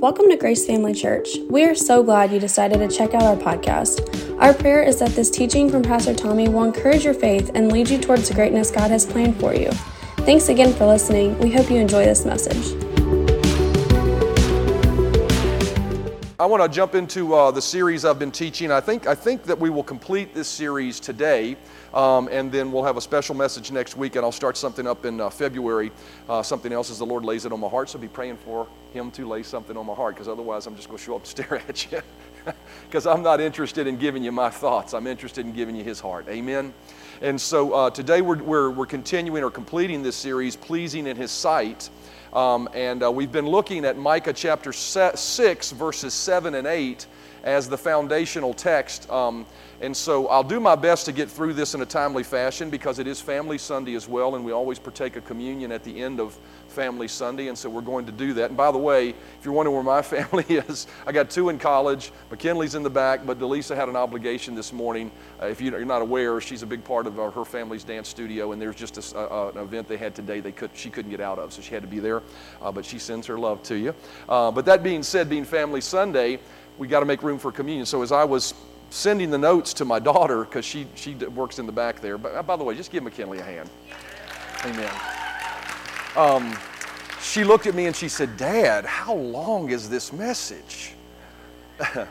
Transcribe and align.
Welcome 0.00 0.28
to 0.28 0.36
Grace 0.36 0.64
Family 0.64 0.94
Church. 0.94 1.38
We 1.50 1.64
are 1.64 1.74
so 1.74 2.04
glad 2.04 2.30
you 2.30 2.38
decided 2.38 2.78
to 2.78 2.96
check 2.96 3.14
out 3.14 3.22
our 3.24 3.34
podcast. 3.34 4.40
Our 4.40 4.54
prayer 4.54 4.80
is 4.80 5.00
that 5.00 5.10
this 5.10 5.28
teaching 5.28 5.68
from 5.68 5.82
Pastor 5.82 6.14
Tommy 6.14 6.48
will 6.48 6.62
encourage 6.62 7.04
your 7.04 7.14
faith 7.14 7.50
and 7.54 7.72
lead 7.72 7.90
you 7.90 7.98
towards 7.98 8.28
the 8.28 8.34
greatness 8.34 8.70
God 8.70 8.92
has 8.92 9.04
planned 9.04 9.40
for 9.40 9.56
you. 9.56 9.72
Thanks 10.18 10.50
again 10.50 10.72
for 10.72 10.86
listening. 10.86 11.36
We 11.40 11.50
hope 11.50 11.68
you 11.68 11.78
enjoy 11.78 12.04
this 12.04 12.24
message. 12.24 12.87
I 16.40 16.46
want 16.46 16.62
to 16.62 16.68
jump 16.68 16.94
into 16.94 17.34
uh, 17.34 17.50
the 17.50 17.60
series 17.60 18.04
I've 18.04 18.20
been 18.20 18.30
teaching. 18.30 18.70
I 18.70 18.80
think, 18.80 19.08
I 19.08 19.14
think 19.16 19.42
that 19.42 19.58
we 19.58 19.70
will 19.70 19.82
complete 19.82 20.34
this 20.36 20.46
series 20.46 21.00
today, 21.00 21.56
um, 21.92 22.28
and 22.30 22.52
then 22.52 22.70
we'll 22.70 22.84
have 22.84 22.96
a 22.96 23.00
special 23.00 23.34
message 23.34 23.72
next 23.72 23.96
week, 23.96 24.14
and 24.14 24.24
I'll 24.24 24.30
start 24.30 24.56
something 24.56 24.86
up 24.86 25.04
in 25.04 25.20
uh, 25.20 25.30
February, 25.30 25.90
uh, 26.28 26.44
something 26.44 26.72
else 26.72 26.92
as 26.92 26.98
the 27.00 27.06
Lord 27.06 27.24
lays 27.24 27.44
it 27.44 27.50
on 27.50 27.58
my 27.58 27.66
heart. 27.66 27.90
So 27.90 27.98
be 27.98 28.06
praying 28.06 28.36
for 28.36 28.68
Him 28.92 29.10
to 29.12 29.26
lay 29.26 29.42
something 29.42 29.76
on 29.76 29.84
my 29.84 29.94
heart, 29.94 30.14
because 30.14 30.28
otherwise 30.28 30.68
I'm 30.68 30.76
just 30.76 30.86
going 30.86 30.98
to 30.98 31.04
show 31.04 31.16
up 31.16 31.22
and 31.22 31.26
stare 31.28 31.60
at 31.68 31.90
you. 31.90 32.02
Because 32.86 33.04
I'm 33.04 33.22
not 33.22 33.40
interested 33.40 33.88
in 33.88 33.98
giving 33.98 34.22
you 34.22 34.30
my 34.30 34.48
thoughts, 34.48 34.94
I'm 34.94 35.08
interested 35.08 35.44
in 35.44 35.52
giving 35.52 35.74
you 35.74 35.82
His 35.82 35.98
heart. 35.98 36.28
Amen. 36.28 36.72
And 37.20 37.38
so 37.40 37.72
uh, 37.72 37.90
today 37.90 38.22
we're, 38.22 38.40
we're, 38.40 38.70
we're 38.70 38.86
continuing 38.86 39.42
or 39.42 39.50
completing 39.50 40.04
this 40.04 40.14
series, 40.14 40.54
Pleasing 40.54 41.08
in 41.08 41.16
His 41.16 41.32
Sight. 41.32 41.90
Um, 42.32 42.68
and 42.74 43.02
uh, 43.02 43.10
we've 43.10 43.32
been 43.32 43.46
looking 43.46 43.84
at 43.84 43.96
Micah 43.96 44.32
chapter 44.32 44.72
6, 44.72 45.70
verses 45.72 46.14
7 46.14 46.54
and 46.54 46.66
8 46.66 47.06
as 47.44 47.68
the 47.68 47.78
foundational 47.78 48.52
text. 48.52 49.08
Um, 49.10 49.46
and 49.80 49.96
so 49.96 50.26
I'll 50.28 50.44
do 50.44 50.60
my 50.60 50.74
best 50.74 51.06
to 51.06 51.12
get 51.12 51.30
through 51.30 51.54
this 51.54 51.74
in 51.74 51.82
a 51.82 51.86
timely 51.86 52.24
fashion 52.24 52.68
because 52.68 52.98
it 52.98 53.06
is 53.06 53.20
Family 53.20 53.58
Sunday 53.58 53.94
as 53.94 54.08
well, 54.08 54.34
and 54.34 54.44
we 54.44 54.52
always 54.52 54.78
partake 54.78 55.16
of 55.16 55.24
communion 55.24 55.72
at 55.72 55.84
the 55.84 56.02
end 56.02 56.20
of 56.20 56.36
Family 56.78 57.08
Sunday, 57.08 57.48
and 57.48 57.58
so 57.58 57.68
we're 57.68 57.80
going 57.80 58.06
to 58.06 58.12
do 58.12 58.32
that. 58.34 58.50
And 58.50 58.56
by 58.56 58.70
the 58.70 58.78
way, 58.78 59.08
if 59.08 59.44
you're 59.44 59.52
wondering 59.52 59.74
where 59.74 59.82
my 59.82 60.00
family 60.16 60.44
is, 60.44 60.86
I 61.04 61.10
got 61.10 61.28
two 61.28 61.48
in 61.48 61.58
college. 61.58 62.12
McKinley's 62.30 62.76
in 62.76 62.84
the 62.84 62.90
back, 62.90 63.26
but 63.26 63.40
Delisa 63.40 63.74
had 63.74 63.88
an 63.88 63.96
obligation 63.96 64.54
this 64.54 64.72
morning. 64.72 65.10
Uh, 65.42 65.46
if 65.46 65.60
you're 65.60 65.84
not 65.84 66.02
aware, 66.02 66.40
she's 66.40 66.62
a 66.62 66.66
big 66.66 66.84
part 66.84 67.08
of 67.08 67.18
uh, 67.18 67.32
her 67.32 67.44
family's 67.44 67.82
dance 67.82 68.08
studio, 68.08 68.52
and 68.52 68.62
there's 68.62 68.76
just 68.76 68.96
a, 68.96 69.18
uh, 69.18 69.50
an 69.56 69.60
event 69.60 69.88
they 69.88 69.96
had 69.96 70.14
today 70.14 70.38
they 70.38 70.52
could, 70.52 70.70
she 70.72 70.88
couldn't 70.88 71.10
get 71.10 71.20
out 71.20 71.40
of, 71.40 71.52
so 71.52 71.60
she 71.60 71.74
had 71.74 71.82
to 71.82 71.88
be 71.88 71.98
there. 71.98 72.22
Uh, 72.62 72.70
but 72.70 72.84
she 72.84 73.00
sends 73.00 73.26
her 73.26 73.36
love 73.36 73.60
to 73.64 73.76
you. 73.76 73.92
Uh, 74.28 74.52
but 74.52 74.64
that 74.64 74.84
being 74.84 75.02
said, 75.02 75.28
being 75.28 75.44
Family 75.44 75.80
Sunday, 75.80 76.38
we 76.78 76.86
got 76.86 77.00
to 77.00 77.06
make 77.06 77.24
room 77.24 77.40
for 77.40 77.50
communion. 77.50 77.86
So 77.86 78.02
as 78.02 78.12
I 78.12 78.22
was 78.22 78.54
sending 78.90 79.32
the 79.32 79.38
notes 79.38 79.74
to 79.74 79.84
my 79.84 79.98
daughter, 79.98 80.44
because 80.44 80.64
she, 80.64 80.86
she 80.94 81.16
works 81.16 81.58
in 81.58 81.66
the 81.66 81.72
back 81.72 82.00
there, 82.00 82.18
but 82.18 82.36
uh, 82.36 82.42
by 82.44 82.54
the 82.54 82.62
way, 82.62 82.76
just 82.76 82.92
give 82.92 83.02
McKinley 83.02 83.40
a 83.40 83.42
hand. 83.42 83.68
Amen. 84.64 85.17
Um, 86.18 86.58
she 87.22 87.44
looked 87.44 87.68
at 87.68 87.76
me 87.76 87.86
and 87.86 87.94
she 87.94 88.08
said, 88.08 88.36
Dad, 88.36 88.84
how 88.84 89.14
long 89.14 89.70
is 89.70 89.88
this 89.88 90.12
message? 90.12 90.94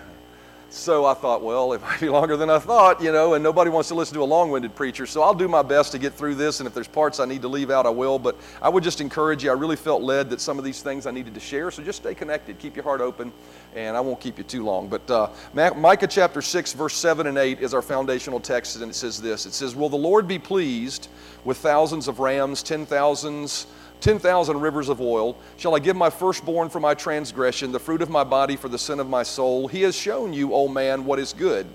so 0.69 1.05
I 1.05 1.13
thought, 1.13 1.43
well, 1.43 1.73
it 1.73 1.81
might 1.81 1.99
be 1.99 2.07
longer 2.07 2.37
than 2.37 2.49
I 2.49 2.57
thought, 2.57 3.01
you 3.01 3.11
know, 3.11 3.33
and 3.33 3.43
nobody 3.43 3.69
wants 3.69 3.89
to 3.89 3.95
listen 3.95 4.13
to 4.15 4.21
a 4.21 4.23
long 4.23 4.49
winded 4.49 4.75
preacher. 4.75 5.05
So 5.05 5.21
I'll 5.23 5.33
do 5.33 5.49
my 5.49 5.61
best 5.61 5.91
to 5.91 5.99
get 5.99 6.13
through 6.13 6.35
this, 6.35 6.61
and 6.61 6.67
if 6.67 6.73
there's 6.73 6.87
parts 6.87 7.19
I 7.19 7.25
need 7.25 7.41
to 7.41 7.49
leave 7.49 7.69
out, 7.69 7.85
I 7.85 7.89
will. 7.89 8.17
But 8.17 8.37
I 8.61 8.69
would 8.69 8.81
just 8.81 9.01
encourage 9.01 9.43
you. 9.43 9.49
I 9.49 9.55
really 9.55 9.75
felt 9.75 10.01
led 10.01 10.29
that 10.29 10.39
some 10.39 10.57
of 10.57 10.63
these 10.63 10.81
things 10.81 11.05
I 11.05 11.11
needed 11.11 11.33
to 11.33 11.41
share. 11.41 11.69
So 11.69 11.83
just 11.83 11.99
stay 11.99 12.15
connected, 12.15 12.59
keep 12.59 12.77
your 12.77 12.85
heart 12.85 13.01
open, 13.01 13.33
and 13.75 13.97
I 13.97 13.99
won't 13.99 14.21
keep 14.21 14.37
you 14.37 14.45
too 14.45 14.63
long. 14.63 14.87
But 14.87 15.11
uh, 15.11 15.31
Micah 15.53 16.07
chapter 16.07 16.41
6, 16.41 16.71
verse 16.71 16.95
7 16.95 17.27
and 17.27 17.37
8 17.37 17.59
is 17.59 17.73
our 17.73 17.81
foundational 17.81 18.39
text, 18.39 18.77
and 18.77 18.89
it 18.89 18.95
says 18.95 19.21
this 19.21 19.45
It 19.45 19.53
says, 19.53 19.75
Will 19.75 19.89
the 19.89 19.97
Lord 19.97 20.29
be 20.29 20.39
pleased 20.39 21.09
with 21.43 21.57
thousands 21.57 22.07
of 22.07 22.19
rams, 22.19 22.63
ten 22.63 22.85
thousands? 22.85 23.67
10,000 24.01 24.59
rivers 24.59 24.89
of 24.89 25.01
oil. 25.01 25.37
Shall 25.57 25.75
I 25.75 25.79
give 25.79 25.95
my 25.95 26.09
firstborn 26.09 26.69
for 26.69 26.79
my 26.79 26.93
transgression, 26.93 27.71
the 27.71 27.79
fruit 27.79 28.01
of 28.01 28.09
my 28.09 28.23
body 28.23 28.55
for 28.55 28.69
the 28.69 28.77
sin 28.77 28.99
of 28.99 29.09
my 29.09 29.23
soul? 29.23 29.67
He 29.67 29.81
has 29.83 29.95
shown 29.95 30.33
you, 30.33 30.53
O 30.53 30.67
man, 30.67 31.05
what 31.05 31.19
is 31.19 31.33
good. 31.33 31.67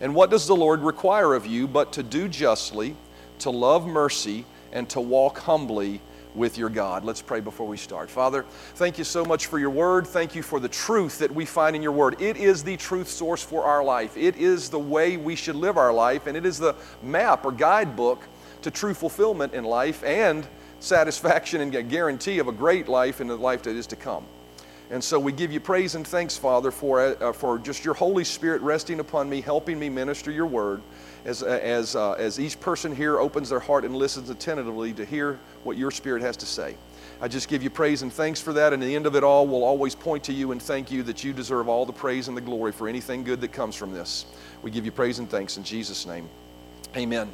And 0.00 0.14
what 0.14 0.30
does 0.30 0.46
the 0.46 0.56
Lord 0.56 0.80
require 0.80 1.34
of 1.34 1.46
you 1.46 1.66
but 1.66 1.92
to 1.94 2.02
do 2.02 2.28
justly, 2.28 2.96
to 3.40 3.50
love 3.50 3.86
mercy, 3.86 4.44
and 4.72 4.88
to 4.90 5.00
walk 5.00 5.38
humbly 5.38 6.00
with 6.34 6.56
your 6.56 6.68
God. 6.68 7.04
Let's 7.04 7.22
pray 7.22 7.40
before 7.40 7.66
we 7.66 7.76
start. 7.76 8.10
Father, 8.10 8.44
thank 8.74 8.98
you 8.98 9.04
so 9.04 9.24
much 9.24 9.46
for 9.46 9.58
your 9.58 9.70
word. 9.70 10.06
Thank 10.06 10.34
you 10.34 10.42
for 10.42 10.60
the 10.60 10.68
truth 10.68 11.18
that 11.18 11.34
we 11.34 11.44
find 11.44 11.74
in 11.74 11.82
your 11.82 11.92
word. 11.92 12.20
It 12.20 12.36
is 12.36 12.62
the 12.62 12.76
truth 12.76 13.08
source 13.08 13.42
for 13.42 13.64
our 13.64 13.82
life, 13.82 14.16
it 14.16 14.36
is 14.36 14.70
the 14.70 14.78
way 14.78 15.16
we 15.16 15.34
should 15.34 15.56
live 15.56 15.76
our 15.76 15.92
life, 15.92 16.26
and 16.26 16.36
it 16.36 16.46
is 16.46 16.58
the 16.58 16.74
map 17.02 17.44
or 17.44 17.52
guidebook 17.52 18.22
to 18.62 18.70
true 18.70 18.94
fulfillment 18.94 19.54
in 19.54 19.64
life 19.64 20.02
and 20.04 20.46
satisfaction 20.80 21.60
and 21.60 21.74
a 21.74 21.82
guarantee 21.82 22.38
of 22.38 22.48
a 22.48 22.52
great 22.52 22.88
life 22.88 23.20
in 23.20 23.26
the 23.26 23.36
life 23.36 23.62
that 23.62 23.76
is 23.76 23.86
to 23.88 23.96
come. 23.96 24.24
And 24.90 25.04
so 25.04 25.18
we 25.18 25.32
give 25.32 25.52
you 25.52 25.60
praise 25.60 25.94
and 25.94 26.06
thanks, 26.06 26.36
Father, 26.36 26.70
for, 26.70 27.00
uh, 27.00 27.32
for 27.32 27.58
just 27.58 27.84
your 27.84 27.92
Holy 27.92 28.24
Spirit 28.24 28.62
resting 28.62 29.00
upon 29.00 29.28
me, 29.28 29.42
helping 29.42 29.78
me 29.78 29.90
minister 29.90 30.30
your 30.30 30.46
word 30.46 30.80
as, 31.26 31.42
uh, 31.42 31.46
as, 31.62 31.94
uh, 31.94 32.12
as 32.12 32.40
each 32.40 32.58
person 32.58 32.96
here 32.96 33.20
opens 33.20 33.50
their 33.50 33.60
heart 33.60 33.84
and 33.84 33.94
listens 33.94 34.30
attentively 34.30 34.94
to 34.94 35.04
hear 35.04 35.38
what 35.62 35.76
your 35.76 35.90
Spirit 35.90 36.22
has 36.22 36.38
to 36.38 36.46
say. 36.46 36.74
I 37.20 37.28
just 37.28 37.48
give 37.48 37.62
you 37.62 37.68
praise 37.68 38.00
and 38.00 38.12
thanks 38.12 38.40
for 38.40 38.54
that. 38.54 38.72
And 38.72 38.82
the 38.82 38.94
end 38.94 39.04
of 39.04 39.14
it 39.14 39.24
all, 39.24 39.46
we'll 39.46 39.64
always 39.64 39.94
point 39.94 40.24
to 40.24 40.32
you 40.32 40.52
and 40.52 40.62
thank 40.62 40.90
you 40.90 41.02
that 41.02 41.22
you 41.22 41.34
deserve 41.34 41.68
all 41.68 41.84
the 41.84 41.92
praise 41.92 42.28
and 42.28 42.36
the 42.36 42.40
glory 42.40 42.72
for 42.72 42.88
anything 42.88 43.24
good 43.24 43.42
that 43.42 43.52
comes 43.52 43.74
from 43.74 43.92
this. 43.92 44.24
We 44.62 44.70
give 44.70 44.86
you 44.86 44.92
praise 44.92 45.18
and 45.18 45.28
thanks 45.28 45.58
in 45.58 45.64
Jesus' 45.64 46.06
name. 46.06 46.28
Amen. 46.96 47.30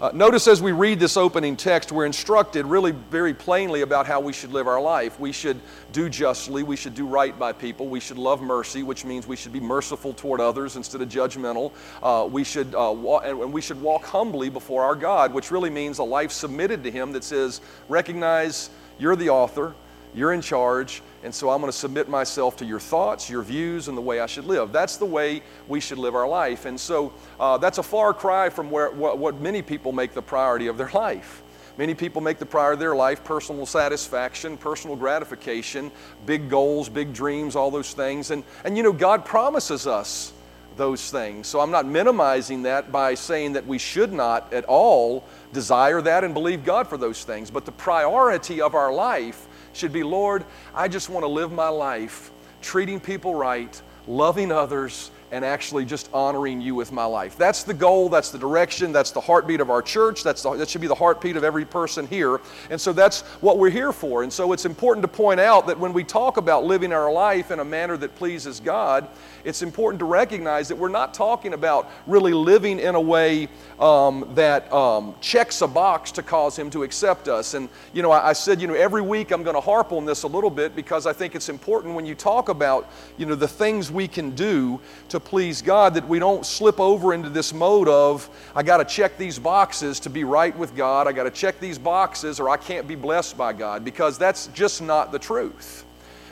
Uh, 0.00 0.10
notice 0.14 0.48
as 0.48 0.62
we 0.62 0.72
read 0.72 0.98
this 0.98 1.16
opening 1.16 1.56
text, 1.56 1.92
we're 1.92 2.06
instructed 2.06 2.66
really 2.66 2.92
very 2.92 3.34
plainly 3.34 3.82
about 3.82 4.06
how 4.06 4.20
we 4.20 4.32
should 4.32 4.52
live 4.52 4.66
our 4.66 4.80
life. 4.80 5.18
We 5.18 5.32
should 5.32 5.60
do 5.92 6.08
justly, 6.08 6.62
we 6.62 6.76
should 6.76 6.94
do 6.94 7.06
right 7.06 7.36
by 7.36 7.52
people, 7.52 7.88
we 7.88 8.00
should 8.00 8.18
love 8.18 8.42
mercy, 8.42 8.82
which 8.82 9.04
means 9.04 9.26
we 9.26 9.36
should 9.36 9.52
be 9.52 9.60
merciful 9.60 10.12
toward 10.12 10.40
others 10.40 10.76
instead 10.76 11.02
of 11.02 11.08
judgmental. 11.08 11.72
Uh, 12.02 12.26
we 12.26 12.42
should 12.44 12.74
uh, 12.74 12.92
walk, 12.92 13.24
and 13.24 13.52
we 13.52 13.60
should 13.60 13.80
walk 13.80 14.04
humbly 14.04 14.48
before 14.48 14.82
our 14.82 14.96
God, 14.96 15.32
which 15.32 15.50
really 15.50 15.70
means 15.70 15.98
a 15.98 16.04
life 16.04 16.32
submitted 16.32 16.82
to 16.84 16.90
Him 16.90 17.12
that 17.12 17.24
says, 17.24 17.60
recognize 17.88 18.70
you're 18.98 19.16
the 19.16 19.30
author, 19.30 19.74
you're 20.14 20.32
in 20.32 20.40
charge, 20.40 21.02
and 21.22 21.32
so 21.32 21.50
I'm 21.50 21.60
going 21.60 21.70
to 21.70 21.76
submit 21.76 22.08
myself 22.08 22.56
to 22.56 22.64
your 22.64 22.80
thoughts, 22.80 23.30
your 23.30 23.42
views, 23.42 23.86
and 23.86 23.96
the 23.96 24.02
way 24.02 24.18
I 24.20 24.26
should 24.26 24.44
live. 24.44 24.72
That's 24.72 24.96
the 24.96 25.06
way 25.06 25.42
we 25.68 25.78
should 25.78 25.98
live 25.98 26.16
our 26.16 26.26
life. 26.26 26.64
And 26.64 26.78
so 26.78 27.12
uh, 27.38 27.58
that's 27.58 27.78
a 27.78 27.82
far 27.82 28.12
cry 28.12 28.48
from 28.48 28.70
where, 28.70 28.90
what, 28.90 29.18
what 29.18 29.40
many 29.40 29.62
people 29.62 29.92
make 29.92 30.14
the 30.14 30.22
priority 30.22 30.66
of 30.66 30.76
their 30.76 30.90
life. 30.94 31.42
Many 31.78 31.94
people 31.94 32.20
make 32.20 32.38
the 32.38 32.46
priority 32.46 32.74
of 32.74 32.80
their 32.80 32.96
life 32.96 33.24
personal 33.24 33.66
satisfaction, 33.66 34.56
personal 34.56 34.96
gratification, 34.96 35.90
big 36.26 36.50
goals, 36.50 36.88
big 36.88 37.14
dreams, 37.14 37.56
all 37.56 37.70
those 37.70 37.94
things. 37.94 38.30
And, 38.30 38.44
and 38.64 38.76
you 38.76 38.82
know, 38.82 38.92
God 38.92 39.24
promises 39.24 39.86
us 39.86 40.32
those 40.76 41.10
things. 41.10 41.46
So 41.46 41.60
I'm 41.60 41.70
not 41.70 41.86
minimizing 41.86 42.62
that 42.62 42.90
by 42.90 43.14
saying 43.14 43.52
that 43.54 43.66
we 43.66 43.78
should 43.78 44.12
not 44.12 44.52
at 44.52 44.64
all 44.64 45.24
desire 45.52 46.02
that 46.02 46.24
and 46.24 46.34
believe 46.34 46.64
God 46.64 46.88
for 46.88 46.96
those 46.96 47.24
things. 47.24 47.50
But 47.50 47.64
the 47.64 47.72
priority 47.72 48.60
of 48.60 48.74
our 48.74 48.92
life 48.92 49.46
should 49.72 49.92
be 49.92 50.02
Lord, 50.02 50.44
I 50.74 50.88
just 50.88 51.08
want 51.08 51.24
to 51.24 51.28
live 51.28 51.52
my 51.52 51.68
life 51.68 52.30
treating 52.60 53.00
people 53.00 53.34
right, 53.34 53.80
loving 54.06 54.52
others, 54.52 55.10
and 55.32 55.46
actually 55.46 55.86
just 55.86 56.10
honoring 56.12 56.60
you 56.60 56.74
with 56.74 56.92
my 56.92 57.06
life. 57.06 57.38
That's 57.38 57.64
the 57.64 57.72
goal, 57.72 58.10
that's 58.10 58.30
the 58.30 58.38
direction, 58.38 58.92
that's 58.92 59.12
the 59.12 59.20
heartbeat 59.20 59.60
of 59.60 59.70
our 59.70 59.80
church, 59.80 60.22
that's 60.22 60.42
the, 60.42 60.54
that 60.56 60.68
should 60.68 60.82
be 60.82 60.86
the 60.86 60.94
heartbeat 60.94 61.36
of 61.36 61.42
every 61.42 61.64
person 61.64 62.06
here. 62.06 62.38
And 62.68 62.78
so 62.78 62.92
that's 62.92 63.22
what 63.40 63.58
we're 63.58 63.70
here 63.70 63.92
for. 63.92 64.22
And 64.22 64.32
so 64.32 64.52
it's 64.52 64.66
important 64.66 65.02
to 65.02 65.08
point 65.08 65.40
out 65.40 65.66
that 65.68 65.78
when 65.78 65.94
we 65.94 66.04
talk 66.04 66.36
about 66.36 66.64
living 66.64 66.92
our 66.92 67.10
life 67.10 67.50
in 67.50 67.60
a 67.60 67.64
manner 67.64 67.96
that 67.96 68.14
pleases 68.14 68.60
God, 68.60 69.08
it's 69.44 69.62
important 69.62 69.98
to 70.00 70.04
recognize 70.04 70.68
that 70.68 70.76
we're 70.76 70.88
not 70.88 71.14
talking 71.14 71.54
about 71.54 71.90
really 72.06 72.32
living 72.32 72.78
in 72.78 72.94
a 72.94 73.00
way 73.00 73.48
um, 73.78 74.28
that 74.34 74.72
um, 74.72 75.14
checks 75.20 75.62
a 75.62 75.68
box 75.68 76.12
to 76.12 76.22
cause 76.22 76.58
Him 76.58 76.70
to 76.70 76.82
accept 76.82 77.28
us. 77.28 77.54
And, 77.54 77.68
you 77.92 78.02
know, 78.02 78.10
I, 78.10 78.30
I 78.30 78.32
said, 78.32 78.60
you 78.60 78.68
know, 78.68 78.74
every 78.74 79.02
week 79.02 79.30
I'm 79.30 79.42
going 79.42 79.56
to 79.56 79.60
harp 79.60 79.92
on 79.92 80.04
this 80.04 80.22
a 80.22 80.28
little 80.28 80.50
bit 80.50 80.76
because 80.76 81.06
I 81.06 81.12
think 81.12 81.34
it's 81.34 81.48
important 81.48 81.94
when 81.94 82.06
you 82.06 82.14
talk 82.14 82.48
about, 82.48 82.90
you 83.16 83.26
know, 83.26 83.34
the 83.34 83.48
things 83.48 83.90
we 83.90 84.08
can 84.08 84.30
do 84.30 84.80
to 85.08 85.18
please 85.18 85.62
God 85.62 85.94
that 85.94 86.08
we 86.08 86.18
don't 86.18 86.46
slip 86.46 86.80
over 86.80 87.14
into 87.14 87.28
this 87.28 87.52
mode 87.52 87.88
of, 87.88 88.28
I 88.54 88.62
got 88.62 88.78
to 88.78 88.84
check 88.84 89.18
these 89.18 89.38
boxes 89.38 90.00
to 90.00 90.10
be 90.10 90.24
right 90.24 90.56
with 90.56 90.74
God. 90.76 91.06
I 91.06 91.12
got 91.12 91.24
to 91.24 91.30
check 91.30 91.60
these 91.60 91.78
boxes 91.78 92.40
or 92.40 92.48
I 92.48 92.56
can't 92.56 92.86
be 92.86 92.94
blessed 92.94 93.36
by 93.36 93.52
God 93.52 93.84
because 93.84 94.18
that's 94.18 94.46
just 94.48 94.82
not 94.82 95.12
the 95.12 95.18
truth. 95.18 95.84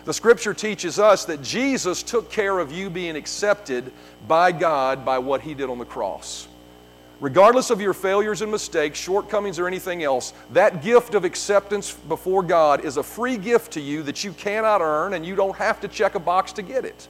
The 0.04 0.14
scripture 0.14 0.54
teaches 0.54 0.98
us 0.98 1.24
that 1.26 1.42
Jesus 1.42 2.02
took 2.02 2.30
care 2.30 2.58
of 2.58 2.72
you 2.72 2.88
being 2.90 3.16
accepted 3.16 3.92
by 4.26 4.52
God 4.52 5.04
by 5.04 5.18
what 5.18 5.42
he 5.42 5.54
did 5.54 5.68
on 5.68 5.78
the 5.78 5.84
cross. 5.84 6.48
Regardless 7.20 7.68
of 7.68 7.82
your 7.82 7.92
failures 7.92 8.40
and 8.40 8.50
mistakes, 8.50 8.98
shortcomings, 8.98 9.58
or 9.58 9.66
anything 9.66 10.02
else, 10.02 10.32
that 10.52 10.82
gift 10.82 11.14
of 11.14 11.24
acceptance 11.24 11.92
before 11.92 12.42
God 12.42 12.82
is 12.82 12.96
a 12.96 13.02
free 13.02 13.36
gift 13.36 13.72
to 13.72 13.80
you 13.80 14.02
that 14.04 14.24
you 14.24 14.32
cannot 14.32 14.80
earn 14.80 15.12
and 15.12 15.24
you 15.24 15.36
don't 15.36 15.56
have 15.56 15.80
to 15.82 15.88
check 15.88 16.14
a 16.14 16.18
box 16.18 16.52
to 16.54 16.62
get 16.62 16.86
it. 16.86 17.08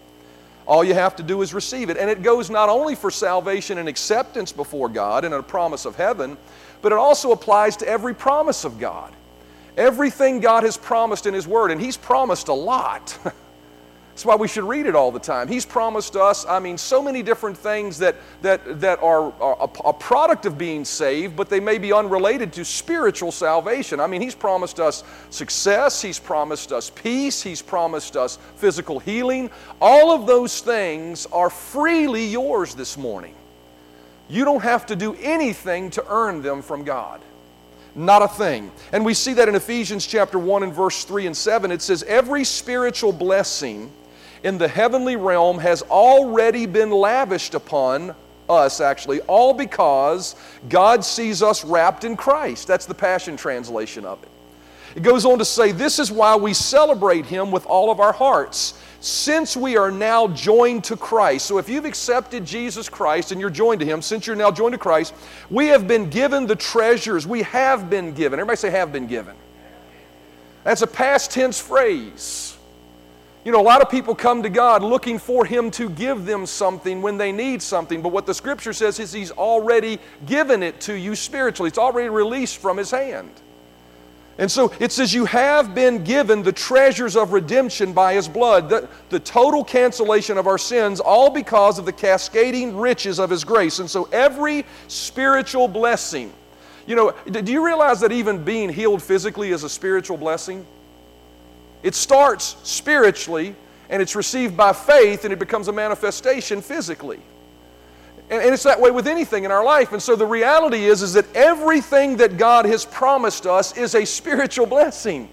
All 0.66 0.82
you 0.82 0.94
have 0.94 1.14
to 1.16 1.22
do 1.22 1.42
is 1.42 1.54
receive 1.54 1.90
it. 1.90 1.96
And 1.96 2.10
it 2.10 2.22
goes 2.22 2.50
not 2.50 2.69
only 2.69 2.96
for 2.96 3.10
salvation 3.10 3.78
and 3.78 3.88
acceptance 3.88 4.50
before 4.50 4.88
God 4.88 5.25
and 5.25 5.32
a 5.32 5.42
promise 5.42 5.84
of 5.84 5.94
heaven, 5.94 6.37
but 6.82 6.90
it 6.90 6.98
also 6.98 7.31
applies 7.31 7.76
to 7.78 7.88
every 7.88 8.14
promise 8.14 8.64
of 8.64 8.81
God. 8.81 9.12
Everything 9.80 10.40
God 10.40 10.64
has 10.64 10.76
promised 10.76 11.24
in 11.24 11.32
His 11.32 11.48
Word, 11.48 11.70
and 11.70 11.80
He's 11.80 11.96
promised 11.96 12.48
a 12.48 12.52
lot. 12.52 13.18
That's 14.10 14.26
why 14.26 14.36
we 14.36 14.46
should 14.46 14.64
read 14.64 14.84
it 14.84 14.94
all 14.94 15.10
the 15.10 15.18
time. 15.18 15.48
He's 15.48 15.64
promised 15.64 16.16
us, 16.16 16.44
I 16.44 16.58
mean, 16.58 16.76
so 16.76 17.02
many 17.02 17.22
different 17.22 17.56
things 17.56 17.96
that, 18.00 18.16
that, 18.42 18.82
that 18.82 19.02
are, 19.02 19.32
are 19.40 19.56
a, 19.58 19.88
a, 19.88 19.92
product 19.94 20.44
of 20.44 20.58
being 20.58 20.84
saved, 20.84 21.34
but 21.34 21.48
they 21.48 21.60
may 21.60 21.78
be 21.78 21.94
unrelated 21.94 22.52
to 22.52 22.64
spiritual 22.66 23.32
salvation. 23.32 24.00
I 24.00 24.06
mean, 24.06 24.20
He's 24.20 24.34
promised 24.34 24.80
us 24.80 25.02
success, 25.30 26.02
He's 26.02 26.18
promised 26.18 26.70
us 26.70 26.90
peace, 26.90 27.42
He's 27.42 27.62
promised 27.62 28.18
us 28.18 28.38
physical 28.56 28.98
healing. 28.98 29.50
All 29.80 30.10
of 30.10 30.26
those 30.26 30.60
things 30.60 31.24
are 31.32 31.48
freely 31.48 32.26
yours 32.26 32.74
this 32.74 32.98
morning. 32.98 33.34
You 34.28 34.44
don't 34.44 34.62
have 34.62 34.84
to 34.86 34.96
do 34.96 35.14
anything 35.14 35.88
to 35.92 36.04
earn 36.10 36.42
them 36.42 36.60
from 36.60 36.84
God. 36.84 37.22
Not 37.94 38.22
a 38.22 38.28
thing. 38.28 38.70
And 38.92 39.04
we 39.04 39.14
see 39.14 39.34
that 39.34 39.48
in 39.48 39.54
Ephesians 39.54 40.06
chapter 40.06 40.38
1 40.38 40.62
and 40.62 40.72
verse 40.72 41.04
3 41.04 41.26
and 41.26 41.37
7. 41.37 41.70
It 41.70 41.82
says, 41.82 42.02
Every 42.04 42.44
spiritual 42.44 43.12
blessing 43.12 43.90
in 44.42 44.58
the 44.58 44.69
heavenly 44.69 45.16
realm 45.16 45.58
has 45.58 45.82
already 45.82 46.66
been 46.66 46.90
lavished 46.90 47.54
upon 47.54 48.14
us, 48.48 48.81
actually, 48.81 49.20
all 49.22 49.54
because 49.54 50.34
God 50.69 51.04
sees 51.04 51.42
us 51.42 51.64
wrapped 51.64 52.04
in 52.04 52.16
Christ. 52.16 52.66
That's 52.66 52.87
the 52.87 52.94
Passion 52.94 53.37
translation 53.37 54.04
of 54.04 54.22
it. 54.22 54.28
It 54.96 55.02
goes 55.02 55.25
on 55.25 55.38
to 55.38 55.44
say, 55.44 55.72
This 55.72 55.98
is 55.98 56.10
why 56.10 56.37
we 56.37 56.52
celebrate 56.52 57.26
Him 57.26 57.50
with 57.50 57.66
all 57.66 57.90
of 57.90 58.00
our 58.00 58.12
hearts, 58.12 58.75
since 59.00 59.56
we 59.56 59.76
are 59.79 59.91
now 59.91 60.29
joined 60.29 60.85
to 60.85 60.97
Christ. 60.97 61.47
So 61.47 61.58
if 61.58 61.69
you've 61.69 61.87
accepted 61.87 62.44
Jesus 62.44 62.88
Christ 62.88 63.32
and 63.32 63.41
you're 63.41 63.50
joined 63.50 63.81
to 63.81 63.87
Him, 63.87 64.02
since 64.02 64.26
you're 64.26 64.37
now 64.37 64.50
joined 64.50 64.73
to 64.73 64.79
Christ, 64.79 65.14
we 65.49 65.69
have 65.69 65.88
been 65.88 66.11
given 66.11 66.47
the 66.47 66.56
treasures. 66.56 67.26
We 67.26 67.43
have 67.43 67.88
been 67.88 68.12
given. 68.12 68.38
Everybody 68.38 68.56
say, 68.56 68.70
have 68.70 68.93
been 68.93 69.06
given. 69.06 69.35
That's 70.64 70.82
a 70.82 70.87
past 70.87 71.31
tense 71.31 71.58
phrase. 71.58 72.56
You 73.43 73.52
know, 73.52 73.61
a 73.61 73.62
lot 73.62 73.81
of 73.81 73.88
people 73.88 74.14
come 74.14 74.43
to 74.43 74.50
God 74.50 74.82
looking 74.82 75.19
for 75.19 75.47
Him 75.47 75.70
to 75.73 75.88
give 75.88 76.26
them 76.26 76.44
something 76.44 77.00
when 77.00 77.17
they 77.17 77.32
need 77.32 77.62
something, 77.62 78.02
but 78.02 78.12
what 78.12 78.26
the 78.26 78.35
Scripture 78.35 78.75
says 78.75 79.00
is 79.00 79.14
He's 79.14 79.31
already 79.31 79.99
given 80.26 80.62
it 80.62 80.79
to 80.82 80.93
you 80.93 81.17
spiritually. 81.17 81.69
It's 81.69 81.79
already 81.79 82.11
released 82.11 82.58
from 82.58 82.76
His 82.76 82.91
hand. 82.91 83.32
And 84.38 84.50
so 84.50 84.72
it 84.80 84.90
says, 84.92 85.12
You 85.12 85.26
have 85.26 85.74
been 85.74 86.02
given 86.02 86.42
the 86.42 86.52
treasures 86.52 87.16
of 87.16 87.32
redemption 87.32 87.92
by 87.92 88.14
His 88.14 88.28
blood, 88.28 88.68
the, 88.68 88.88
the 89.10 89.20
total 89.20 89.62
cancellation 89.62 90.38
of 90.38 90.46
our 90.46 90.58
sins, 90.58 91.00
all 91.00 91.30
because 91.30 91.78
of 91.78 91.84
the 91.84 91.92
cascading 91.92 92.76
riches 92.76 93.18
of 93.18 93.30
His 93.30 93.44
grace. 93.44 93.78
And 93.78 93.90
so 93.90 94.08
every 94.12 94.64
spiritual 94.88 95.68
blessing, 95.68 96.32
you 96.86 96.96
know, 96.96 97.12
do 97.30 97.52
you 97.52 97.64
realize 97.64 98.00
that 98.00 98.12
even 98.12 98.42
being 98.42 98.70
healed 98.70 99.02
physically 99.02 99.50
is 99.50 99.62
a 99.62 99.68
spiritual 99.68 100.16
blessing? 100.16 100.66
It 101.82 101.94
starts 101.94 102.56
spiritually 102.62 103.54
and 103.88 104.00
it's 104.00 104.14
received 104.14 104.56
by 104.56 104.72
faith 104.72 105.24
and 105.24 105.32
it 105.32 105.38
becomes 105.38 105.68
a 105.68 105.72
manifestation 105.72 106.62
physically. 106.62 107.20
And, 108.30 108.54
it's 108.54 108.62
that 108.62 108.80
way 108.80 108.90
with 108.92 109.08
anything 109.08 109.44
in 109.44 109.50
our 109.50 109.64
life. 109.64 109.92
And 109.92 110.00
so 110.00 110.14
the 110.14 110.26
reality 110.26 110.84
is, 110.84 111.02
is 111.02 111.12
that 111.14 111.26
everything 111.34 112.16
that 112.18 112.38
God 112.38 112.64
has 112.64 112.84
promised 112.84 113.44
us 113.44 113.76
is 113.76 113.94
a 113.94 114.04
spiritual 114.04 114.66
blessing. 114.66 115.28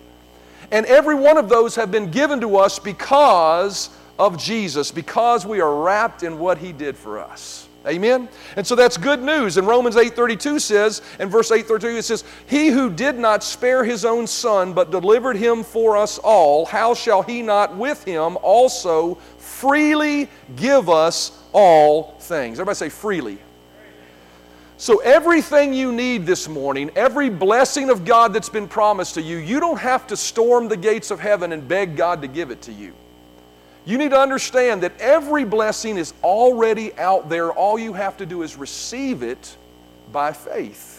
And 0.71 0.85
every 0.87 1.15
one 1.15 1.37
of 1.37 1.47
those 1.47 1.75
have 1.75 1.91
been 1.91 2.09
given 2.09 2.41
to 2.41 2.57
us 2.57 2.79
because 2.79 3.91
of 4.17 4.37
Jesus, 4.37 4.91
because 4.91 5.45
we 5.45 5.61
are 5.61 5.83
wrapped 5.83 6.23
in 6.23 6.39
what 6.39 6.57
He 6.57 6.73
did 6.73 6.97
for 6.97 7.19
us. 7.19 7.67
Amen? 7.87 8.27
And 8.57 8.67
so 8.67 8.75
that's 8.75 8.97
good 8.97 9.21
news. 9.21 9.55
And 9.55 9.65
Romans 9.65 9.95
8.32 9.95 10.59
says, 10.59 11.01
in 11.19 11.29
verse 11.29 11.49
8.32 11.49 11.99
it 11.99 12.03
says, 12.03 12.23
He 12.47 12.67
who 12.67 12.89
did 12.89 13.17
not 13.17 13.43
spare 13.43 13.83
his 13.85 14.03
own 14.03 14.27
son, 14.27 14.73
but 14.73 14.91
delivered 14.91 15.37
him 15.37 15.63
for 15.63 15.95
us 15.95 16.17
all, 16.17 16.65
how 16.65 16.93
shall 16.93 17.21
he 17.21 17.41
not 17.41 17.77
with 17.77 18.03
him 18.03 18.37
also 18.41 19.17
freely 19.59 20.29
give 20.55 20.89
us 20.89 21.37
all 21.53 22.15
things? 22.19 22.59
Everybody 22.59 22.75
say 22.75 22.89
freely. 22.89 23.39
So, 24.79 24.99
everything 24.99 25.73
you 25.73 25.91
need 25.91 26.27
this 26.27 26.47
morning, 26.47 26.91
every 26.95 27.31
blessing 27.31 27.89
of 27.89 28.05
God 28.05 28.31
that's 28.31 28.49
been 28.49 28.67
promised 28.67 29.15
to 29.15 29.21
you, 29.23 29.37
you 29.37 29.59
don't 29.59 29.79
have 29.79 30.05
to 30.07 30.17
storm 30.17 30.67
the 30.67 30.77
gates 30.77 31.09
of 31.09 31.19
heaven 31.19 31.51
and 31.51 31.67
beg 31.67 31.95
God 31.95 32.21
to 32.21 32.27
give 32.27 32.51
it 32.51 32.61
to 32.63 32.71
you. 32.71 32.93
You 33.85 33.97
need 33.97 34.11
to 34.11 34.19
understand 34.19 34.83
that 34.83 34.99
every 34.99 35.45
blessing 35.45 35.97
is 35.97 36.13
already 36.21 36.93
out 36.99 37.27
there. 37.27 37.51
All 37.51 37.79
you 37.79 37.93
have 37.93 38.17
to 38.17 38.25
do 38.27 38.43
is 38.43 38.55
receive 38.55 39.23
it 39.23 39.57
by 40.11 40.33
faith. 40.33 40.96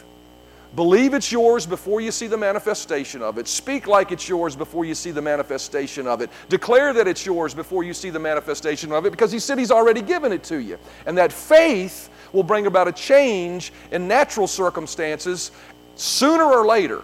Believe 0.77 1.15
it's 1.15 1.33
yours 1.33 1.65
before 1.65 2.01
you 2.01 2.11
see 2.11 2.27
the 2.27 2.37
manifestation 2.37 3.23
of 3.23 3.39
it. 3.39 3.49
Speak 3.49 3.87
like 3.87 4.13
it's 4.13 4.29
yours 4.29 4.55
before 4.55 4.85
you 4.85 4.95
see 4.95 5.11
the 5.11 5.23
manifestation 5.23 6.07
of 6.07 6.21
it. 6.21 6.31
Declare 6.51 6.93
that 6.95 7.09
it's 7.09 7.25
yours 7.25 7.55
before 7.55 7.85
you 7.85 7.95
see 7.95 8.11
the 8.11 8.19
manifestation 8.19 8.93
of 8.93 9.07
it 9.07 9.11
because 9.11 9.33
He 9.33 9.39
said 9.39 9.59
He's 9.59 9.71
already 9.71 10.03
given 10.03 10.31
it 10.31 10.45
to 10.45 10.59
you. 10.59 10.79
And 11.07 11.17
that 11.17 11.33
faith 11.33 12.11
will 12.33 12.43
bring 12.43 12.67
about 12.67 12.87
a 12.87 12.93
change 12.93 13.73
in 13.91 14.07
natural 14.07 14.47
circumstances 14.47 15.53
sooner 15.95 16.45
or 16.45 16.67
later. 16.67 17.03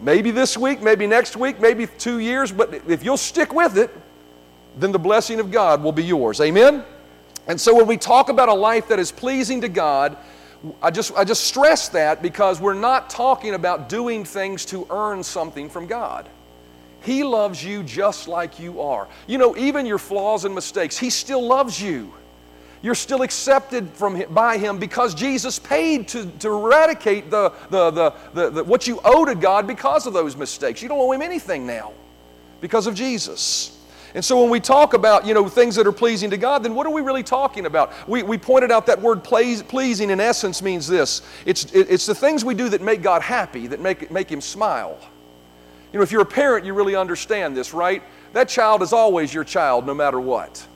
Maybe 0.00 0.30
this 0.30 0.56
week, 0.56 0.80
maybe 0.80 1.06
next 1.06 1.36
week, 1.36 1.60
maybe 1.60 1.86
two 1.86 2.18
years, 2.18 2.50
but 2.50 2.72
if 2.88 3.04
you'll 3.04 3.16
stick 3.16 3.52
with 3.52 3.76
it, 3.76 3.90
then 4.78 4.92
the 4.92 4.98
blessing 4.98 5.38
of 5.38 5.50
God 5.50 5.82
will 5.82 5.92
be 5.92 6.04
yours. 6.04 6.40
Amen? 6.40 6.84
And 7.46 7.60
so 7.60 7.74
when 7.74 7.86
we 7.86 7.96
talk 7.96 8.28
about 8.28 8.48
a 8.48 8.54
life 8.54 8.88
that 8.88 8.98
is 8.98 9.10
pleasing 9.10 9.60
to 9.62 9.68
God, 9.68 10.16
I 10.82 10.90
just, 10.90 11.14
I 11.14 11.24
just 11.24 11.44
stress 11.44 11.88
that 11.90 12.20
because 12.20 12.60
we're 12.60 12.74
not 12.74 13.10
talking 13.10 13.54
about 13.54 13.88
doing 13.88 14.24
things 14.24 14.64
to 14.66 14.86
earn 14.90 15.22
something 15.22 15.68
from 15.68 15.86
God. 15.86 16.28
He 17.02 17.22
loves 17.22 17.62
you 17.62 17.84
just 17.84 18.26
like 18.26 18.58
you 18.58 18.80
are. 18.80 19.06
You 19.28 19.38
know, 19.38 19.56
even 19.56 19.86
your 19.86 19.98
flaws 19.98 20.44
and 20.44 20.54
mistakes, 20.54 20.98
He 20.98 21.10
still 21.10 21.46
loves 21.46 21.80
you. 21.80 22.12
You're 22.82 22.96
still 22.96 23.22
accepted 23.22 23.88
from 23.90 24.16
him, 24.16 24.32
by 24.32 24.58
Him 24.58 24.78
because 24.78 25.14
Jesus 25.14 25.58
paid 25.58 26.08
to, 26.08 26.26
to 26.26 26.48
eradicate 26.48 27.30
the, 27.30 27.52
the, 27.70 27.90
the, 27.90 28.14
the, 28.34 28.50
the, 28.50 28.64
what 28.64 28.86
you 28.86 29.00
owe 29.04 29.24
to 29.24 29.34
God 29.34 29.66
because 29.66 30.06
of 30.06 30.12
those 30.12 30.36
mistakes. 30.36 30.82
You 30.82 30.88
don't 30.88 30.98
owe 30.98 31.12
Him 31.12 31.22
anything 31.22 31.66
now 31.66 31.92
because 32.60 32.86
of 32.86 32.94
Jesus. 32.94 33.77
And 34.14 34.24
so 34.24 34.40
when 34.40 34.50
we 34.50 34.60
talk 34.60 34.94
about, 34.94 35.26
you 35.26 35.34
know, 35.34 35.48
things 35.48 35.76
that 35.76 35.86
are 35.86 35.92
pleasing 35.92 36.30
to 36.30 36.36
God, 36.36 36.62
then 36.62 36.74
what 36.74 36.86
are 36.86 36.92
we 36.92 37.02
really 37.02 37.22
talking 37.22 37.66
about? 37.66 37.92
We, 38.08 38.22
we 38.22 38.38
pointed 38.38 38.70
out 38.70 38.86
that 38.86 39.00
word 39.00 39.22
please, 39.22 39.62
pleasing 39.62 40.10
in 40.10 40.20
essence 40.20 40.62
means 40.62 40.88
this. 40.88 41.22
It's, 41.44 41.64
it's 41.72 42.06
the 42.06 42.14
things 42.14 42.44
we 42.44 42.54
do 42.54 42.68
that 42.70 42.80
make 42.80 43.02
God 43.02 43.22
happy, 43.22 43.66
that 43.66 43.80
make, 43.80 44.10
make 44.10 44.30
Him 44.30 44.40
smile. 44.40 44.98
You 45.92 45.98
know, 45.98 46.02
if 46.02 46.12
you're 46.12 46.22
a 46.22 46.26
parent, 46.26 46.64
you 46.64 46.74
really 46.74 46.96
understand 46.96 47.56
this, 47.56 47.74
right? 47.74 48.02
That 48.32 48.48
child 48.48 48.82
is 48.82 48.92
always 48.92 49.32
your 49.32 49.44
child 49.44 49.86
no 49.86 49.94
matter 49.94 50.20
what. 50.20 50.66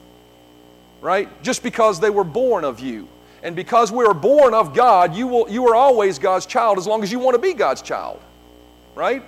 Right? 1.01 1.29
Just 1.43 1.63
because 1.63 1.99
they 1.99 2.09
were 2.09 2.23
born 2.23 2.63
of 2.63 2.79
you. 2.79 3.07
And 3.41 3.55
because 3.55 3.91
we 3.91 4.05
are 4.05 4.13
born 4.13 4.53
of 4.53 4.73
God, 4.73 5.13
you, 5.15 5.27
will, 5.27 5.49
you 5.49 5.67
are 5.67 5.75
always 5.75 6.17
God's 6.17 6.45
child 6.45 6.77
as 6.77 6.87
long 6.87 7.03
as 7.03 7.11
you 7.11 7.19
want 7.19 7.35
to 7.35 7.41
be 7.41 7.53
God's 7.53 7.81
child. 7.81 8.21
Right? 8.95 9.23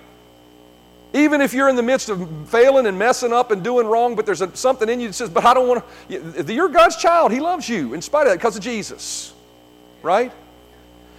Even 1.12 1.40
if 1.40 1.54
you're 1.54 1.68
in 1.68 1.76
the 1.76 1.82
midst 1.82 2.08
of 2.08 2.28
failing 2.48 2.86
and 2.86 2.98
messing 2.98 3.32
up 3.32 3.50
and 3.50 3.62
doing 3.62 3.86
wrong, 3.86 4.16
but 4.16 4.26
there's 4.26 4.42
a, 4.42 4.54
something 4.56 4.88
in 4.88 5.00
you 5.00 5.08
that 5.08 5.14
says, 5.14 5.30
but 5.30 5.44
I 5.44 5.54
don't 5.54 5.68
want 5.68 5.84
to. 6.08 6.52
You're 6.52 6.68
God's 6.68 6.96
child. 6.96 7.32
He 7.32 7.40
loves 7.40 7.68
you 7.68 7.94
in 7.94 8.02
spite 8.02 8.26
of 8.26 8.32
that 8.32 8.38
because 8.38 8.56
of 8.56 8.62
Jesus. 8.62 9.32
Right? 10.02 10.32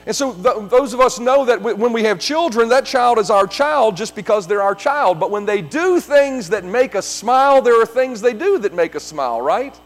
And 0.06 0.16
so 0.16 0.34
th- 0.34 0.70
those 0.70 0.94
of 0.94 1.02
us 1.02 1.20
know 1.20 1.44
that 1.46 1.58
w- 1.58 1.76
when 1.76 1.92
we 1.92 2.04
have 2.04 2.18
children, 2.18 2.70
that 2.70 2.86
child 2.86 3.20
is 3.20 3.30
our 3.30 3.46
child 3.46 3.98
just 3.98 4.16
because 4.16 4.48
they're 4.48 4.62
our 4.62 4.74
child. 4.76 5.20
But 5.20 5.32
when 5.32 5.46
they 5.46 5.62
do 5.62 6.00
things 6.00 6.48
that 6.50 6.64
make 6.64 6.96
us 6.96 7.06
smile, 7.06 7.62
there 7.62 7.82
are 7.82 7.86
things 7.86 8.22
they 8.22 8.34
do 8.34 8.58
that 8.60 8.74
make 8.74 8.96
us 8.96 9.04
smile, 9.04 9.42
right? 9.42 9.78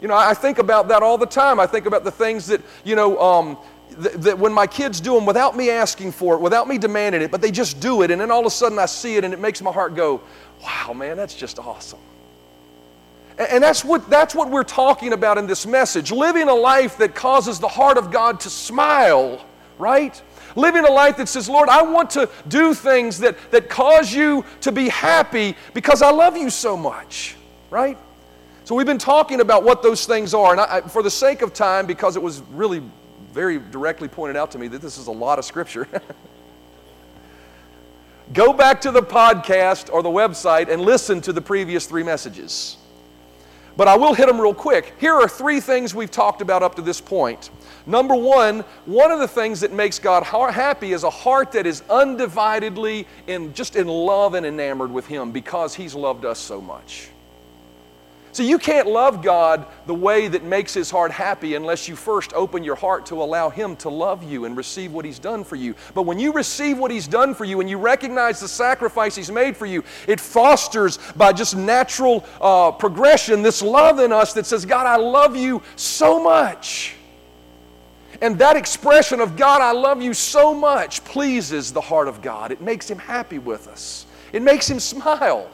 You 0.00 0.08
know, 0.08 0.16
I 0.16 0.32
think 0.32 0.58
about 0.58 0.88
that 0.88 1.02
all 1.02 1.18
the 1.18 1.26
time. 1.26 1.60
I 1.60 1.66
think 1.66 1.84
about 1.84 2.04
the 2.04 2.10
things 2.10 2.46
that, 2.46 2.62
you 2.82 2.96
know, 2.96 3.20
um, 3.20 3.58
that 3.98 4.38
when 4.38 4.52
my 4.52 4.66
kids 4.66 5.00
do 5.00 5.14
them 5.14 5.26
without 5.26 5.56
me 5.56 5.70
asking 5.70 6.12
for 6.12 6.34
it, 6.34 6.40
without 6.40 6.68
me 6.68 6.78
demanding 6.78 7.22
it, 7.22 7.30
but 7.30 7.40
they 7.40 7.50
just 7.50 7.80
do 7.80 8.02
it, 8.02 8.10
and 8.10 8.20
then 8.20 8.30
all 8.30 8.40
of 8.40 8.46
a 8.46 8.50
sudden 8.50 8.78
I 8.78 8.86
see 8.86 9.16
it 9.16 9.24
and 9.24 9.32
it 9.32 9.40
makes 9.40 9.62
my 9.62 9.72
heart 9.72 9.94
go, 9.94 10.20
wow, 10.62 10.92
man, 10.92 11.16
that's 11.16 11.34
just 11.34 11.58
awesome. 11.58 12.00
And 13.36 13.64
that's 13.64 13.84
what, 13.84 14.08
that's 14.08 14.34
what 14.34 14.50
we're 14.50 14.62
talking 14.62 15.12
about 15.12 15.38
in 15.38 15.46
this 15.46 15.66
message 15.66 16.12
living 16.12 16.48
a 16.48 16.54
life 16.54 16.98
that 16.98 17.14
causes 17.14 17.58
the 17.58 17.68
heart 17.68 17.98
of 17.98 18.12
God 18.12 18.38
to 18.40 18.50
smile, 18.50 19.44
right? 19.78 20.20
Living 20.54 20.84
a 20.84 20.90
life 20.90 21.16
that 21.16 21.28
says, 21.28 21.48
Lord, 21.48 21.68
I 21.68 21.82
want 21.82 22.10
to 22.10 22.28
do 22.46 22.74
things 22.74 23.18
that, 23.18 23.36
that 23.50 23.68
cause 23.68 24.12
you 24.14 24.44
to 24.60 24.70
be 24.70 24.88
happy 24.88 25.56
because 25.72 26.00
I 26.00 26.12
love 26.12 26.36
you 26.36 26.48
so 26.48 26.76
much, 26.76 27.34
right? 27.70 27.98
So 28.62 28.76
we've 28.76 28.86
been 28.86 28.98
talking 28.98 29.40
about 29.40 29.64
what 29.64 29.82
those 29.82 30.06
things 30.06 30.32
are. 30.32 30.52
And 30.52 30.60
I, 30.60 30.80
for 30.82 31.02
the 31.02 31.10
sake 31.10 31.42
of 31.42 31.52
time, 31.52 31.86
because 31.86 32.14
it 32.14 32.22
was 32.22 32.40
really 32.52 32.82
very 33.34 33.58
directly 33.58 34.06
pointed 34.06 34.36
out 34.36 34.52
to 34.52 34.58
me 34.58 34.68
that 34.68 34.80
this 34.80 34.96
is 34.96 35.08
a 35.08 35.12
lot 35.12 35.40
of 35.40 35.44
scripture. 35.44 35.88
Go 38.32 38.52
back 38.52 38.80
to 38.82 38.92
the 38.92 39.02
podcast 39.02 39.92
or 39.92 40.02
the 40.02 40.08
website 40.08 40.70
and 40.70 40.80
listen 40.80 41.20
to 41.22 41.32
the 41.32 41.42
previous 41.42 41.86
three 41.86 42.04
messages. 42.04 42.76
But 43.76 43.88
I 43.88 43.96
will 43.96 44.14
hit 44.14 44.28
them 44.28 44.40
real 44.40 44.54
quick. 44.54 44.94
Here 45.00 45.12
are 45.12 45.28
three 45.28 45.60
things 45.60 45.94
we've 45.94 46.10
talked 46.10 46.40
about 46.40 46.62
up 46.62 46.76
to 46.76 46.82
this 46.82 47.00
point. 47.00 47.50
Number 47.86 48.14
one, 48.14 48.60
one 48.86 49.10
of 49.10 49.18
the 49.18 49.28
things 49.28 49.60
that 49.60 49.72
makes 49.72 49.98
God 49.98 50.22
happy 50.22 50.92
is 50.92 51.02
a 51.02 51.10
heart 51.10 51.52
that 51.52 51.66
is 51.66 51.80
undividedly 51.82 53.06
in 53.26 53.52
just 53.52 53.74
in 53.74 53.88
love 53.88 54.34
and 54.34 54.46
enamored 54.46 54.92
with 54.92 55.08
Him 55.08 55.32
because 55.32 55.74
He's 55.74 55.94
loved 55.94 56.24
us 56.24 56.38
so 56.38 56.60
much. 56.60 57.08
So 58.34 58.42
you 58.42 58.58
can't 58.58 58.88
love 58.88 59.22
God 59.22 59.64
the 59.86 59.94
way 59.94 60.26
that 60.26 60.42
makes 60.42 60.74
His 60.74 60.90
heart 60.90 61.12
happy 61.12 61.54
unless 61.54 61.86
you 61.86 61.94
first 61.94 62.32
open 62.32 62.64
your 62.64 62.74
heart 62.74 63.06
to 63.06 63.22
allow 63.22 63.48
Him 63.48 63.76
to 63.76 63.88
love 63.88 64.24
you 64.24 64.44
and 64.44 64.56
receive 64.56 64.92
what 64.92 65.04
He's 65.04 65.20
done 65.20 65.44
for 65.44 65.54
you. 65.54 65.76
But 65.94 66.02
when 66.02 66.18
you 66.18 66.32
receive 66.32 66.76
what 66.76 66.90
He's 66.90 67.06
done 67.06 67.32
for 67.36 67.44
you 67.44 67.60
and 67.60 67.70
you 67.70 67.78
recognize 67.78 68.40
the 68.40 68.48
sacrifice 68.48 69.14
He's 69.14 69.30
made 69.30 69.56
for 69.56 69.66
you, 69.66 69.84
it 70.08 70.18
fosters 70.18 70.98
by 71.14 71.32
just 71.32 71.56
natural 71.56 72.26
uh, 72.40 72.72
progression 72.72 73.42
this 73.42 73.62
love 73.62 74.00
in 74.00 74.10
us 74.12 74.32
that 74.32 74.46
says, 74.46 74.66
God, 74.66 74.88
I 74.88 74.96
love 74.96 75.36
you 75.36 75.62
so 75.76 76.20
much. 76.20 76.96
And 78.20 78.36
that 78.40 78.56
expression 78.56 79.20
of 79.20 79.36
God, 79.36 79.62
I 79.62 79.70
love 79.70 80.02
you 80.02 80.12
so 80.12 80.52
much, 80.52 81.04
pleases 81.04 81.72
the 81.72 81.80
heart 81.80 82.08
of 82.08 82.20
God. 82.20 82.50
It 82.50 82.60
makes 82.60 82.90
Him 82.90 82.98
happy 82.98 83.38
with 83.38 83.68
us, 83.68 84.06
it 84.32 84.42
makes 84.42 84.68
Him 84.68 84.80
smile. 84.80 85.48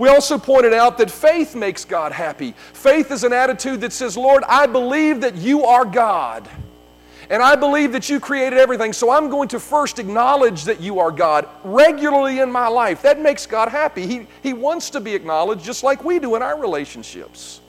We 0.00 0.08
also 0.08 0.38
pointed 0.38 0.72
out 0.72 0.96
that 0.96 1.10
faith 1.10 1.54
makes 1.54 1.84
God 1.84 2.10
happy. 2.10 2.54
Faith 2.72 3.10
is 3.10 3.22
an 3.22 3.34
attitude 3.34 3.82
that 3.82 3.92
says, 3.92 4.16
Lord, 4.16 4.42
I 4.48 4.64
believe 4.64 5.20
that 5.20 5.36
you 5.36 5.66
are 5.66 5.84
God. 5.84 6.48
And 7.28 7.42
I 7.42 7.54
believe 7.54 7.92
that 7.92 8.08
you 8.08 8.18
created 8.18 8.58
everything, 8.58 8.94
so 8.94 9.10
I'm 9.10 9.28
going 9.28 9.48
to 9.48 9.60
first 9.60 9.98
acknowledge 9.98 10.64
that 10.64 10.80
you 10.80 11.00
are 11.00 11.10
God 11.10 11.46
regularly 11.64 12.38
in 12.38 12.50
my 12.50 12.66
life. 12.66 13.02
That 13.02 13.20
makes 13.20 13.44
God 13.44 13.68
happy. 13.68 14.06
He, 14.06 14.26
he 14.42 14.54
wants 14.54 14.88
to 14.88 15.00
be 15.00 15.14
acknowledged 15.14 15.66
just 15.66 15.84
like 15.84 16.02
we 16.02 16.18
do 16.18 16.34
in 16.34 16.40
our 16.40 16.58
relationships. 16.58 17.60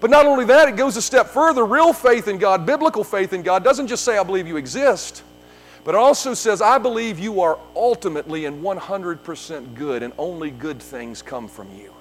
But 0.00 0.08
not 0.08 0.24
only 0.24 0.46
that, 0.46 0.66
it 0.66 0.76
goes 0.76 0.96
a 0.96 1.02
step 1.02 1.26
further. 1.26 1.66
Real 1.66 1.92
faith 1.92 2.26
in 2.26 2.38
God, 2.38 2.64
biblical 2.64 3.04
faith 3.04 3.34
in 3.34 3.42
God, 3.42 3.62
doesn't 3.62 3.88
just 3.88 4.02
say, 4.02 4.16
I 4.16 4.22
believe 4.22 4.48
you 4.48 4.56
exist. 4.56 5.24
But 5.90 5.96
it 5.96 6.02
also 6.02 6.34
says, 6.34 6.62
I 6.62 6.78
believe 6.78 7.18
you 7.18 7.40
are 7.40 7.58
ultimately 7.74 8.44
and 8.44 8.62
100% 8.62 9.74
good, 9.74 10.04
and 10.04 10.12
only 10.18 10.52
good 10.52 10.80
things 10.80 11.20
come 11.20 11.48
from 11.48 11.66
you. 11.76 11.92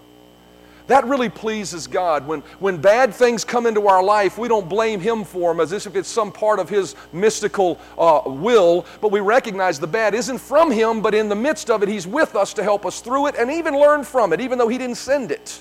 That 0.86 1.05
really 1.05 1.29
pleases 1.29 1.88
God. 1.88 2.27
When, 2.27 2.41
when 2.60 2.77
bad 2.77 3.15
things 3.15 3.43
come 3.43 3.65
into 3.65 3.88
our 3.88 4.03
life, 4.03 4.38
we 4.38 4.48
don't 4.48 4.69
blame 4.69 5.00
Him 5.00 5.24
for 5.24 5.51
them 5.51 5.60
as 5.60 5.74
if 5.74 5.96
it's 5.96 6.08
some 6.08 6.31
part 6.31 6.60
of 6.60 6.69
His 6.69 6.96
mystical 7.13 7.79
uh, 7.98 8.22
will, 8.27 8.86
but 9.01 9.12
we 9.12 9.22
recognize 9.22 9.79
the 9.79 9.88
bad 9.88 10.13
isn't 10.13 10.38
from 10.38 10.69
Him, 10.69 11.01
but 11.01 11.15
in 11.15 11.27
the 11.27 11.36
midst 11.36 11.72
of 11.72 11.81
it, 11.81 11.89
He's 11.89 12.05
with 12.05 12.36
us 12.36 12.53
to 12.53 12.63
help 12.63 12.86
us 12.86 13.01
through 13.01 13.25
it 13.25 13.36
and 13.39 13.50
even 13.50 13.74
learn 13.74 14.03
from 14.03 14.34
it, 14.34 14.39
even 14.39 14.60
though 14.60 14.67
He 14.67 14.77
didn't 14.77 14.98
send 14.98 15.31
it. 15.31 15.60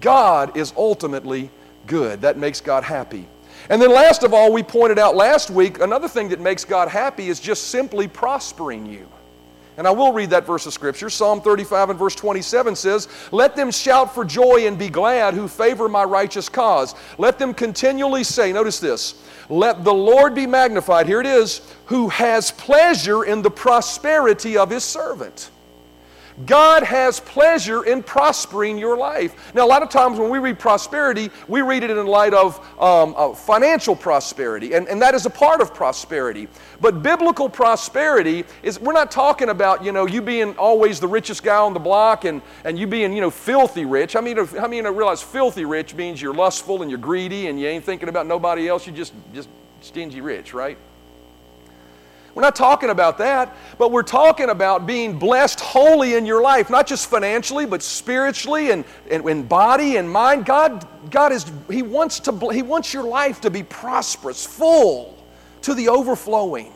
God 0.00 0.56
is 0.56 0.72
ultimately 0.78 1.50
good. 1.86 2.22
That 2.22 2.38
makes 2.38 2.62
God 2.62 2.84
happy. 2.84 3.28
And 3.68 3.82
then, 3.82 3.90
last 3.92 4.22
of 4.22 4.32
all, 4.32 4.52
we 4.52 4.62
pointed 4.62 4.98
out 4.98 5.16
last 5.16 5.50
week 5.50 5.80
another 5.80 6.08
thing 6.08 6.28
that 6.28 6.40
makes 6.40 6.64
God 6.64 6.88
happy 6.88 7.28
is 7.28 7.40
just 7.40 7.68
simply 7.68 8.06
prospering 8.06 8.86
you. 8.86 9.08
And 9.78 9.86
I 9.86 9.90
will 9.90 10.12
read 10.12 10.30
that 10.30 10.46
verse 10.46 10.64
of 10.64 10.72
Scripture. 10.72 11.10
Psalm 11.10 11.42
35 11.42 11.90
and 11.90 11.98
verse 11.98 12.14
27 12.14 12.74
says, 12.76 13.08
Let 13.30 13.54
them 13.56 13.70
shout 13.70 14.14
for 14.14 14.24
joy 14.24 14.66
and 14.66 14.78
be 14.78 14.88
glad 14.88 15.34
who 15.34 15.48
favor 15.48 15.88
my 15.88 16.04
righteous 16.04 16.48
cause. 16.48 16.94
Let 17.18 17.38
them 17.38 17.52
continually 17.52 18.24
say, 18.24 18.52
notice 18.52 18.80
this, 18.80 19.22
let 19.50 19.84
the 19.84 19.92
Lord 19.92 20.34
be 20.34 20.46
magnified. 20.46 21.06
Here 21.06 21.20
it 21.20 21.26
is, 21.26 21.60
who 21.86 22.08
has 22.08 22.52
pleasure 22.52 23.24
in 23.24 23.42
the 23.42 23.50
prosperity 23.50 24.56
of 24.56 24.70
his 24.70 24.82
servant. 24.82 25.50
God 26.44 26.82
has 26.82 27.18
pleasure 27.20 27.84
in 27.84 28.02
prospering 28.02 28.76
your 28.76 28.96
life. 28.96 29.54
Now, 29.54 29.64
a 29.64 29.68
lot 29.68 29.82
of 29.82 29.88
times 29.88 30.18
when 30.18 30.28
we 30.28 30.38
read 30.38 30.58
prosperity, 30.58 31.30
we 31.48 31.62
read 31.62 31.82
it 31.82 31.90
in 31.90 32.06
light 32.06 32.34
of, 32.34 32.58
um, 32.78 33.14
of 33.14 33.38
financial 33.38 33.96
prosperity, 33.96 34.74
and, 34.74 34.86
and 34.88 35.00
that 35.00 35.14
is 35.14 35.24
a 35.24 35.30
part 35.30 35.62
of 35.62 35.72
prosperity. 35.72 36.48
But 36.80 37.02
biblical 37.02 37.48
prosperity 37.48 38.44
is, 38.62 38.78
we're 38.78 38.92
not 38.92 39.10
talking 39.10 39.48
about, 39.48 39.82
you 39.82 39.92
know, 39.92 40.06
you 40.06 40.20
being 40.20 40.54
always 40.58 41.00
the 41.00 41.08
richest 41.08 41.42
guy 41.42 41.56
on 41.56 41.72
the 41.72 41.80
block 41.80 42.24
and, 42.26 42.42
and 42.64 42.78
you 42.78 42.86
being, 42.86 43.14
you 43.14 43.22
know, 43.22 43.30
filthy 43.30 43.86
rich. 43.86 44.14
I 44.14 44.20
mean, 44.20 44.36
how 44.36 44.68
many 44.68 44.76
you 44.76 44.90
realize 44.90 45.22
filthy 45.22 45.64
rich 45.64 45.94
means 45.94 46.20
you're 46.20 46.34
lustful 46.34 46.82
and 46.82 46.90
you're 46.90 47.00
greedy 47.00 47.46
and 47.46 47.58
you 47.58 47.66
ain't 47.66 47.84
thinking 47.84 48.10
about 48.10 48.26
nobody 48.26 48.68
else, 48.68 48.86
you're 48.86 48.96
just, 48.96 49.14
just 49.32 49.48
stingy 49.80 50.20
rich, 50.20 50.52
right? 50.52 50.76
We're 52.36 52.42
not 52.42 52.54
talking 52.54 52.90
about 52.90 53.16
that, 53.16 53.56
but 53.78 53.90
we're 53.90 54.02
talking 54.02 54.50
about 54.50 54.86
being 54.86 55.18
blessed 55.18 55.58
wholly 55.58 56.16
in 56.16 56.26
your 56.26 56.42
life, 56.42 56.68
not 56.68 56.86
just 56.86 57.08
financially, 57.08 57.64
but 57.64 57.82
spiritually 57.82 58.72
and, 58.72 58.84
and 59.10 59.26
in 59.26 59.44
body 59.44 59.96
and 59.96 60.08
mind. 60.10 60.44
God, 60.44 60.86
God 61.10 61.32
is, 61.32 61.50
He 61.70 61.80
wants 61.80 62.20
to, 62.20 62.50
He 62.50 62.60
wants 62.60 62.92
your 62.92 63.04
life 63.04 63.40
to 63.40 63.50
be 63.50 63.62
prosperous, 63.62 64.44
full 64.44 65.16
to 65.62 65.72
the 65.72 65.88
overflowing. 65.88 66.74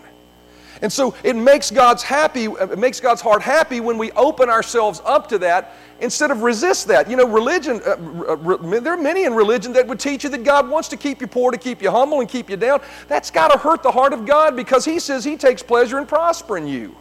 And 0.80 0.90
so 0.90 1.14
it 1.22 1.36
makes 1.36 1.70
God's 1.70 2.02
happy, 2.02 2.44
it 2.46 2.78
makes 2.78 2.98
God's 2.98 3.20
heart 3.20 3.42
happy 3.42 3.80
when 3.80 3.98
we 3.98 4.12
open 4.12 4.48
ourselves 4.48 5.02
up 5.04 5.28
to 5.28 5.38
that 5.40 5.74
instead 6.00 6.30
of 6.30 6.42
resist 6.42 6.88
that. 6.88 7.08
You 7.08 7.16
know, 7.16 7.26
religion, 7.26 7.80
uh, 7.84 7.96
there 8.80 8.94
are 8.94 8.96
many 8.96 9.24
in 9.24 9.34
religion 9.34 9.72
that 9.74 9.86
would 9.86 10.00
teach 10.00 10.24
you 10.24 10.30
that 10.30 10.44
God 10.44 10.68
wants 10.68 10.88
to 10.88 10.96
keep 10.96 11.20
you 11.20 11.26
poor, 11.26 11.50
to 11.50 11.58
keep 11.58 11.82
you 11.82 11.90
humble, 11.90 12.20
and 12.20 12.28
keep 12.28 12.50
you 12.50 12.56
down. 12.56 12.80
That's 13.08 13.30
got 13.30 13.52
to 13.52 13.58
hurt 13.58 13.82
the 13.82 13.92
heart 13.92 14.12
of 14.12 14.26
God 14.26 14.56
because 14.56 14.84
He 14.84 14.98
says 14.98 15.24
He 15.24 15.36
takes 15.36 15.62
pleasure 15.62 15.98
in 15.98 16.06
prospering 16.06 16.66
you. 16.66 16.96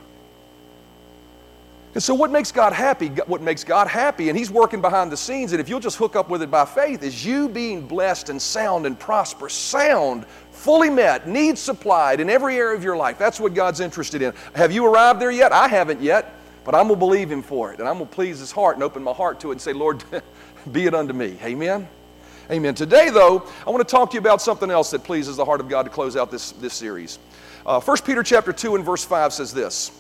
And 1.95 2.03
so, 2.03 2.13
what 2.13 2.29
makes 2.29 2.51
God 2.51 2.71
happy? 2.71 3.07
What 3.07 3.41
makes 3.41 3.63
God 3.63 3.87
happy, 3.87 4.29
and 4.29 4.37
He's 4.37 4.51
working 4.51 4.79
behind 4.79 5.11
the 5.11 5.17
scenes, 5.17 5.53
and 5.53 5.59
if 5.59 5.67
you'll 5.67 5.79
just 5.79 5.97
hook 5.97 6.15
up 6.15 6.29
with 6.29 6.43
it 6.43 6.51
by 6.51 6.65
faith, 6.65 7.01
is 7.01 7.25
you 7.25 7.49
being 7.49 7.87
blessed 7.87 8.29
and 8.29 8.39
sound 8.39 8.85
and 8.85 8.99
prosperous, 8.99 9.53
sound, 9.53 10.27
fully 10.51 10.89
met, 10.89 11.27
needs 11.27 11.59
supplied 11.59 12.19
in 12.19 12.29
every 12.29 12.57
area 12.57 12.77
of 12.77 12.83
your 12.83 12.95
life. 12.95 13.17
That's 13.17 13.39
what 13.39 13.55
God's 13.55 13.79
interested 13.79 14.21
in. 14.21 14.33
Have 14.53 14.71
you 14.71 14.85
arrived 14.85 15.19
there 15.19 15.31
yet? 15.31 15.51
I 15.51 15.67
haven't 15.67 16.01
yet. 16.01 16.35
But 16.63 16.75
I'm 16.75 16.87
going 16.87 16.99
to 16.99 17.05
believe 17.05 17.31
him 17.31 17.41
for 17.41 17.71
it. 17.73 17.79
And 17.79 17.87
I'm 17.87 17.95
going 17.95 18.07
to 18.07 18.13
please 18.13 18.39
his 18.39 18.51
heart 18.51 18.75
and 18.75 18.83
open 18.83 19.03
my 19.03 19.13
heart 19.13 19.39
to 19.41 19.49
it 19.49 19.53
and 19.53 19.61
say, 19.61 19.73
Lord, 19.73 20.03
be 20.71 20.85
it 20.85 20.93
unto 20.93 21.13
me. 21.13 21.37
Amen. 21.43 21.87
Amen. 22.51 22.73
Today, 22.73 23.09
though, 23.09 23.47
I 23.65 23.69
want 23.69 23.87
to 23.87 23.91
talk 23.91 24.09
to 24.11 24.15
you 24.15 24.19
about 24.19 24.41
something 24.41 24.71
else 24.71 24.89
that 24.91 25.03
pleases 25.03 25.37
the 25.37 25.45
heart 25.45 25.59
of 25.59 25.69
God 25.69 25.83
to 25.83 25.89
close 25.89 26.15
out 26.15 26.31
this, 26.31 26.51
this 26.53 26.73
series. 26.73 27.19
Uh, 27.65 27.79
1 27.79 27.97
Peter 28.05 28.23
chapter 28.23 28.51
2 28.51 28.75
and 28.75 28.83
verse 28.83 29.05
5 29.05 29.33
says 29.33 29.53
this. 29.53 29.91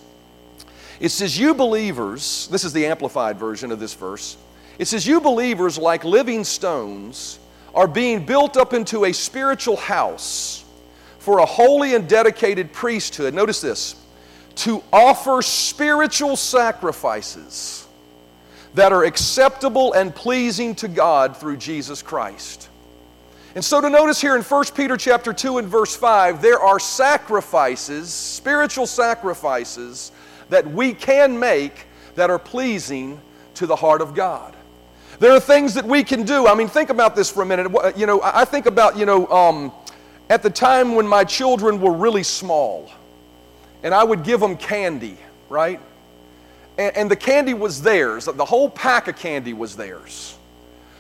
It 0.99 1.09
says, 1.09 1.37
You 1.37 1.53
believers, 1.53 2.47
this 2.51 2.63
is 2.63 2.73
the 2.73 2.85
amplified 2.87 3.37
version 3.37 3.71
of 3.71 3.79
this 3.79 3.93
verse. 3.93 4.37
It 4.79 4.87
says, 4.87 5.05
You 5.05 5.21
believers, 5.21 5.77
like 5.77 6.03
living 6.03 6.43
stones, 6.43 7.39
are 7.75 7.87
being 7.87 8.25
built 8.25 8.57
up 8.57 8.73
into 8.73 9.05
a 9.05 9.13
spiritual 9.13 9.77
house 9.77 10.65
for 11.19 11.39
a 11.39 11.45
holy 11.45 11.95
and 11.95 12.07
dedicated 12.09 12.73
priesthood. 12.73 13.33
Notice 13.33 13.61
this 13.61 13.95
to 14.55 14.83
offer 14.91 15.41
spiritual 15.41 16.35
sacrifices 16.35 17.87
that 18.73 18.91
are 18.91 19.03
acceptable 19.03 19.93
and 19.93 20.13
pleasing 20.13 20.75
to 20.75 20.87
God 20.87 21.35
through 21.35 21.57
Jesus 21.57 22.01
Christ. 22.01 22.69
And 23.55 23.65
so 23.65 23.81
to 23.81 23.89
notice 23.89 24.21
here 24.21 24.35
in 24.35 24.43
1 24.43 24.65
Peter 24.75 24.95
chapter 24.95 25.33
2 25.33 25.57
and 25.57 25.67
verse 25.67 25.95
5, 25.95 26.41
there 26.41 26.59
are 26.59 26.79
sacrifices, 26.79 28.13
spiritual 28.13 28.85
sacrifices 28.85 30.11
that 30.49 30.67
we 30.67 30.93
can 30.93 31.39
make 31.39 31.87
that 32.15 32.29
are 32.29 32.39
pleasing 32.39 33.19
to 33.55 33.65
the 33.65 33.75
heart 33.75 34.01
of 34.01 34.13
God. 34.13 34.55
There 35.19 35.31
are 35.31 35.39
things 35.39 35.73
that 35.73 35.85
we 35.85 36.03
can 36.03 36.23
do. 36.23 36.47
I 36.47 36.53
mean, 36.53 36.67
think 36.67 36.89
about 36.89 37.15
this 37.15 37.29
for 37.29 37.41
a 37.41 37.45
minute. 37.45 37.71
You 37.97 38.05
know, 38.05 38.21
I 38.23 38.45
think 38.45 38.67
about, 38.67 38.97
you 38.97 39.05
know, 39.05 39.27
um, 39.27 39.71
at 40.29 40.43
the 40.43 40.49
time 40.49 40.95
when 40.95 41.07
my 41.07 41.23
children 41.23 41.81
were 41.81 41.91
really 41.91 42.23
small 42.23 42.89
and 43.83 43.93
I 43.93 44.03
would 44.03 44.23
give 44.23 44.39
them 44.39 44.57
candy, 44.57 45.17
right? 45.49 45.79
And, 46.77 46.95
and, 46.95 47.11
the 47.11 47.15
candy 47.15 47.53
was 47.53 47.81
theirs, 47.81 48.25
the 48.25 48.45
whole 48.45 48.69
pack 48.69 49.07
of 49.07 49.17
candy 49.17 49.53
was 49.53 49.75
theirs. 49.75 50.37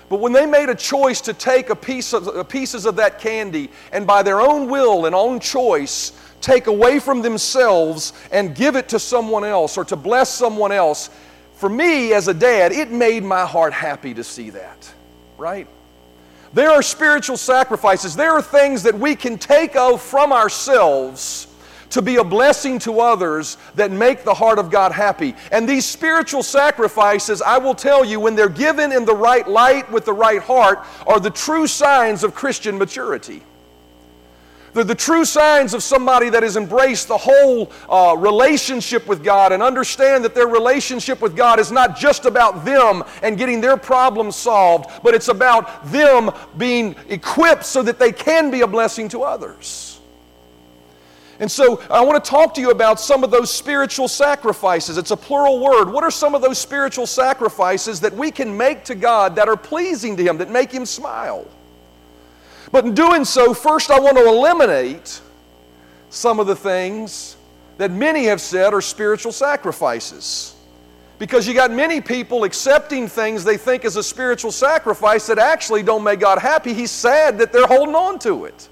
But 0.09 0.19
when 0.19 0.33
they 0.33 0.45
made 0.45 0.69
a 0.69 0.75
choice 0.75 1.21
to 1.21 1.33
take 1.33 1.69
a 1.69 1.75
piece 1.75 2.13
of, 2.13 2.27
a 2.27 2.43
pieces 2.43 2.85
of 2.85 2.95
that 2.95 3.19
candy 3.19 3.69
and 3.91 4.07
by 4.07 4.23
their 4.23 4.41
own 4.41 4.67
will 4.67 5.05
and 5.05 5.13
own 5.13 5.39
choice 5.39 6.13
take 6.41 6.67
away 6.67 6.99
from 6.99 7.21
themselves 7.21 8.13
and 8.31 8.55
give 8.55 8.75
it 8.75 8.89
to 8.89 8.99
someone 8.99 9.43
else 9.43 9.77
or 9.77 9.85
to 9.85 9.95
bless 9.95 10.33
someone 10.33 10.71
else, 10.71 11.09
for 11.55 11.69
me 11.69 12.13
as 12.13 12.27
a 12.27 12.33
dad, 12.33 12.71
it 12.71 12.89
made 12.89 13.23
my 13.23 13.45
heart 13.45 13.73
happy 13.73 14.13
to 14.13 14.23
see 14.23 14.49
that, 14.49 14.91
right? 15.37 15.67
There 16.53 16.71
are 16.71 16.81
spiritual 16.81 17.37
sacrifices. 17.37 18.15
There 18.15 18.31
are 18.31 18.41
things 18.41 18.83
that 18.83 18.97
we 18.97 19.15
can 19.15 19.37
take 19.37 19.75
of 19.75 20.01
from 20.01 20.33
ourselves 20.33 21.48
to 21.89 22.01
be 22.01 22.17
a 22.17 22.23
blessing 22.23 22.79
to 22.79 22.99
others 22.99 23.57
that 23.75 23.91
make 23.91 24.23
the 24.23 24.33
heart 24.33 24.59
of 24.59 24.69
God 24.69 24.91
happy. 24.91 25.35
And 25.51 25.67
these 25.67 25.85
spiritual 25.85 26.43
sacrifices, 26.43 27.41
I 27.41 27.57
will 27.57 27.75
tell 27.75 28.05
you, 28.05 28.19
when 28.19 28.35
they're 28.35 28.49
given 28.49 28.91
in 28.91 29.05
the 29.05 29.15
right 29.15 29.47
light 29.47 29.91
with 29.91 30.05
the 30.05 30.13
right 30.13 30.41
heart, 30.41 30.85
are 31.07 31.19
the 31.19 31.29
true 31.29 31.67
signs 31.67 32.23
of 32.23 32.35
Christian 32.35 32.77
maturity. 32.77 33.43
They're 34.73 34.83
the 34.83 34.95
true 34.95 35.25
signs 35.25 35.73
of 35.73 35.81
somebody 35.81 36.29
that 36.29 36.43
has 36.43 36.55
embraced 36.55 37.07
the 37.07 37.17
whole 37.17 37.71
uh, 37.89 38.15
relationship 38.15 39.07
with 39.07 39.23
God 39.23 39.51
and 39.51 39.63
understand 39.63 40.23
that 40.25 40.35
their 40.35 40.47
relationship 40.47 41.21
with 41.21 41.35
God 41.35 41.59
is 41.59 41.71
not 41.71 41.97
just 41.97 42.25
about 42.25 42.65
them 42.65 43.03
and 43.23 43.37
getting 43.37 43.61
their 43.61 43.77
problems 43.77 44.35
solved, 44.35 44.89
but 45.03 45.15
it's 45.15 45.27
about 45.27 45.85
them 45.91 46.29
being 46.57 46.95
equipped 47.07 47.65
so 47.65 47.81
that 47.83 47.97
they 47.97 48.11
can 48.11 48.51
be 48.51 48.61
a 48.61 48.67
blessing 48.67 49.09
to 49.09 49.23
others. 49.23 49.88
And 51.39 51.49
so 51.49 51.81
I 51.89 52.01
want 52.01 52.21
to 52.23 52.29
talk 52.29 52.53
to 52.55 52.61
you 52.61 52.71
about 52.71 52.99
some 52.99 53.23
of 53.23 53.31
those 53.31 53.51
spiritual 53.51 54.09
sacrifices. 54.09 54.97
It's 54.97 55.11
a 55.11 55.17
plural 55.17 55.59
word. 55.59 55.89
What 55.89 56.03
are 56.03 56.11
some 56.11 56.35
of 56.35 56.41
those 56.41 56.57
spiritual 56.57 57.07
sacrifices 57.07 58.01
that 58.01 58.13
we 58.13 58.29
can 58.29 58.55
make 58.55 58.83
to 58.85 58.95
God 58.95 59.35
that 59.35 59.47
are 59.47 59.55
pleasing 59.55 60.17
to 60.17 60.23
Him, 60.23 60.37
that 60.39 60.51
make 60.51 60.71
Him 60.71 60.85
smile? 60.85 61.47
But 62.73 62.85
in 62.85 62.93
doing 62.93 63.23
so, 63.23 63.53
first 63.53 63.89
I 63.89 63.99
want 63.99 64.17
to 64.17 64.27
eliminate 64.27 65.21
some 66.09 66.39
of 66.39 66.47
the 66.47 66.55
things 66.55 67.37
that 67.77 67.91
many 67.91 68.25
have 68.25 68.41
said 68.41 68.73
are 68.73 68.81
spiritual 68.81 69.31
sacrifices. 69.31 70.55
Because 71.19 71.47
you 71.47 71.53
got 71.53 71.71
many 71.71 72.01
people 72.01 72.43
accepting 72.43 73.07
things 73.07 73.43
they 73.43 73.57
think 73.57 73.85
is 73.85 73.95
a 73.95 74.03
spiritual 74.03 74.51
sacrifice 74.51 75.27
that 75.27 75.39
actually 75.39 75.83
don't 75.83 76.03
make 76.03 76.19
God 76.19 76.39
happy. 76.39 76.73
He's 76.73 76.91
sad 76.91 77.37
that 77.39 77.53
they're 77.53 77.67
holding 77.67 77.95
on 77.95 78.19
to 78.19 78.45
it. 78.45 78.69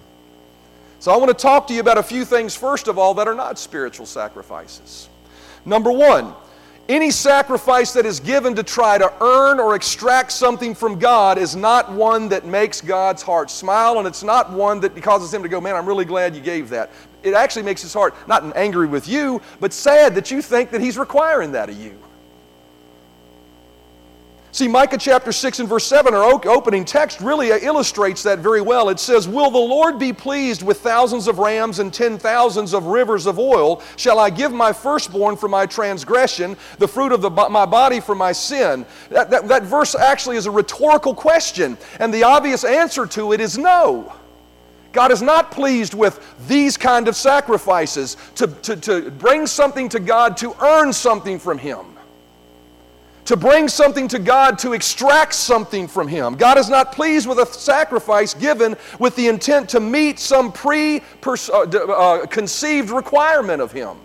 So 0.99 1.11
I 1.11 1.17
want 1.17 1.29
to 1.29 1.33
talk 1.33 1.67
to 1.67 1.73
you 1.73 1.79
about 1.79 1.97
a 1.97 2.03
few 2.03 2.25
things, 2.25 2.55
first 2.55 2.87
of 2.87 2.97
all, 2.97 3.13
that 3.15 3.27
are 3.27 3.35
not 3.35 3.59
spiritual 3.59 4.05
sacrifices. 4.05 5.09
Number 5.65 5.91
one, 5.91 6.33
any 6.89 7.11
sacrifice 7.11 7.91
that 7.93 8.05
is 8.05 8.19
given 8.19 8.55
to 8.55 8.63
try 8.63 8.97
to 8.97 9.11
earn 9.21 9.59
or 9.59 9.75
extract 9.75 10.31
something 10.31 10.73
from 10.73 10.97
God 10.97 11.37
is 11.37 11.55
not 11.55 11.91
one 11.91 12.29
that 12.29 12.45
makes 12.45 12.79
God's 12.79 13.21
heart 13.21 13.51
smile, 13.51 13.99
and 13.99 14.07
it's 14.07 14.23
not 14.23 14.51
one 14.51 14.79
that 14.79 14.99
causes 15.03 15.33
Him 15.33 15.43
to 15.43 15.49
go, 15.49 15.59
Man, 15.59 15.75
I'm 15.75 15.85
really 15.85 16.05
glad 16.05 16.33
you 16.33 16.41
gave 16.41 16.69
that. 16.69 16.91
It 17.23 17.33
actually 17.33 17.63
makes 17.63 17.81
His 17.81 17.93
heart 17.93 18.15
not 18.27 18.55
angry 18.55 18.87
with 18.87 19.07
you, 19.07 19.41
but 19.59 19.73
sad 19.73 20.15
that 20.15 20.31
you 20.31 20.41
think 20.41 20.71
that 20.71 20.79
He's 20.79 20.97
requiring 20.97 21.51
that 21.51 21.69
of 21.69 21.75
you. 21.75 21.99
See, 24.57 24.67
Micah 24.67 24.97
chapter 24.97 25.31
6 25.31 25.59
and 25.59 25.69
verse 25.69 25.85
7, 25.85 26.15
our 26.15 26.47
opening 26.47 26.83
text, 26.83 27.21
really 27.21 27.49
illustrates 27.49 28.23
that 28.23 28.39
very 28.39 28.59
well. 28.59 28.89
It 28.89 28.99
says, 28.99 29.27
Will 29.27 29.51
the 29.51 29.59
Lord 29.59 29.99
be 29.99 30.11
pleased 30.11 30.63
with 30.63 30.79
thousands 30.79 31.27
of 31.27 31.37
rams 31.37 31.77
and 31.77 31.93
ten 31.93 32.17
thousands 32.17 32.73
of 32.73 32.87
rivers 32.87 33.27
of 33.27 33.37
oil? 33.37 33.83
Shall 33.97 34.17
I 34.17 34.31
give 34.31 34.51
my 34.51 34.73
firstborn 34.73 35.35
for 35.35 35.47
my 35.47 35.67
transgression, 35.67 36.57
the 36.79 36.87
fruit 36.87 37.11
of 37.11 37.21
the, 37.21 37.29
my 37.29 37.67
body 37.67 37.99
for 37.99 38.15
my 38.15 38.31
sin? 38.31 38.83
That, 39.11 39.29
that, 39.29 39.47
that 39.47 39.61
verse 39.61 39.93
actually 39.93 40.37
is 40.37 40.47
a 40.47 40.51
rhetorical 40.51 41.13
question, 41.13 41.77
and 41.99 42.11
the 42.11 42.23
obvious 42.23 42.63
answer 42.63 43.05
to 43.05 43.33
it 43.33 43.39
is 43.39 43.59
no. 43.59 44.11
God 44.91 45.11
is 45.11 45.21
not 45.21 45.51
pleased 45.51 45.93
with 45.93 46.19
these 46.47 46.77
kind 46.77 47.07
of 47.07 47.15
sacrifices 47.15 48.17
to, 48.33 48.47
to, 48.47 48.75
to 48.75 49.11
bring 49.11 49.45
something 49.45 49.87
to 49.89 49.99
God 49.99 50.35
to 50.37 50.55
earn 50.65 50.91
something 50.93 51.37
from 51.37 51.59
Him 51.59 51.96
to 53.27 53.35
bring 53.35 53.67
something 53.67 54.07
to 54.07 54.19
God 54.19 54.57
to 54.59 54.71
extract 54.71 55.33
something 55.33 55.89
from 55.89 56.07
Him. 56.07 56.35
God 56.35 56.57
is 56.57 56.69
not 56.69 56.93
pleased 56.93 57.27
with 57.27 57.39
a 57.39 57.45
sacrifice 57.45 58.33
given 58.33 58.77
with 58.99 59.17
the 59.17 59.27
intent 59.27 59.67
to 59.71 59.81
meet 59.81 60.17
some 60.17 60.49
pre 60.49 61.01
uh, 61.25 61.61
uh, 61.61 62.25
conceived 62.27 62.89
requirement 62.89 63.61
of 63.61 63.73
Him. 63.73 63.97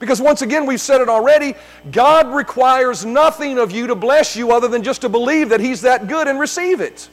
Because 0.00 0.20
once 0.20 0.42
again, 0.42 0.66
we've 0.66 0.80
said 0.80 1.00
it 1.00 1.08
already 1.08 1.54
God 1.92 2.34
requires 2.34 3.04
nothing 3.04 3.58
of 3.58 3.70
you 3.70 3.86
to 3.86 3.94
bless 3.94 4.34
you 4.34 4.50
other 4.50 4.66
than 4.66 4.82
just 4.82 5.02
to 5.02 5.08
believe 5.08 5.50
that 5.50 5.60
He's 5.60 5.82
that 5.82 6.08
good 6.08 6.26
and 6.26 6.40
receive 6.40 6.80
it. 6.80 7.08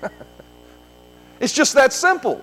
it's 1.40 1.52
just 1.52 1.74
that 1.74 1.92
simple. 1.92 2.40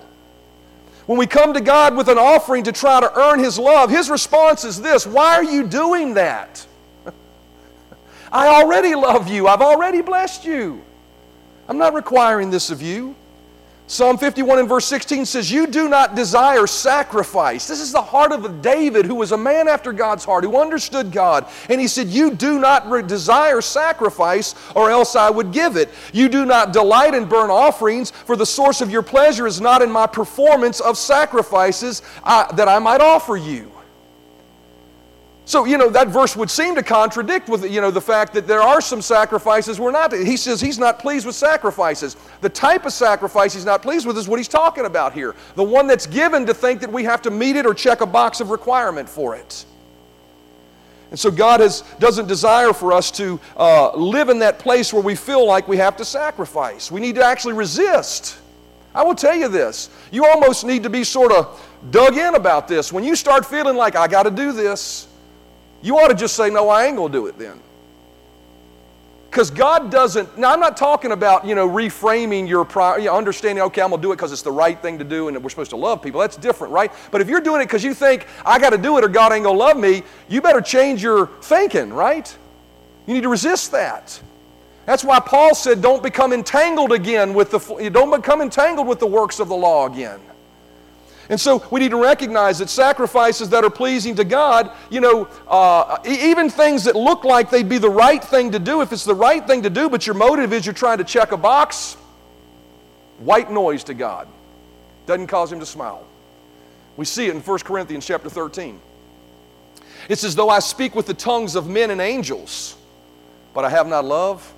When 1.05 1.17
we 1.17 1.25
come 1.25 1.53
to 1.53 1.62
God 1.62 1.96
with 1.96 2.10
an 2.10 2.17
offering 2.17 2.65
to 2.65 2.74
try 2.74 3.00
to 3.00 3.17
earn 3.17 3.39
His 3.39 3.58
love, 3.58 3.89
His 3.89 4.10
response 4.10 4.65
is 4.65 4.81
this 4.81 5.08
Why 5.08 5.36
are 5.36 5.43
you 5.46 5.65
doing 5.65 6.15
that? 6.15 6.67
I 8.32 8.48
already 8.48 8.96
love 8.96 9.28
you. 9.28 9.48
I've 9.48 9.62
already 9.62 10.02
blessed 10.02 10.46
you. 10.46 10.82
I'm 11.68 11.78
not 11.78 11.94
requiring 11.94 12.50
this 12.50 12.70
of 12.70 12.82
you. 12.82 13.16
Psalm 13.92 14.18
51 14.18 14.60
and 14.60 14.70
verse 14.70 14.86
16 14.86 15.26
says, 15.26 15.52
You 15.52 15.68
do 15.68 15.90
not 15.90 16.16
desire 16.16 16.66
sacrifice. 16.66 17.68
This 17.68 17.82
is 17.82 17.92
the 17.92 18.02
heart 18.02 18.32
of 18.32 18.62
David, 18.62 19.06
who 19.06 19.16
was 19.16 19.34
a 19.34 19.38
man 19.38 19.68
after 19.68 19.92
God's 19.92 20.24
heart, 20.24 20.46
who 20.46 20.56
understood 20.56 21.12
God. 21.12 21.46
And 21.68 21.82
he 21.82 21.90
said, 21.90 22.08
You 22.08 22.32
do 22.32 22.58
not 22.58 22.90
re- 22.90 23.02
desire 23.02 23.60
sacrifice, 23.60 24.56
or 24.76 24.90
else 24.90 25.18
I 25.18 25.30
would 25.30 25.52
give 25.52 25.76
it. 25.76 25.90
You 26.14 26.30
do 26.30 26.46
not 26.46 26.72
delight 26.72 27.14
in 27.14 27.26
burnt 27.26 27.52
offerings, 27.52 28.12
for 28.12 28.38
the 28.38 28.46
source 28.46 28.79
of 28.79 28.90
your 28.90 29.01
pleasure 29.01 29.46
is 29.46 29.60
not 29.60 29.82
in 29.82 29.92
my 29.92 30.08
performance 30.08 30.79
of 30.79 30.98
sacrifices 30.98 32.01
uh, 32.24 32.50
that 32.53 32.70
I 32.70 32.79
might 32.79 33.01
offer 33.01 33.36
you. 33.36 33.70
So, 35.51 35.66
you 35.66 35.77
know, 35.77 35.90
that 35.90 36.07
verse 36.07 36.37
would 36.37 36.50
seem 36.50 36.75
to 36.75 36.81
contradict 36.81 37.50
with, 37.50 37.70
you 37.70 37.81
know, 37.81 37.92
the 37.92 38.00
fact 38.00 38.31
that 38.35 38.48
there 38.48 38.61
are 38.61 38.79
some 38.79 39.01
sacrifices 39.01 39.81
we're 39.81 39.92
not. 39.92 40.14
He 40.14 40.37
says 40.37 40.61
he's 40.61 40.79
not 40.79 40.98
pleased 40.98 41.25
with 41.25 41.35
sacrifices. 41.35 42.16
The 42.40 42.48
type 42.48 42.85
of 42.85 42.94
sacrifice 42.94 43.53
he's 43.53 43.66
not 43.66 43.81
pleased 43.81 44.07
with 44.07 44.18
is 44.18 44.29
what 44.29 44.40
he's 44.40 44.48
talking 44.48 44.85
about 44.85 45.11
here. 45.11 45.35
The 45.55 45.64
one 45.64 45.87
that's 45.87 46.07
given 46.07 46.46
to 46.46 46.53
think 46.53 46.79
that 46.79 46.90
we 46.90 47.03
have 47.03 47.22
to 47.24 47.31
meet 47.31 47.57
it 47.57 47.66
or 47.66 47.74
check 47.74 48.00
a 48.00 48.05
box 48.05 48.40
of 48.40 48.50
requirement 48.50 49.09
for 49.09 49.35
it. 49.35 49.66
And 51.09 51.20
so 51.20 51.29
God 51.29 51.59
has, 51.59 51.81
doesn't 52.00 52.29
desire 52.29 52.72
for 52.72 52.94
us 52.94 53.11
to 53.11 53.37
uh, 53.57 53.94
live 53.94 54.29
in 54.29 54.40
that 54.40 54.57
place 54.57 54.94
where 54.94 55.03
we 55.03 55.16
feel 55.16 55.46
like 55.46 55.68
we 55.68 55.75
have 55.75 55.98
to 55.98 56.05
sacrifice. 56.05 56.90
We 56.90 57.01
need 57.01 57.16
to 57.16 57.25
actually 57.25 57.55
resist. 57.55 58.37
I 58.96 59.03
will 59.03 59.16
tell 59.16 59.35
you 59.35 59.50
this 59.50 59.90
you 60.11 60.25
almost 60.25 60.64
need 60.64 60.83
to 60.83 60.90
be 60.90 61.03
sort 61.03 61.33
of 61.33 61.61
dug 61.92 62.16
in 62.16 62.35
about 62.35 62.70
this. 62.70 62.94
When 62.94 63.03
you 63.03 63.18
start 63.18 63.46
feeling 63.46 63.75
like, 63.75 63.98
I 63.98 64.07
got 64.07 64.24
to 64.24 64.31
do 64.31 64.53
this, 64.53 65.09
you 65.81 65.98
ought 65.98 66.09
to 66.09 66.15
just 66.15 66.35
say, 66.35 66.50
No, 66.50 66.70
I 66.70 66.85
ain't 66.85 66.98
going 66.98 67.11
to 67.11 67.17
do 67.17 67.27
it 67.27 67.37
then. 67.37 67.59
Because 69.31 69.50
God 69.50 69.89
doesn't, 69.89 70.37
now 70.37 70.51
I'm 70.51 70.59
not 70.59 70.75
talking 70.75 71.13
about, 71.13 71.46
you 71.46 71.55
know, 71.55 71.65
reframing 71.65 72.50
your, 72.50 72.65
prior, 72.65 73.00
you 73.00 73.05
know, 73.05 73.15
understanding, 73.15 73.63
okay, 73.63 73.81
I'm 73.81 73.89
going 73.91 74.01
to 74.01 74.05
do 74.05 74.11
it 74.11 74.17
because 74.17 74.33
it's 74.33 74.41
the 74.41 74.51
right 74.51 74.77
thing 74.81 74.98
to 74.98 75.05
do 75.05 75.29
and 75.29 75.41
we're 75.41 75.50
supposed 75.50 75.70
to 75.70 75.77
love 75.77 76.01
people. 76.01 76.20
That's 76.20 76.35
different, 76.35 76.74
right? 76.74 76.91
But 77.11 77.22
if 77.22 77.29
you're 77.29 77.39
doing 77.39 77.61
it 77.61 77.65
because 77.67 77.81
you 77.81 77.94
think, 77.94 78.27
I 78.46 78.59
got 78.59 78.72
to 78.72 78.77
do 78.77 78.98
it 78.98 79.05
or 79.05 79.07
God 79.07 79.31
ain't 79.31 79.46
going 79.46 79.55
to 79.55 79.63
love 79.63 79.77
me, 79.77 80.03
you 80.27 80.41
better 80.41 80.59
change 80.59 81.01
your 81.01 81.27
thinking, 81.27 81.94
right? 81.94 82.37
You 83.07 83.13
need 83.13 83.24
to 83.24 83.29
resist 83.29 83.72
that. 83.72 84.20
That's 84.85 85.05
why 85.05 85.22
Paul 85.22 85.55
said, 85.55 85.81
don't 85.81 86.03
become 86.03 86.33
entangled 86.33 86.91
again 86.91 87.33
with 87.33 87.51
the, 87.51 87.89
don't 87.89 88.13
become 88.13 88.41
entangled 88.41 88.85
with 88.85 89.00
the 89.00 89.07
works 89.07 89.39
of 89.39 89.48
the 89.48 89.55
law 89.55 89.87
again. 89.87 90.20
And 91.31 91.39
so 91.39 91.65
we 91.72 91.79
need 91.79 91.91
to 91.91 92.01
recognize 92.01 92.59
that 92.59 92.70
sacrifices 92.70 93.50
that 93.51 93.63
are 93.63 93.70
pleasing 93.70 94.15
to 94.15 94.25
God, 94.25 94.70
you 94.89 95.00
know, 95.00 95.29
uh, 95.48 95.98
even 96.05 96.50
things 96.50 96.83
that 96.83 96.94
look 96.94 97.24
like 97.24 97.50
they'd 97.50 97.70
be 97.70 97.77
the 97.77 97.89
right 97.89 98.22
thing 98.22 98.51
to 98.51 98.59
do, 98.59 98.81
if 98.81 98.91
it's 98.91 99.05
the 99.05 99.15
right 99.15 99.48
thing 99.48 99.63
to 99.63 99.70
do, 99.70 99.89
but 99.89 100.05
your 100.05 100.13
motive 100.13 100.51
is 100.51 100.65
you're 100.65 100.75
trying 100.75 100.98
to 100.98 101.05
check 101.05 101.31
a 101.31 101.37
box, 101.37 101.96
white 103.20 103.50
noise 103.50 103.85
to 103.85 103.94
God. 103.94 104.27
Doesn't 105.05 105.27
cause 105.27 105.50
him 105.50 105.61
to 105.61 105.65
smile. 105.65 106.05
We 106.98 107.05
see 107.05 107.27
it 107.27 107.33
in 107.33 107.39
1 107.39 107.59
Corinthians 107.59 108.05
chapter 108.05 108.29
13. 108.29 108.77
It's 110.09 110.25
as 110.25 110.35
though 110.35 110.50
I 110.50 110.59
speak 110.59 110.96
with 110.96 111.05
the 111.05 111.13
tongues 111.13 111.55
of 111.55 111.65
men 111.65 111.91
and 111.91 112.01
angels, 112.01 112.75
but 113.53 113.63
I 113.63 113.70
have 113.70 113.87
not 113.87 114.03
love. 114.03 114.53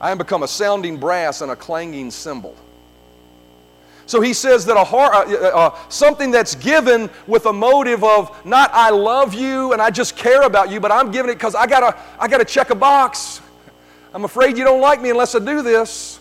I 0.00 0.10
am 0.10 0.18
become 0.18 0.42
a 0.42 0.48
sounding 0.48 0.98
brass 0.98 1.40
and 1.40 1.52
a 1.52 1.56
clanging 1.56 2.10
cymbal. 2.10 2.56
So 4.06 4.20
he 4.20 4.32
says 4.32 4.64
that 4.66 4.76
a 4.76 4.84
heart, 4.84 5.12
uh, 5.14 5.34
uh, 5.34 5.48
uh, 5.48 5.78
something 5.88 6.30
that's 6.30 6.54
given 6.54 7.10
with 7.26 7.46
a 7.46 7.52
motive 7.52 8.04
of 8.04 8.44
not 8.46 8.70
I 8.72 8.90
love 8.90 9.34
you 9.34 9.72
and 9.72 9.82
I 9.82 9.90
just 9.90 10.16
care 10.16 10.42
about 10.42 10.70
you, 10.70 10.78
but 10.78 10.92
I'm 10.92 11.10
giving 11.10 11.30
it 11.30 11.34
because 11.34 11.56
I 11.56 11.66
gotta, 11.66 11.98
I 12.18 12.28
gotta 12.28 12.44
check 12.44 12.70
a 12.70 12.76
box. 12.76 13.40
I'm 14.14 14.24
afraid 14.24 14.56
you 14.56 14.64
don't 14.64 14.80
like 14.80 15.02
me 15.02 15.10
unless 15.10 15.34
I 15.34 15.40
do 15.40 15.60
this. 15.60 16.20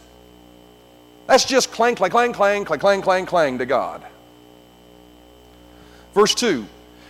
That's 1.28 1.46
just 1.46 1.72
clang, 1.72 1.96
clang, 1.96 2.12
clang, 2.12 2.34
clang, 2.34 2.66
clang, 2.66 2.80
clang, 2.80 3.02
clang, 3.02 3.26
clang 3.26 3.58
to 3.60 3.66
God. 3.68 4.04
Verse 6.16 6.34
2 6.34 6.66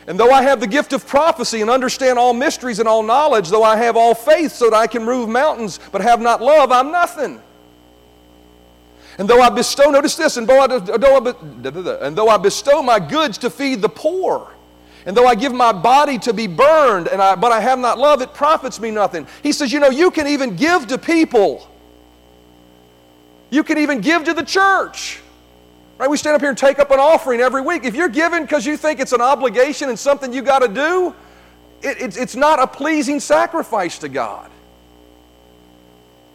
And 0.07 0.19
though 0.19 0.31
I 0.31 0.41
have 0.41 0.59
the 0.59 0.67
gift 0.67 0.91
of 0.91 1.07
prophecy 1.07 1.61
and 1.61 1.69
understand 1.69 2.19
all 2.19 2.33
mysteries 2.33 2.79
and 2.79 2.87
all 2.87 3.01
knowledge, 3.01 3.49
though 3.49 3.63
I 3.63 3.77
have 3.77 3.95
all 3.95 4.13
faith 4.13 4.51
so 4.51 4.69
that 4.69 4.75
I 4.75 4.87
can 4.87 5.05
move 5.05 5.29
mountains, 5.29 5.79
but 5.93 6.01
have 6.01 6.19
not 6.19 6.41
love, 6.41 6.71
I'm 6.71 6.91
nothing. 6.91 7.41
And 9.17 9.29
though 9.29 9.41
I 9.41 9.49
bestow, 9.49 9.89
notice 9.89 10.15
this, 10.15 10.37
and 10.37 10.47
though 10.47 10.59
I, 10.59 10.65
and 12.05 12.17
though 12.17 12.27
I 12.27 12.37
bestow 12.37 12.81
my 12.81 12.99
goods 12.99 13.37
to 13.39 13.49
feed 13.49 13.81
the 13.81 13.89
poor, 13.89 14.51
and 15.05 15.15
though 15.15 15.27
I 15.27 15.35
give 15.35 15.53
my 15.53 15.71
body 15.71 16.17
to 16.19 16.33
be 16.33 16.47
burned, 16.47 17.07
and 17.07 17.21
I, 17.21 17.35
but 17.35 17.51
I 17.51 17.61
have 17.61 17.79
not 17.79 17.97
love, 17.97 18.21
it 18.21 18.33
profits 18.33 18.79
me 18.79 18.91
nothing. 18.91 19.27
He 19.43 19.51
says, 19.51 19.71
you 19.71 19.79
know, 19.79 19.89
you 19.89 20.11
can 20.11 20.27
even 20.27 20.55
give 20.55 20.87
to 20.87 20.97
people. 20.97 21.69
You 23.51 23.63
can 23.63 23.77
even 23.77 24.01
give 24.01 24.23
to 24.25 24.33
the 24.33 24.43
church. 24.43 25.21
Right? 25.97 26.09
We 26.09 26.17
stand 26.17 26.35
up 26.35 26.41
here 26.41 26.49
and 26.49 26.57
take 26.57 26.79
up 26.79 26.91
an 26.91 26.99
offering 26.99 27.39
every 27.39 27.61
week. 27.61 27.85
If 27.85 27.95
you're 27.95 28.09
giving 28.09 28.41
because 28.41 28.65
you 28.65 28.75
think 28.75 28.99
it's 28.99 29.13
an 29.13 29.21
obligation 29.21 29.89
and 29.89 29.97
something 29.97 30.33
you 30.33 30.41
got 30.41 30.59
to 30.59 30.67
do, 30.67 31.15
it, 31.81 32.01
it, 32.01 32.17
it's 32.17 32.35
not 32.35 32.59
a 32.59 32.67
pleasing 32.67 33.19
sacrifice 33.19 33.99
to 33.99 34.09
God. 34.09 34.49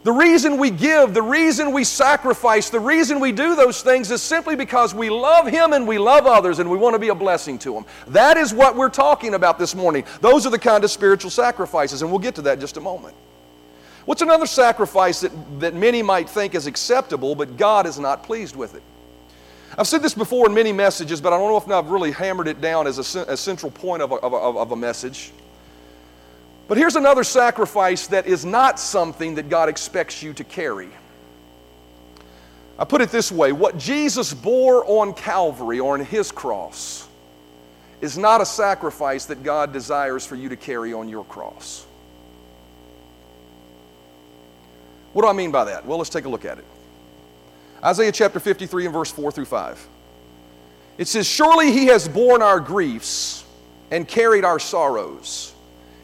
The 0.03 0.11
reason 0.11 0.57
we 0.57 0.71
give, 0.71 1.13
the 1.13 1.21
reason 1.21 1.71
we 1.71 1.83
sacrifice, 1.83 2.71
the 2.71 2.79
reason 2.79 3.19
we 3.19 3.31
do 3.31 3.55
those 3.55 3.83
things 3.83 4.09
is 4.09 4.21
simply 4.21 4.55
because 4.55 4.95
we 4.95 5.11
love 5.11 5.45
Him 5.45 5.73
and 5.73 5.87
we 5.87 5.99
love 5.99 6.25
others 6.25 6.57
and 6.57 6.71
we 6.71 6.77
want 6.77 6.95
to 6.95 6.99
be 6.99 7.09
a 7.09 7.15
blessing 7.15 7.59
to 7.59 7.73
them. 7.73 7.85
That 8.07 8.35
is 8.35 8.51
what 8.51 8.75
we're 8.75 8.89
talking 8.89 9.35
about 9.35 9.59
this 9.59 9.75
morning. 9.75 10.03
Those 10.19 10.47
are 10.47 10.49
the 10.49 10.57
kind 10.57 10.83
of 10.83 10.89
spiritual 10.89 11.29
sacrifices, 11.29 12.01
and 12.01 12.09
we'll 12.09 12.19
get 12.19 12.33
to 12.35 12.41
that 12.43 12.53
in 12.55 12.59
just 12.59 12.77
a 12.77 12.81
moment. 12.81 13.15
What's 14.05 14.23
another 14.23 14.47
sacrifice 14.47 15.21
that, 15.21 15.31
that 15.59 15.75
many 15.75 16.01
might 16.01 16.27
think 16.27 16.55
is 16.55 16.65
acceptable, 16.65 17.35
but 17.35 17.55
God 17.55 17.85
is 17.85 17.99
not 17.99 18.23
pleased 18.23 18.55
with 18.55 18.73
it? 18.73 18.81
I've 19.77 19.87
said 19.87 20.01
this 20.01 20.15
before 20.15 20.47
in 20.47 20.53
many 20.55 20.73
messages, 20.73 21.21
but 21.21 21.31
I 21.31 21.37
don't 21.37 21.49
know 21.49 21.57
if 21.57 21.69
I've 21.69 21.91
really 21.91 22.11
hammered 22.11 22.47
it 22.47 22.59
down 22.59 22.87
as 22.87 22.97
a, 22.97 23.19
a 23.31 23.37
central 23.37 23.71
point 23.71 24.01
of 24.01 24.11
a, 24.11 24.15
of, 24.15 24.33
a, 24.33 24.35
of 24.35 24.71
a 24.71 24.75
message. 24.75 25.31
But 26.71 26.77
here's 26.77 26.95
another 26.95 27.25
sacrifice 27.25 28.07
that 28.07 28.27
is 28.27 28.45
not 28.45 28.79
something 28.79 29.35
that 29.35 29.49
God 29.49 29.67
expects 29.67 30.23
you 30.23 30.31
to 30.31 30.45
carry. 30.45 30.87
I 32.79 32.85
put 32.85 33.01
it 33.01 33.09
this 33.09 33.29
way 33.29 33.51
what 33.51 33.77
Jesus 33.77 34.33
bore 34.33 34.85
on 34.85 35.13
Calvary 35.13 35.81
or 35.81 35.95
on 35.95 36.05
his 36.05 36.31
cross 36.31 37.05
is 37.99 38.17
not 38.17 38.39
a 38.39 38.45
sacrifice 38.45 39.25
that 39.25 39.43
God 39.43 39.73
desires 39.73 40.25
for 40.25 40.37
you 40.37 40.47
to 40.47 40.55
carry 40.55 40.93
on 40.93 41.09
your 41.09 41.25
cross. 41.25 41.85
What 45.11 45.23
do 45.23 45.27
I 45.27 45.33
mean 45.33 45.51
by 45.51 45.65
that? 45.65 45.85
Well, 45.85 45.97
let's 45.97 46.09
take 46.09 46.23
a 46.23 46.29
look 46.29 46.45
at 46.45 46.57
it. 46.57 46.65
Isaiah 47.83 48.13
chapter 48.13 48.39
53 48.39 48.85
and 48.85 48.93
verse 48.93 49.11
4 49.11 49.29
through 49.33 49.43
5. 49.43 49.87
It 50.97 51.09
says, 51.09 51.27
Surely 51.27 51.73
he 51.73 51.87
has 51.87 52.07
borne 52.07 52.41
our 52.41 52.61
griefs 52.61 53.43
and 53.91 54.07
carried 54.07 54.45
our 54.45 54.57
sorrows. 54.57 55.50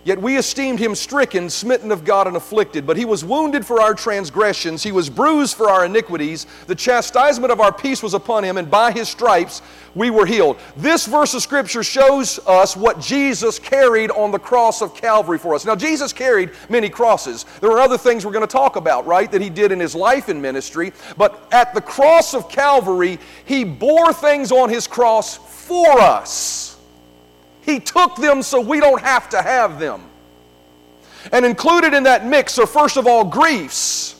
Yet 0.03 0.21
we 0.21 0.37
esteemed 0.37 0.79
him 0.79 0.95
stricken, 0.95 1.49
smitten 1.49 1.91
of 1.91 2.05
God, 2.05 2.27
and 2.27 2.37
afflicted. 2.37 2.87
But 2.87 2.95
he 2.95 3.03
was 3.03 3.25
wounded 3.25 3.65
for 3.65 3.81
our 3.81 3.93
transgressions, 3.93 4.81
he 4.81 4.93
was 4.93 5.09
bruised 5.09 5.57
for 5.57 5.69
our 5.69 5.85
iniquities. 5.85 6.45
The 6.67 6.75
chastisement 6.75 7.51
of 7.51 7.59
our 7.59 7.73
peace 7.73 8.01
was 8.01 8.13
upon 8.13 8.45
him, 8.45 8.57
and 8.57 8.71
by 8.71 8.93
his 8.93 9.09
stripes 9.09 9.61
we 9.95 10.09
were 10.09 10.25
healed. 10.25 10.59
This 10.77 11.05
verse 11.05 11.33
of 11.33 11.41
Scripture 11.41 11.83
shows 11.83 12.39
us 12.47 12.77
what 12.77 13.01
Jesus 13.01 13.59
carried 13.59 14.11
on 14.11 14.31
the 14.31 14.39
cross 14.39 14.81
of 14.81 14.95
Calvary 14.95 15.39
for 15.39 15.55
us. 15.55 15.65
Now, 15.65 15.75
Jesus 15.75 16.13
carried 16.13 16.51
many 16.69 16.87
crosses. 16.87 17.45
There 17.59 17.71
are 17.71 17.79
other 17.79 17.97
things 17.97 18.25
we're 18.25 18.31
going 18.31 18.47
to 18.47 18.51
talk 18.51 18.77
about, 18.77 19.05
right, 19.05 19.29
that 19.31 19.41
he 19.41 19.49
did 19.49 19.71
in 19.71 19.79
his 19.79 19.95
life 19.95 20.29
and 20.29 20.41
ministry. 20.41 20.93
But 21.17 21.47
at 21.51 21.73
the 21.73 21.81
cross 21.81 22.33
of 22.33 22.47
Calvary, 22.47 23.19
he 23.43 23.65
bore 23.65 24.13
things 24.13 24.53
on 24.53 24.69
his 24.69 24.87
cross 24.87 25.35
for 25.35 25.99
us. 25.99 26.76
He 27.67 27.81
took 27.81 28.15
them 28.15 28.41
so 28.41 28.61
we 28.61 28.79
don't 28.79 29.01
have 29.01 29.27
to 29.29 29.41
have 29.41 29.77
them. 29.77 30.01
And 31.33 31.45
included 31.45 31.93
in 31.93 32.03
that 32.03 32.25
mix 32.25 32.57
are, 32.57 32.65
first 32.65 32.95
of 32.95 33.05
all, 33.05 33.25
griefs. 33.25 34.15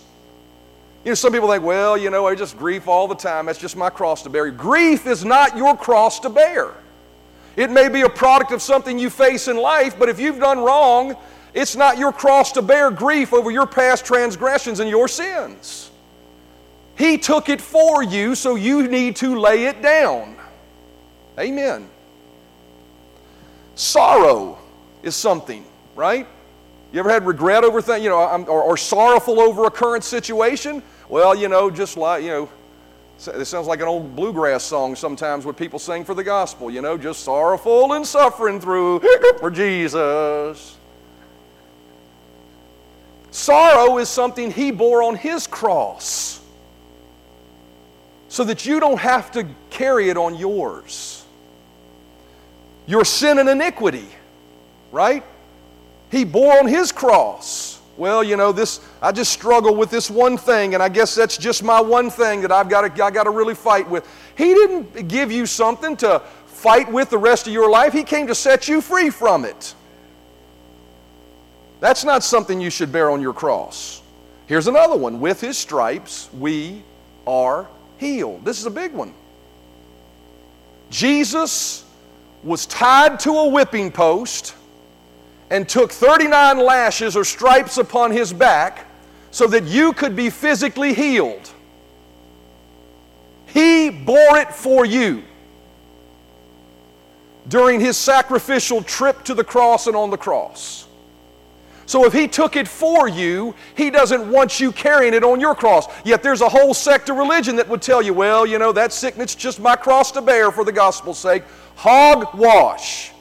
You 1.05 1.11
know, 1.11 1.15
some 1.15 1.31
people 1.31 1.49
think, 1.49 1.63
well, 1.63 1.97
you 1.97 2.09
know, 2.09 2.27
I 2.27 2.35
just 2.35 2.57
grief 2.57 2.89
all 2.89 3.07
the 3.07 3.15
time. 3.15 3.45
That's 3.45 3.57
just 3.57 3.77
my 3.77 3.89
cross 3.89 4.21
to 4.23 4.29
bear. 4.29 4.51
Grief 4.51 5.07
is 5.07 5.23
not 5.23 5.55
your 5.55 5.77
cross 5.77 6.19
to 6.19 6.29
bear. 6.29 6.73
It 7.55 7.71
may 7.71 7.87
be 7.87 8.01
a 8.01 8.09
product 8.09 8.51
of 8.51 8.61
something 8.61 8.99
you 8.99 9.09
face 9.09 9.47
in 9.47 9.55
life, 9.55 9.97
but 9.97 10.09
if 10.09 10.19
you've 10.19 10.39
done 10.39 10.59
wrong, 10.59 11.15
it's 11.53 11.77
not 11.77 11.97
your 11.97 12.11
cross 12.11 12.51
to 12.51 12.61
bear 12.61 12.91
grief 12.91 13.33
over 13.33 13.49
your 13.49 13.65
past 13.65 14.05
transgressions 14.05 14.81
and 14.81 14.89
your 14.89 15.07
sins. 15.07 15.89
He 16.97 17.17
took 17.17 17.47
it 17.47 17.61
for 17.61 18.03
you, 18.03 18.35
so 18.35 18.55
you 18.55 18.89
need 18.89 19.15
to 19.17 19.39
lay 19.39 19.67
it 19.67 19.81
down. 19.81 20.35
Amen. 21.39 21.87
Sorrow 23.77 24.57
is 25.03 25.15
something, 25.15 25.63
right? 25.95 26.25
You 26.91 26.99
ever 26.99 27.11
had 27.11 27.27
regret 27.27 27.63
over 27.63 27.79
things, 27.79 28.03
you 28.03 28.09
know, 28.09 28.17
or, 28.17 28.63
or 28.63 28.75
sorrowful 28.75 29.39
over 29.39 29.65
a 29.65 29.71
current 29.71 30.03
situation? 30.03 30.81
Well, 31.09 31.35
you 31.35 31.47
know, 31.47 31.69
just 31.69 31.95
like, 31.95 32.23
you 32.23 32.29
know, 32.29 32.49
it 33.35 33.45
sounds 33.45 33.67
like 33.67 33.79
an 33.79 33.87
old 33.87 34.15
bluegrass 34.15 34.63
song 34.63 34.95
sometimes 34.95 35.45
when 35.45 35.53
people 35.53 35.77
sing 35.77 36.03
for 36.03 36.15
the 36.15 36.23
gospel, 36.23 36.71
you 36.71 36.81
know, 36.81 36.97
just 36.97 37.23
sorrowful 37.23 37.93
and 37.93 38.05
suffering 38.05 38.59
through 38.59 38.99
for 39.39 39.51
Jesus. 39.51 40.75
Sorrow 43.29 43.99
is 43.99 44.09
something 44.09 44.49
he 44.51 44.71
bore 44.71 45.03
on 45.03 45.15
his 45.15 45.45
cross 45.45 46.41
so 48.27 48.43
that 48.43 48.65
you 48.65 48.79
don't 48.79 48.99
have 48.99 49.29
to 49.33 49.47
carry 49.69 50.09
it 50.09 50.17
on 50.17 50.33
yours 50.33 51.16
your 52.87 53.05
sin 53.05 53.37
and 53.37 53.47
iniquity, 53.47 54.07
right? 54.91 55.23
He 56.09 56.23
bore 56.23 56.57
on 56.57 56.67
his 56.67 56.91
cross. 56.91 57.79
Well, 57.97 58.23
you 58.23 58.37
know, 58.37 58.51
this 58.51 58.79
I 59.01 59.11
just 59.11 59.31
struggle 59.31 59.75
with 59.75 59.91
this 59.91 60.09
one 60.09 60.37
thing, 60.37 60.73
and 60.73 60.81
I 60.81 60.89
guess 60.89 61.13
that's 61.13 61.37
just 61.37 61.63
my 61.63 61.81
one 61.81 62.09
thing 62.09 62.41
that 62.41 62.51
I've 62.51 62.69
got 62.69 62.95
to 62.95 63.03
I 63.03 63.11
got 63.11 63.23
to 63.23 63.31
really 63.31 63.55
fight 63.55 63.89
with. 63.89 64.07
He 64.37 64.53
didn't 64.53 65.07
give 65.07 65.31
you 65.31 65.45
something 65.45 65.97
to 65.97 66.21
fight 66.45 66.91
with 66.91 67.09
the 67.09 67.17
rest 67.17 67.47
of 67.47 67.53
your 67.53 67.69
life. 67.69 67.93
He 67.93 68.03
came 68.03 68.27
to 68.27 68.35
set 68.35 68.67
you 68.67 68.81
free 68.81 69.09
from 69.09 69.45
it. 69.45 69.75
That's 71.79 72.03
not 72.03 72.23
something 72.23 72.61
you 72.61 72.69
should 72.69 72.91
bear 72.91 73.09
on 73.09 73.21
your 73.21 73.33
cross. 73.33 74.01
Here's 74.45 74.67
another 74.67 74.95
one. 74.95 75.19
With 75.19 75.41
his 75.41 75.57
stripes 75.57 76.29
we 76.33 76.83
are 77.25 77.67
healed. 77.97 78.45
This 78.45 78.59
is 78.59 78.65
a 78.65 78.71
big 78.71 78.93
one. 78.93 79.13
Jesus 80.89 81.83
was 82.47 82.65
tied 82.65 83.19
to 83.19 83.31
a 83.31 83.49
whipping 83.49 83.91
post 83.91 84.55
and 85.49 85.67
took 85.67 85.91
39 85.91 86.57
lashes 86.57 87.17
or 87.17 87.25
stripes 87.25 87.77
upon 87.77 88.09
his 88.11 88.31
back 88.31 88.85
so 89.31 89.47
that 89.47 89.65
you 89.65 89.91
could 89.91 90.15
be 90.15 90.29
physically 90.29 90.93
healed. 90.93 91.51
He 93.47 93.89
bore 93.89 94.37
it 94.37 94.53
for 94.53 94.85
you 94.85 95.23
during 97.49 97.81
his 97.81 97.97
sacrificial 97.97 98.81
trip 98.81 99.23
to 99.25 99.33
the 99.33 99.43
cross 99.43 99.87
and 99.87 99.95
on 99.95 100.09
the 100.09 100.17
cross. 100.17 100.86
So 101.87 102.05
if 102.05 102.11
he 102.11 102.27
took 102.27 102.57
it 102.57 102.67
for 102.67 103.07
you, 103.07 103.55
he 103.75 103.89
doesn't 103.89 104.29
want 104.29 104.59
you 104.59 104.73
carrying 104.73 105.13
it 105.13 105.23
on 105.23 105.39
your 105.39 105.55
cross. 105.55 105.87
Yet 106.03 106.21
there's 106.21 106.41
a 106.41 106.49
whole 106.49 106.73
sect 106.73 107.09
of 107.09 107.15
religion 107.15 107.55
that 107.55 107.67
would 107.69 107.81
tell 107.81 108.01
you, 108.01 108.13
well, 108.13 108.45
you 108.45 108.59
know, 108.59 108.73
that 108.73 108.91
sickness 108.91 109.33
just 109.33 109.61
my 109.61 109.77
cross 109.77 110.11
to 110.11 110.21
bear 110.21 110.51
for 110.51 110.65
the 110.65 110.71
gospel's 110.73 111.17
sake. 111.17 111.43
Hogwash. 111.75 113.13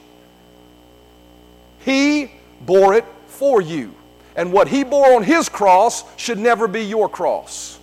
He 1.79 2.33
bore 2.63 2.95
it 2.95 3.05
for 3.29 3.61
you. 3.61 3.95
And 4.35 4.53
what 4.53 4.67
he 4.67 4.83
bore 4.83 5.15
on 5.15 5.23
his 5.23 5.49
cross 5.49 6.05
should 6.17 6.39
never 6.39 6.67
be 6.67 6.83
your 6.83 7.09
cross. 7.09 7.76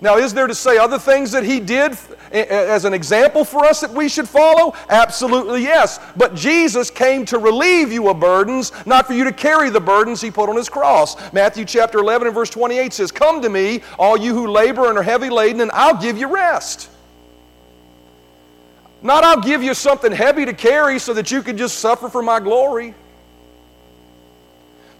Now, 0.00 0.18
is 0.18 0.34
there 0.34 0.46
to 0.46 0.54
say 0.54 0.76
other 0.76 0.98
things 0.98 1.32
that 1.32 1.44
he 1.44 1.58
did 1.58 1.96
as 2.30 2.84
an 2.84 2.92
example 2.92 3.44
for 3.44 3.64
us 3.64 3.80
that 3.80 3.90
we 3.90 4.08
should 4.08 4.28
follow? 4.28 4.74
Absolutely 4.90 5.62
yes. 5.62 5.98
But 6.16 6.34
Jesus 6.34 6.90
came 6.90 7.24
to 7.26 7.38
relieve 7.38 7.90
you 7.90 8.08
of 8.08 8.20
burdens, 8.20 8.72
not 8.84 9.06
for 9.06 9.14
you 9.14 9.24
to 9.24 9.32
carry 9.32 9.70
the 9.70 9.80
burdens 9.80 10.20
he 10.20 10.30
put 10.30 10.48
on 10.50 10.56
his 10.56 10.68
cross. 10.68 11.32
Matthew 11.32 11.64
chapter 11.64 11.98
11 11.98 12.28
and 12.28 12.34
verse 12.34 12.50
28 12.50 12.92
says, 12.92 13.10
Come 13.10 13.40
to 13.42 13.48
me, 13.48 13.82
all 13.98 14.16
you 14.18 14.34
who 14.34 14.48
labor 14.48 14.88
and 14.88 14.98
are 14.98 15.02
heavy 15.02 15.30
laden, 15.30 15.62
and 15.62 15.70
I'll 15.72 16.00
give 16.00 16.18
you 16.18 16.28
rest. 16.28 16.90
Not 19.00 19.24
I'll 19.24 19.40
give 19.40 19.62
you 19.62 19.72
something 19.72 20.12
heavy 20.12 20.44
to 20.44 20.52
carry 20.52 20.98
so 20.98 21.14
that 21.14 21.30
you 21.30 21.42
can 21.42 21.56
just 21.56 21.78
suffer 21.78 22.08
for 22.08 22.22
my 22.22 22.40
glory. 22.40 22.94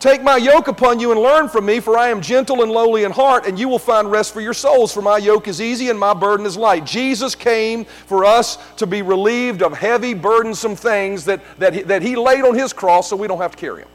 Take 0.06 0.22
my 0.22 0.36
yoke 0.36 0.68
upon 0.68 1.00
you 1.00 1.10
and 1.10 1.20
learn 1.20 1.48
from 1.48 1.66
me, 1.66 1.80
for 1.80 1.98
I 1.98 2.10
am 2.10 2.20
gentle 2.20 2.62
and 2.62 2.70
lowly 2.70 3.02
in 3.02 3.10
heart, 3.10 3.44
and 3.44 3.58
you 3.58 3.68
will 3.68 3.80
find 3.80 4.08
rest 4.08 4.32
for 4.32 4.40
your 4.40 4.54
souls, 4.54 4.94
for 4.94 5.02
my 5.02 5.18
yoke 5.18 5.48
is 5.48 5.60
easy 5.60 5.90
and 5.90 5.98
my 5.98 6.14
burden 6.14 6.46
is 6.46 6.56
light. 6.56 6.86
Jesus 6.86 7.34
came 7.34 7.84
for 7.84 8.24
us 8.24 8.56
to 8.76 8.86
be 8.86 9.02
relieved 9.02 9.64
of 9.64 9.72
heavy, 9.72 10.14
burdensome 10.14 10.76
things 10.76 11.24
that, 11.24 11.40
that, 11.58 11.74
he, 11.74 11.82
that 11.82 12.02
he 12.02 12.14
laid 12.14 12.44
on 12.44 12.54
his 12.54 12.72
cross 12.72 13.10
so 13.10 13.16
we 13.16 13.26
don't 13.26 13.40
have 13.40 13.50
to 13.50 13.56
carry 13.56 13.82
them. 13.82 13.90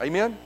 Amen? 0.00 0.36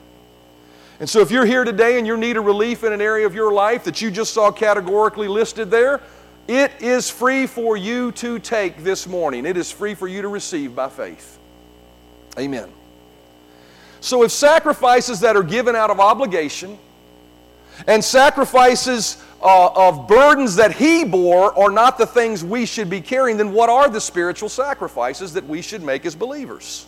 And 1.01 1.09
so 1.09 1.21
if 1.21 1.31
you're 1.31 1.47
here 1.47 1.65
today 1.65 1.97
and 1.97 2.07
you 2.07 2.19
need 2.19 2.37
a 2.37 2.43
relief 2.43 2.85
in 2.85 2.93
an 2.93 3.01
area 3.01 3.25
of 3.25 3.35
your 3.35 3.55
life 3.55 3.85
that 3.85 4.03
you 4.03 4.11
just 4.11 4.35
saw 4.35 4.53
categorically 4.53 5.29
listed 5.29 5.71
there, 5.71 6.03
it 6.47 6.73
is 6.79 7.09
free 7.09 7.47
for 7.47 7.79
you 7.79 8.13
to 8.13 8.39
take 8.39 8.85
this 8.85 9.07
morning. 9.07 9.47
It 9.47 9.57
is 9.57 9.73
free 9.73 9.95
for 9.95 10.09
you 10.09 10.21
to 10.21 10.29
receive 10.29 10.77
by 10.77 10.91
faith. 10.91 11.39
Amen. 12.39 12.71
So, 14.07 14.23
if 14.23 14.31
sacrifices 14.31 15.19
that 15.19 15.35
are 15.35 15.43
given 15.43 15.75
out 15.75 15.91
of 15.91 15.99
obligation 15.99 16.79
and 17.89 18.05
sacrifices 18.05 19.21
uh, 19.43 19.71
of 19.75 20.07
burdens 20.07 20.55
that 20.55 20.73
He 20.73 21.03
bore 21.03 21.53
are 21.59 21.73
not 21.73 21.99
the 21.99 22.07
things 22.07 22.45
we 22.45 22.67
should 22.67 22.89
be 22.89 23.01
carrying, 23.01 23.37
then 23.37 23.53
what 23.53 23.69
are 23.69 23.89
the 23.89 24.01
spiritual 24.01 24.49
sacrifices 24.49 25.33
that 25.33 25.45
we 25.45 25.61
should 25.61 25.83
make 25.83 26.07
as 26.07 26.15
believers? 26.15 26.87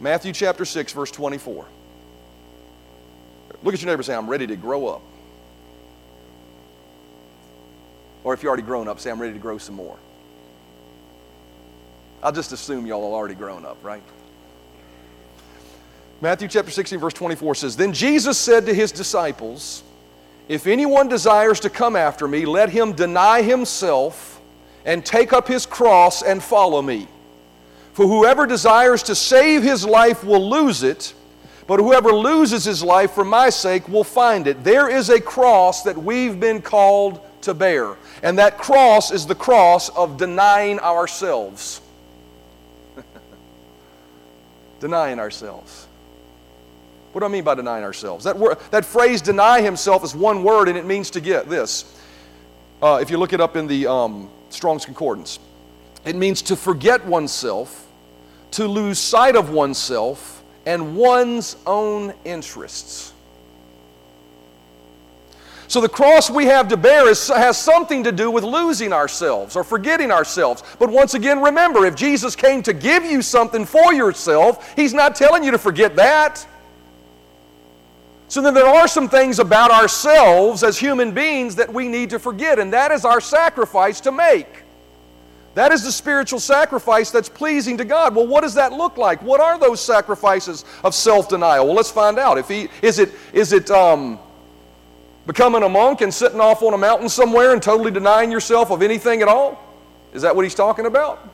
Matthew 0.00 0.32
chapter 0.32 0.64
6, 0.64 0.92
verse 0.92 1.12
24. 1.12 1.64
Look 3.62 3.72
at 3.72 3.80
your 3.80 3.86
neighbor 3.86 4.00
and 4.00 4.04
say, 4.04 4.16
I'm 4.16 4.28
ready 4.28 4.48
to 4.48 4.56
grow 4.56 4.88
up. 4.88 5.02
Or 8.24 8.34
if 8.34 8.42
you're 8.42 8.50
already 8.50 8.64
grown 8.64 8.88
up, 8.88 8.98
say, 8.98 9.12
I'm 9.12 9.20
ready 9.20 9.34
to 9.34 9.38
grow 9.38 9.58
some 9.58 9.76
more. 9.76 9.96
I'll 12.20 12.32
just 12.32 12.50
assume 12.50 12.84
y'all 12.84 13.04
are 13.04 13.16
already 13.16 13.36
grown 13.36 13.64
up, 13.64 13.76
right? 13.84 14.02
Matthew 16.20 16.48
chapter 16.48 16.70
16, 16.70 16.98
verse 16.98 17.12
24 17.12 17.54
says, 17.56 17.76
Then 17.76 17.92
Jesus 17.92 18.38
said 18.38 18.66
to 18.66 18.74
his 18.74 18.90
disciples, 18.90 19.82
If 20.48 20.66
anyone 20.66 21.08
desires 21.08 21.60
to 21.60 21.70
come 21.70 21.94
after 21.94 22.26
me, 22.26 22.46
let 22.46 22.70
him 22.70 22.92
deny 22.92 23.42
himself 23.42 24.40
and 24.86 25.04
take 25.04 25.34
up 25.34 25.46
his 25.46 25.66
cross 25.66 26.22
and 26.22 26.42
follow 26.42 26.80
me. 26.80 27.06
For 27.92 28.06
whoever 28.06 28.46
desires 28.46 29.02
to 29.04 29.14
save 29.14 29.62
his 29.62 29.84
life 29.84 30.24
will 30.24 30.48
lose 30.48 30.82
it, 30.82 31.12
but 31.66 31.80
whoever 31.80 32.12
loses 32.12 32.64
his 32.64 32.82
life 32.82 33.12
for 33.12 33.24
my 33.24 33.50
sake 33.50 33.86
will 33.88 34.04
find 34.04 34.46
it. 34.46 34.64
There 34.64 34.88
is 34.88 35.10
a 35.10 35.20
cross 35.20 35.82
that 35.82 35.98
we've 35.98 36.38
been 36.38 36.62
called 36.62 37.20
to 37.42 37.52
bear. 37.52 37.96
And 38.22 38.38
that 38.38 38.56
cross 38.56 39.10
is 39.10 39.26
the 39.26 39.34
cross 39.34 39.88
of 39.90 40.16
denying 40.16 40.78
ourselves. 40.78 41.80
denying 44.80 45.18
ourselves. 45.18 45.86
What 47.16 47.20
do 47.20 47.28
I 47.28 47.30
mean 47.30 47.44
by 47.44 47.54
denying 47.54 47.82
ourselves? 47.82 48.24
That, 48.24 48.38
word, 48.38 48.58
that 48.72 48.84
phrase, 48.84 49.22
deny 49.22 49.62
himself, 49.62 50.04
is 50.04 50.14
one 50.14 50.42
word 50.42 50.68
and 50.68 50.76
it 50.76 50.84
means 50.84 51.08
to 51.12 51.20
get 51.22 51.48
this. 51.48 51.98
Uh, 52.82 52.98
if 53.00 53.10
you 53.10 53.16
look 53.16 53.32
it 53.32 53.40
up 53.40 53.56
in 53.56 53.66
the 53.66 53.86
um, 53.86 54.28
Strong's 54.50 54.84
Concordance, 54.84 55.38
it 56.04 56.14
means 56.14 56.42
to 56.42 56.56
forget 56.56 57.06
oneself, 57.06 57.88
to 58.50 58.66
lose 58.66 58.98
sight 58.98 59.34
of 59.34 59.48
oneself, 59.48 60.44
and 60.66 60.94
one's 60.94 61.56
own 61.66 62.12
interests. 62.26 63.14
So 65.68 65.80
the 65.80 65.88
cross 65.88 66.28
we 66.28 66.44
have 66.44 66.68
to 66.68 66.76
bear 66.76 67.08
is, 67.08 67.28
has 67.28 67.56
something 67.56 68.04
to 68.04 68.12
do 68.12 68.30
with 68.30 68.44
losing 68.44 68.92
ourselves 68.92 69.56
or 69.56 69.64
forgetting 69.64 70.12
ourselves. 70.12 70.62
But 70.78 70.90
once 70.90 71.14
again, 71.14 71.40
remember, 71.40 71.86
if 71.86 71.94
Jesus 71.94 72.36
came 72.36 72.62
to 72.64 72.74
give 72.74 73.06
you 73.06 73.22
something 73.22 73.64
for 73.64 73.94
yourself, 73.94 74.76
He's 74.76 74.92
not 74.92 75.16
telling 75.16 75.42
you 75.42 75.52
to 75.52 75.58
forget 75.58 75.96
that. 75.96 76.46
So 78.28 78.40
then 78.42 78.54
there 78.54 78.66
are 78.66 78.88
some 78.88 79.08
things 79.08 79.38
about 79.38 79.70
ourselves 79.70 80.62
as 80.62 80.78
human 80.78 81.12
beings 81.12 81.54
that 81.56 81.72
we 81.72 81.88
need 81.88 82.10
to 82.10 82.18
forget, 82.18 82.58
and 82.58 82.72
that 82.72 82.90
is 82.90 83.04
our 83.04 83.20
sacrifice 83.20 84.00
to 84.02 84.12
make. 84.12 84.64
That 85.54 85.72
is 85.72 85.84
the 85.84 85.92
spiritual 85.92 86.40
sacrifice 86.40 87.10
that's 87.10 87.28
pleasing 87.28 87.78
to 87.78 87.84
God. 87.84 88.14
Well, 88.14 88.26
what 88.26 88.42
does 88.42 88.54
that 88.54 88.72
look 88.72 88.98
like? 88.98 89.22
What 89.22 89.40
are 89.40 89.58
those 89.58 89.80
sacrifices 89.80 90.64
of 90.84 90.94
self-denial? 90.94 91.66
Well, 91.66 91.74
let's 91.74 91.90
find 91.90 92.18
out. 92.18 92.36
If 92.36 92.48
he 92.48 92.68
is 92.82 92.98
it 92.98 93.12
is 93.32 93.52
it 93.52 93.70
um, 93.70 94.18
Becoming 95.26 95.64
a 95.64 95.68
monk 95.68 96.02
and 96.02 96.14
sitting 96.14 96.40
off 96.40 96.62
on 96.62 96.72
a 96.72 96.78
mountain 96.78 97.08
somewhere 97.08 97.52
and 97.52 97.60
totally 97.60 97.90
denying 97.90 98.30
yourself 98.30 98.70
of 98.70 98.80
anything 98.80 99.22
at 99.22 99.28
all? 99.28 99.60
Is 100.14 100.22
that 100.22 100.34
what 100.34 100.44
he's 100.44 100.54
talking 100.54 100.86
about? 100.86 101.28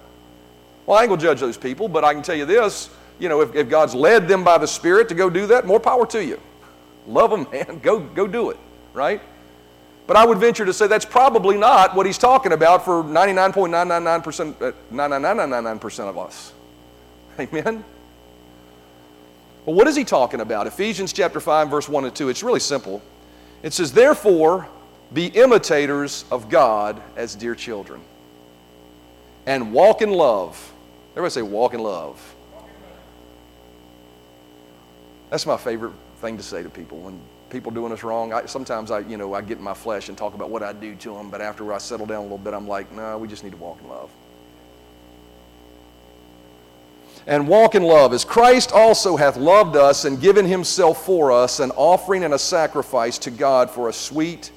Well, 0.87 0.99
I 0.99 1.03
ain't 1.03 1.13
to 1.13 1.19
judge 1.19 1.41
those 1.41 1.59
people, 1.59 1.89
but 1.89 2.03
I 2.03 2.15
can 2.15 2.23
tell 2.23 2.35
you 2.35 2.47
this 2.47 2.91
you 3.19 3.29
know, 3.29 3.41
if, 3.43 3.55
if 3.55 3.69
God's 3.69 3.95
led 3.95 4.27
them 4.27 4.43
by 4.43 4.59
the 4.59 4.67
Spirit 4.67 5.09
to 5.11 5.15
go 5.15 5.31
do 5.31 5.47
that, 5.47 5.65
more 5.65 5.79
power 5.79 6.07
to 6.07 6.25
you. 6.25 6.41
Love 7.07 7.31
them, 7.31 7.47
man. 7.53 7.81
Go, 7.83 8.01
go 8.01 8.27
do 8.27 8.51
it, 8.51 8.59
right? 8.93 9.21
But 10.07 10.17
I 10.17 10.27
would 10.27 10.39
venture 10.39 10.65
to 10.65 10.73
say 10.73 10.87
that's 10.87 11.05
probably 11.05 11.57
not 11.57 11.95
what 11.95 12.07
he's 12.07 12.19
talking 12.19 12.53
about 12.53 12.85
for 12.85 13.03
99.999%, 13.05 14.63
uh, 14.63 14.73
99999% 14.93 16.09
of 16.09 16.19
us. 16.19 16.53
Amen? 17.39 17.85
Well, 19.65 19.77
what 19.77 19.87
is 19.87 19.95
he 19.95 20.05
talking 20.05 20.41
about? 20.41 20.67
Ephesians 20.67 21.13
chapter 21.13 21.39
5, 21.39 21.71
verse 21.71 21.89
1 21.89 22.05
and 22.05 22.15
2. 22.15 22.29
It's 22.29 22.43
really 22.43 22.61
simple. 22.61 23.01
It 23.63 23.73
says, 23.73 23.93
Therefore, 23.93 24.69
be 25.13 25.27
imitators 25.27 26.25
of 26.31 26.49
God 26.49 27.01
as 27.17 27.35
dear 27.35 27.55
children, 27.55 28.01
and 29.47 29.73
walk 29.73 30.03
in 30.03 30.11
love. 30.11 30.73
Everybody 31.13 31.31
say, 31.31 31.43
walk 31.43 31.75
in 31.75 31.81
love. 31.81 32.35
That's 35.31 35.47
my 35.47 35.57
favorite 35.57 35.93
thing 36.23 36.39
to 36.39 36.43
say 36.43 36.63
to 36.63 36.71
people 36.71 36.99
when 36.99 37.21
people 37.51 37.71
doing 37.71 37.93
us 37.93 38.03
wrong. 38.03 38.33
I, 38.33 38.47
sometimes 38.47 38.91
I, 38.91 39.01
you 39.01 39.19
know, 39.19 39.35
I 39.35 39.43
get 39.43 39.59
in 39.59 39.65
my 39.65 39.75
flesh 39.75 40.09
and 40.09 40.17
talk 40.17 40.33
about 40.33 40.49
what 40.49 40.63
I 40.63 40.73
do 40.73 40.95
to 40.95 41.15
them, 41.15 41.29
but 41.29 41.43
after 41.43 41.71
I 41.75 41.79
settle 41.79 42.07
down 42.07 42.21
a 42.21 42.23
little 42.23 42.39
bit, 42.39 42.55
I'm 42.55 42.67
like, 42.67 42.91
no, 42.93 43.19
we 43.19 43.29
just 43.29 43.45
need 43.45 43.51
to 43.51 43.59
walk 43.59 43.79
in 43.83 43.89
love 43.89 44.11
and 47.27 47.47
walk 47.47 47.75
in 47.75 47.83
love, 47.83 48.13
as 48.13 48.25
Christ 48.25 48.73
also 48.73 49.17
hath 49.17 49.37
loved 49.37 49.77
us 49.77 50.05
and 50.05 50.21
given 50.21 50.45
himself 50.45 51.05
for 51.05 51.31
us, 51.31 51.61
an 51.61 51.71
offering 51.73 52.25
and 52.25 52.35
a 52.35 52.39
sacrifice 52.39 53.19
to 53.19 53.31
God 53.31 53.71
for 53.71 53.89
a 53.89 53.93
sweet 53.93 54.51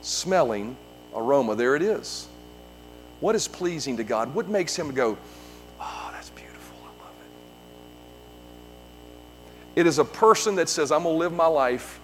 smelling 0.00 0.76
aroma. 1.14 1.54
There 1.54 1.76
it 1.76 1.82
is. 1.82 2.26
What 3.20 3.36
is 3.36 3.46
pleasing 3.46 3.96
to 3.98 4.04
God? 4.04 4.34
What 4.34 4.48
makes 4.48 4.74
him 4.74 4.92
go, 4.92 5.18
it? 9.80 9.86
Is 9.86 9.98
a 9.98 10.04
person 10.04 10.54
that 10.56 10.68
says, 10.68 10.92
I'm 10.92 11.02
going 11.02 11.14
to 11.14 11.18
live 11.18 11.32
my 11.32 11.46
life 11.46 11.98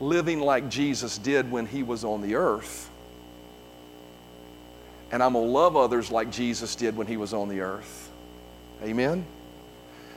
living 0.00 0.40
like 0.40 0.68
Jesus 0.68 1.18
did 1.18 1.50
when 1.50 1.66
he 1.66 1.82
was 1.82 2.04
on 2.04 2.20
the 2.20 2.34
earth. 2.36 2.90
And 5.10 5.22
I'm 5.22 5.32
going 5.32 5.46
to 5.46 5.50
love 5.50 5.76
others 5.76 6.10
like 6.10 6.30
Jesus 6.30 6.74
did 6.74 6.96
when 6.96 7.06
he 7.06 7.16
was 7.16 7.32
on 7.32 7.48
the 7.48 7.60
earth. 7.60 8.10
Amen? 8.82 9.24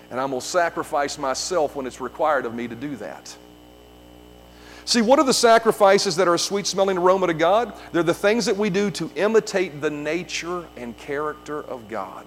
and 0.10 0.20
I'm 0.20 0.30
going 0.30 0.42
to 0.42 0.48
sacrifice 0.48 1.18
myself 1.18 1.76
when 1.76 1.86
it's 1.86 2.00
required 2.00 2.46
of 2.46 2.54
me 2.54 2.68
to 2.68 2.76
do 2.76 2.96
that. 2.98 3.36
See, 4.86 5.02
what 5.02 5.20
are 5.20 5.26
the 5.26 5.34
sacrifices 5.34 6.16
that 6.16 6.30
are 6.30 6.36
a 6.36 6.40
sweet 6.40 6.66
smelling 6.66 6.98
aroma 6.98 7.28
to 7.28 7.34
God? 7.34 7.74
They're 7.92 8.04
the 8.04 8.14
things 8.14 8.46
that 8.46 8.56
we 8.56 8.70
do 8.70 8.90
to 8.92 9.12
imitate 9.16 9.82
the 9.82 9.90
nature 9.90 10.66
and 10.78 10.98
character 10.98 11.62
of 11.62 11.90
God. 11.90 12.26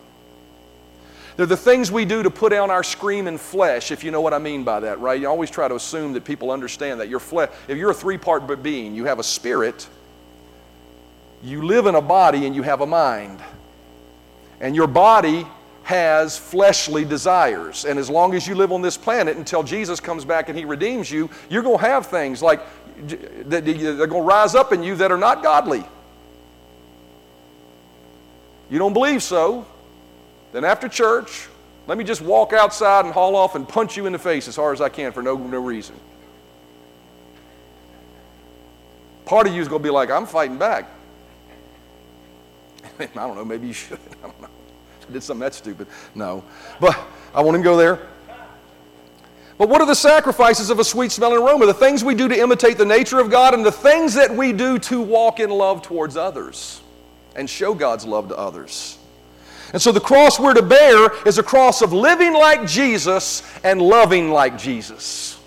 They're 1.36 1.46
the 1.46 1.56
things 1.56 1.90
we 1.90 2.04
do 2.04 2.22
to 2.22 2.30
put 2.30 2.52
on 2.52 2.70
our 2.70 2.82
screaming 2.82 3.38
flesh, 3.38 3.90
if 3.90 4.04
you 4.04 4.10
know 4.10 4.20
what 4.20 4.34
I 4.34 4.38
mean 4.38 4.64
by 4.64 4.80
that, 4.80 5.00
right? 5.00 5.20
You 5.20 5.28
always 5.28 5.50
try 5.50 5.68
to 5.68 5.74
assume 5.74 6.12
that 6.14 6.24
people 6.24 6.50
understand 6.50 7.00
that 7.00 7.08
your 7.08 7.20
flesh, 7.20 7.50
if 7.68 7.78
you're 7.78 7.90
a 7.90 7.94
three 7.94 8.18
part 8.18 8.62
being, 8.62 8.94
you 8.94 9.04
have 9.04 9.18
a 9.18 9.22
spirit, 9.24 9.88
you 11.42 11.62
live 11.62 11.86
in 11.86 11.94
a 11.94 12.02
body, 12.02 12.46
and 12.46 12.54
you 12.54 12.62
have 12.62 12.80
a 12.80 12.86
mind. 12.86 13.40
And 14.60 14.76
your 14.76 14.86
body 14.86 15.46
has 15.84 16.38
fleshly 16.38 17.04
desires. 17.04 17.84
And 17.84 17.98
as 17.98 18.10
long 18.10 18.34
as 18.34 18.46
you 18.46 18.54
live 18.54 18.72
on 18.72 18.82
this 18.82 18.96
planet 18.96 19.36
until 19.36 19.62
Jesus 19.62 19.98
comes 19.98 20.24
back 20.24 20.48
and 20.48 20.56
he 20.56 20.64
redeems 20.64 21.10
you, 21.10 21.30
you're 21.48 21.62
going 21.62 21.78
to 21.78 21.84
have 21.84 22.06
things 22.06 22.42
like 22.42 22.60
that 23.48 23.64
they're 23.64 24.06
going 24.06 24.22
to 24.22 24.28
rise 24.28 24.54
up 24.54 24.72
in 24.72 24.82
you 24.82 24.94
that 24.96 25.10
are 25.10 25.18
not 25.18 25.42
godly. 25.42 25.84
You 28.68 28.78
don't 28.78 28.92
believe 28.92 29.22
so? 29.22 29.66
Then 30.52 30.64
after 30.64 30.88
church, 30.88 31.48
let 31.86 31.98
me 31.98 32.04
just 32.04 32.20
walk 32.20 32.52
outside 32.52 33.04
and 33.04 33.14
haul 33.14 33.36
off 33.36 33.54
and 33.54 33.68
punch 33.68 33.96
you 33.96 34.06
in 34.06 34.12
the 34.12 34.18
face 34.18 34.48
as 34.48 34.56
hard 34.56 34.74
as 34.74 34.80
I 34.80 34.88
can 34.88 35.12
for 35.12 35.22
no, 35.22 35.36
no 35.36 35.62
reason. 35.62 35.94
Part 39.24 39.46
of 39.46 39.54
you 39.54 39.60
is 39.60 39.68
going 39.68 39.82
to 39.82 39.86
be 39.86 39.92
like, 39.92 40.10
I'm 40.10 40.26
fighting 40.26 40.58
back. 40.58 40.90
I 42.98 43.06
don't 43.06 43.36
know, 43.36 43.44
maybe 43.44 43.68
you 43.68 43.72
should. 43.72 43.98
I 44.24 44.26
don't 44.26 44.40
know 44.40 44.48
did 45.12 45.22
something 45.22 45.40
that 45.40 45.54
stupid. 45.54 45.86
No. 46.14 46.44
But 46.80 46.98
I 47.34 47.40
won't 47.40 47.54
even 47.54 47.62
go 47.62 47.76
there. 47.76 47.98
But 49.58 49.68
what 49.68 49.82
are 49.82 49.86
the 49.86 49.94
sacrifices 49.94 50.70
of 50.70 50.78
a 50.78 50.84
sweet 50.84 51.12
smelling 51.12 51.42
aroma? 51.42 51.66
The 51.66 51.74
things 51.74 52.02
we 52.02 52.14
do 52.14 52.28
to 52.28 52.38
imitate 52.38 52.78
the 52.78 52.86
nature 52.86 53.20
of 53.20 53.30
God 53.30 53.52
and 53.52 53.64
the 53.64 53.72
things 53.72 54.14
that 54.14 54.34
we 54.34 54.52
do 54.52 54.78
to 54.80 55.02
walk 55.02 55.38
in 55.38 55.50
love 55.50 55.82
towards 55.82 56.16
others 56.16 56.80
and 57.36 57.48
show 57.48 57.74
God's 57.74 58.06
love 58.06 58.28
to 58.28 58.38
others. 58.38 58.96
And 59.72 59.80
so 59.80 59.92
the 59.92 60.00
cross 60.00 60.40
we're 60.40 60.54
to 60.54 60.62
bear 60.62 61.10
is 61.26 61.38
a 61.38 61.42
cross 61.42 61.82
of 61.82 61.92
living 61.92 62.32
like 62.32 62.66
Jesus 62.66 63.42
and 63.62 63.80
loving 63.80 64.30
like 64.30 64.58
Jesus. 64.58 65.38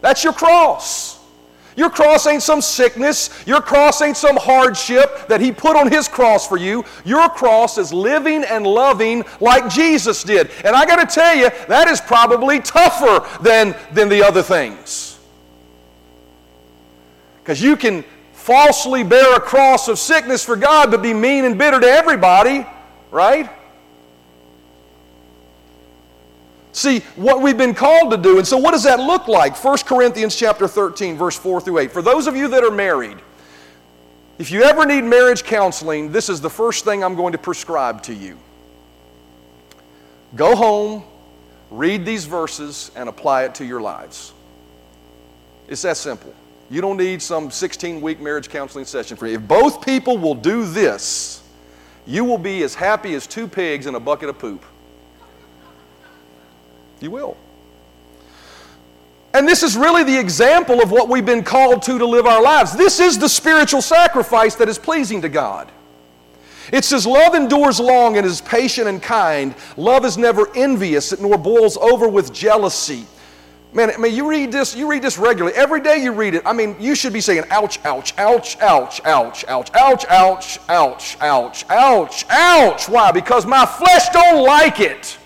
That's 0.00 0.24
your 0.24 0.32
cross. 0.32 1.20
Your 1.76 1.90
cross 1.90 2.26
ain't 2.26 2.42
some 2.42 2.60
sickness. 2.60 3.30
Your 3.46 3.62
cross 3.62 4.02
ain't 4.02 4.16
some 4.16 4.36
hardship 4.36 5.28
that 5.28 5.40
He 5.40 5.52
put 5.52 5.76
on 5.76 5.90
His 5.90 6.08
cross 6.08 6.46
for 6.46 6.56
you. 6.56 6.84
Your 7.04 7.28
cross 7.28 7.78
is 7.78 7.92
living 7.92 8.44
and 8.44 8.66
loving 8.66 9.24
like 9.40 9.70
Jesus 9.70 10.24
did. 10.24 10.50
And 10.64 10.74
I 10.74 10.84
got 10.84 11.08
to 11.08 11.14
tell 11.14 11.34
you, 11.36 11.50
that 11.68 11.88
is 11.88 12.00
probably 12.00 12.60
tougher 12.60 13.26
than, 13.42 13.76
than 13.92 14.08
the 14.08 14.22
other 14.22 14.42
things. 14.42 15.18
Because 17.42 17.62
you 17.62 17.76
can 17.76 18.04
falsely 18.32 19.04
bear 19.04 19.36
a 19.36 19.40
cross 19.40 19.86
of 19.88 19.98
sickness 19.98 20.44
for 20.44 20.56
God, 20.56 20.90
but 20.90 21.02
be 21.02 21.14
mean 21.14 21.44
and 21.44 21.56
bitter 21.56 21.78
to 21.78 21.86
everybody, 21.86 22.66
right? 23.10 23.50
See 26.72 27.00
what 27.16 27.42
we've 27.42 27.58
been 27.58 27.74
called 27.74 28.12
to 28.12 28.16
do. 28.16 28.38
And 28.38 28.46
so 28.46 28.56
what 28.56 28.70
does 28.72 28.84
that 28.84 29.00
look 29.00 29.28
like? 29.28 29.62
1 29.62 29.78
Corinthians 29.78 30.36
chapter 30.36 30.68
13 30.68 31.16
verse 31.16 31.36
4 31.36 31.60
through 31.60 31.78
8. 31.78 31.92
For 31.92 32.02
those 32.02 32.26
of 32.26 32.36
you 32.36 32.48
that 32.48 32.62
are 32.62 32.70
married, 32.70 33.18
if 34.38 34.50
you 34.50 34.62
ever 34.62 34.86
need 34.86 35.02
marriage 35.02 35.44
counseling, 35.44 36.12
this 36.12 36.28
is 36.28 36.40
the 36.40 36.48
first 36.48 36.84
thing 36.84 37.04
I'm 37.04 37.14
going 37.16 37.32
to 37.32 37.38
prescribe 37.38 38.02
to 38.04 38.14
you. 38.14 38.38
Go 40.36 40.54
home, 40.54 41.02
read 41.70 42.06
these 42.06 42.24
verses 42.24 42.90
and 42.94 43.08
apply 43.08 43.44
it 43.44 43.54
to 43.56 43.64
your 43.64 43.80
lives. 43.80 44.32
It's 45.68 45.82
that 45.82 45.96
simple. 45.96 46.34
You 46.70 46.80
don't 46.80 46.96
need 46.96 47.20
some 47.20 47.50
16 47.50 48.00
week 48.00 48.20
marriage 48.20 48.48
counseling 48.48 48.84
session 48.84 49.16
for 49.16 49.26
you. 49.26 49.34
If 49.34 49.46
both 49.46 49.84
people 49.84 50.16
will 50.16 50.36
do 50.36 50.64
this, 50.64 51.42
you 52.06 52.24
will 52.24 52.38
be 52.38 52.62
as 52.62 52.74
happy 52.74 53.14
as 53.14 53.26
two 53.26 53.46
pigs 53.46 53.86
in 53.86 53.94
a 53.94 54.00
bucket 54.00 54.28
of 54.28 54.38
poop. 54.38 54.64
You 57.00 57.10
will. 57.10 57.36
And 59.32 59.46
this 59.46 59.62
is 59.62 59.76
really 59.76 60.02
the 60.02 60.18
example 60.18 60.82
of 60.82 60.90
what 60.90 61.08
we've 61.08 61.24
been 61.24 61.44
called 61.44 61.82
to 61.82 61.98
to 61.98 62.06
live 62.06 62.26
our 62.26 62.42
lives. 62.42 62.76
This 62.76 62.98
is 62.98 63.18
the 63.18 63.28
spiritual 63.28 63.80
sacrifice 63.80 64.56
that 64.56 64.68
is 64.68 64.78
pleasing 64.78 65.22
to 65.22 65.28
God. 65.28 65.70
It 66.72 66.84
says, 66.84 67.06
Love 67.06 67.34
endures 67.34 67.78
long 67.80 68.16
and 68.16 68.26
is 68.26 68.40
patient 68.40 68.88
and 68.88 69.02
kind. 69.02 69.54
Love 69.76 70.04
is 70.04 70.18
never 70.18 70.54
envious, 70.56 71.18
nor 71.20 71.38
boils 71.38 71.76
over 71.76 72.08
with 72.08 72.32
jealousy. 72.32 73.06
Man, 73.72 73.92
I 73.92 73.96
mean, 73.98 74.14
you 74.14 74.28
read 74.28 74.50
this, 74.50 74.74
you 74.74 74.90
read 74.90 75.02
this 75.02 75.16
regularly. 75.16 75.56
Every 75.56 75.80
day 75.80 76.02
you 76.02 76.12
read 76.12 76.34
it. 76.34 76.42
I 76.44 76.52
mean, 76.52 76.74
you 76.80 76.96
should 76.96 77.12
be 77.12 77.20
saying, 77.20 77.44
ouch, 77.50 77.78
ouch, 77.84 78.12
ouch, 78.18 78.60
ouch, 78.60 79.00
ouch, 79.04 79.44
ouch, 79.44 79.74
ouch, 79.74 80.06
ouch, 80.08 80.58
ouch, 80.68 81.16
ouch, 81.20 81.64
ouch, 81.70 82.26
ouch. 82.28 82.88
Why? 82.88 83.12
Because 83.12 83.46
my 83.46 83.64
flesh 83.64 84.08
don't 84.08 84.44
like 84.44 84.80
it. 84.80 85.18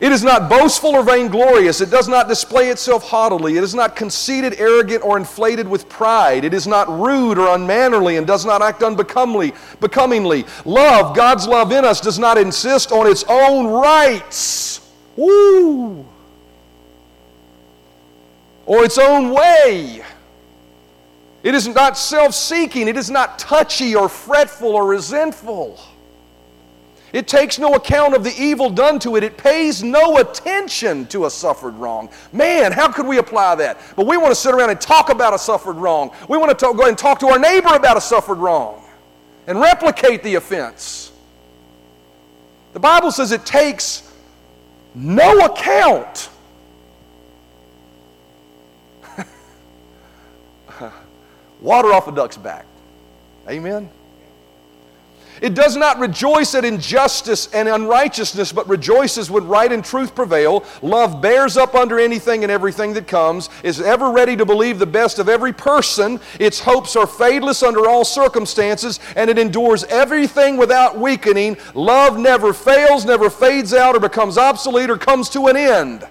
It 0.00 0.12
is 0.12 0.24
not 0.24 0.48
boastful 0.48 0.96
or 0.96 1.02
vainglorious. 1.02 1.82
It 1.82 1.90
does 1.90 2.08
not 2.08 2.26
display 2.26 2.70
itself 2.70 3.06
haughtily. 3.06 3.58
It 3.58 3.62
is 3.62 3.74
not 3.74 3.94
conceited, 3.94 4.54
arrogant, 4.58 5.04
or 5.04 5.18
inflated 5.18 5.68
with 5.68 5.86
pride. 5.90 6.42
It 6.46 6.54
is 6.54 6.66
not 6.66 6.88
rude 6.88 7.36
or 7.36 7.54
unmannerly 7.54 8.16
and 8.16 8.26
does 8.26 8.46
not 8.46 8.62
act 8.62 8.82
unbecomingly. 8.82 9.52
Becomingly. 9.80 10.46
Love, 10.64 11.14
God's 11.14 11.46
love 11.46 11.70
in 11.72 11.84
us, 11.84 12.00
does 12.00 12.18
not 12.18 12.38
insist 12.38 12.92
on 12.92 13.06
its 13.06 13.24
own 13.28 13.66
rights. 13.66 14.89
Woo! 15.16 16.06
Or 18.66 18.84
its 18.84 18.98
own 18.98 19.30
way. 19.30 20.02
It 21.42 21.54
is 21.54 21.66
not 21.68 21.96
self 21.96 22.34
seeking. 22.34 22.88
It 22.88 22.96
is 22.96 23.10
not 23.10 23.38
touchy 23.38 23.94
or 23.94 24.08
fretful 24.08 24.74
or 24.74 24.86
resentful. 24.86 25.78
It 27.12 27.26
takes 27.26 27.58
no 27.58 27.74
account 27.74 28.14
of 28.14 28.22
the 28.22 28.32
evil 28.38 28.70
done 28.70 29.00
to 29.00 29.16
it. 29.16 29.24
It 29.24 29.36
pays 29.36 29.82
no 29.82 30.18
attention 30.18 31.06
to 31.06 31.26
a 31.26 31.30
suffered 31.30 31.74
wrong. 31.74 32.08
Man, 32.32 32.70
how 32.70 32.90
could 32.92 33.06
we 33.06 33.18
apply 33.18 33.56
that? 33.56 33.78
But 33.96 34.06
we 34.06 34.16
want 34.16 34.30
to 34.30 34.36
sit 34.36 34.54
around 34.54 34.70
and 34.70 34.80
talk 34.80 35.10
about 35.10 35.34
a 35.34 35.38
suffered 35.38 35.76
wrong. 35.76 36.12
We 36.28 36.38
want 36.38 36.50
to 36.50 36.54
talk, 36.56 36.76
go 36.76 36.86
and 36.86 36.96
talk 36.96 37.18
to 37.20 37.28
our 37.28 37.38
neighbor 37.38 37.74
about 37.74 37.96
a 37.96 38.00
suffered 38.00 38.38
wrong 38.38 38.84
and 39.48 39.60
replicate 39.60 40.22
the 40.22 40.36
offense. 40.36 41.10
The 42.74 42.80
Bible 42.80 43.10
says 43.10 43.32
it 43.32 43.44
takes 43.44 44.08
no 44.94 45.44
account. 45.46 46.30
Water 51.60 51.92
off 51.92 52.08
a 52.08 52.12
duck's 52.12 52.36
back. 52.36 52.64
Amen. 53.48 53.90
It 55.40 55.54
does 55.54 55.76
not 55.76 55.98
rejoice 55.98 56.54
at 56.54 56.64
injustice 56.64 57.48
and 57.54 57.68
unrighteousness, 57.68 58.52
but 58.52 58.68
rejoices 58.68 59.30
when 59.30 59.48
right 59.48 59.72
and 59.72 59.84
truth 59.84 60.14
prevail. 60.14 60.64
Love 60.82 61.22
bears 61.22 61.56
up 61.56 61.74
under 61.74 61.98
anything 61.98 62.42
and 62.42 62.52
everything 62.52 62.92
that 62.94 63.06
comes, 63.06 63.48
is 63.62 63.80
ever 63.80 64.10
ready 64.10 64.36
to 64.36 64.44
believe 64.44 64.78
the 64.78 64.86
best 64.86 65.18
of 65.18 65.28
every 65.28 65.52
person. 65.52 66.20
Its 66.38 66.60
hopes 66.60 66.94
are 66.94 67.06
fadeless 67.06 67.66
under 67.66 67.88
all 67.88 68.04
circumstances, 68.04 69.00
and 69.16 69.30
it 69.30 69.38
endures 69.38 69.84
everything 69.84 70.58
without 70.58 70.98
weakening. 70.98 71.56
Love 71.74 72.18
never 72.18 72.52
fails, 72.52 73.06
never 73.06 73.30
fades 73.30 73.72
out, 73.72 73.96
or 73.96 74.00
becomes 74.00 74.36
obsolete, 74.36 74.90
or 74.90 74.98
comes 74.98 75.30
to 75.30 75.46
an 75.46 75.56
end. 75.56 76.06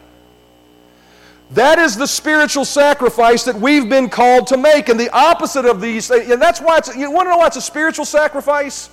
That 1.51 1.79
is 1.79 1.95
the 1.95 2.07
spiritual 2.07 2.65
sacrifice 2.65 3.43
that 3.45 3.55
we've 3.55 3.89
been 3.89 4.09
called 4.09 4.47
to 4.47 4.57
make. 4.57 4.89
And 4.89 4.99
the 4.99 5.09
opposite 5.09 5.65
of 5.65 5.81
these, 5.81 6.11
and 6.11 6.41
that's 6.41 6.61
why 6.61 6.77
it's, 6.77 6.95
you 6.95 7.09
want 7.11 7.25
to 7.25 7.31
know 7.31 7.37
why 7.37 7.47
it's 7.47 7.57
a 7.57 7.61
spiritual 7.61 8.05
sacrifice? 8.05 8.89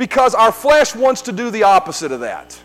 Because 0.00 0.34
our 0.34 0.50
flesh 0.50 0.96
wants 0.96 1.20
to 1.20 1.30
do 1.30 1.50
the 1.50 1.62
opposite 1.62 2.10
of 2.10 2.20
that. 2.20 2.58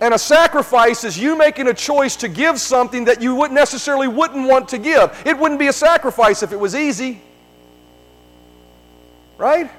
And 0.00 0.14
a 0.14 0.18
sacrifice 0.18 1.04
is 1.04 1.18
you 1.18 1.36
making 1.36 1.68
a 1.68 1.74
choice 1.74 2.16
to 2.16 2.28
give 2.28 2.58
something 2.58 3.04
that 3.04 3.20
you 3.20 3.34
wouldn't 3.34 3.54
necessarily 3.54 4.08
wouldn't 4.08 4.48
want 4.48 4.66
to 4.70 4.78
give. 4.78 5.14
It 5.26 5.38
wouldn't 5.38 5.60
be 5.60 5.66
a 5.66 5.74
sacrifice 5.74 6.42
if 6.42 6.50
it 6.50 6.58
was 6.58 6.74
easy. 6.74 7.20
Right? 9.36 9.70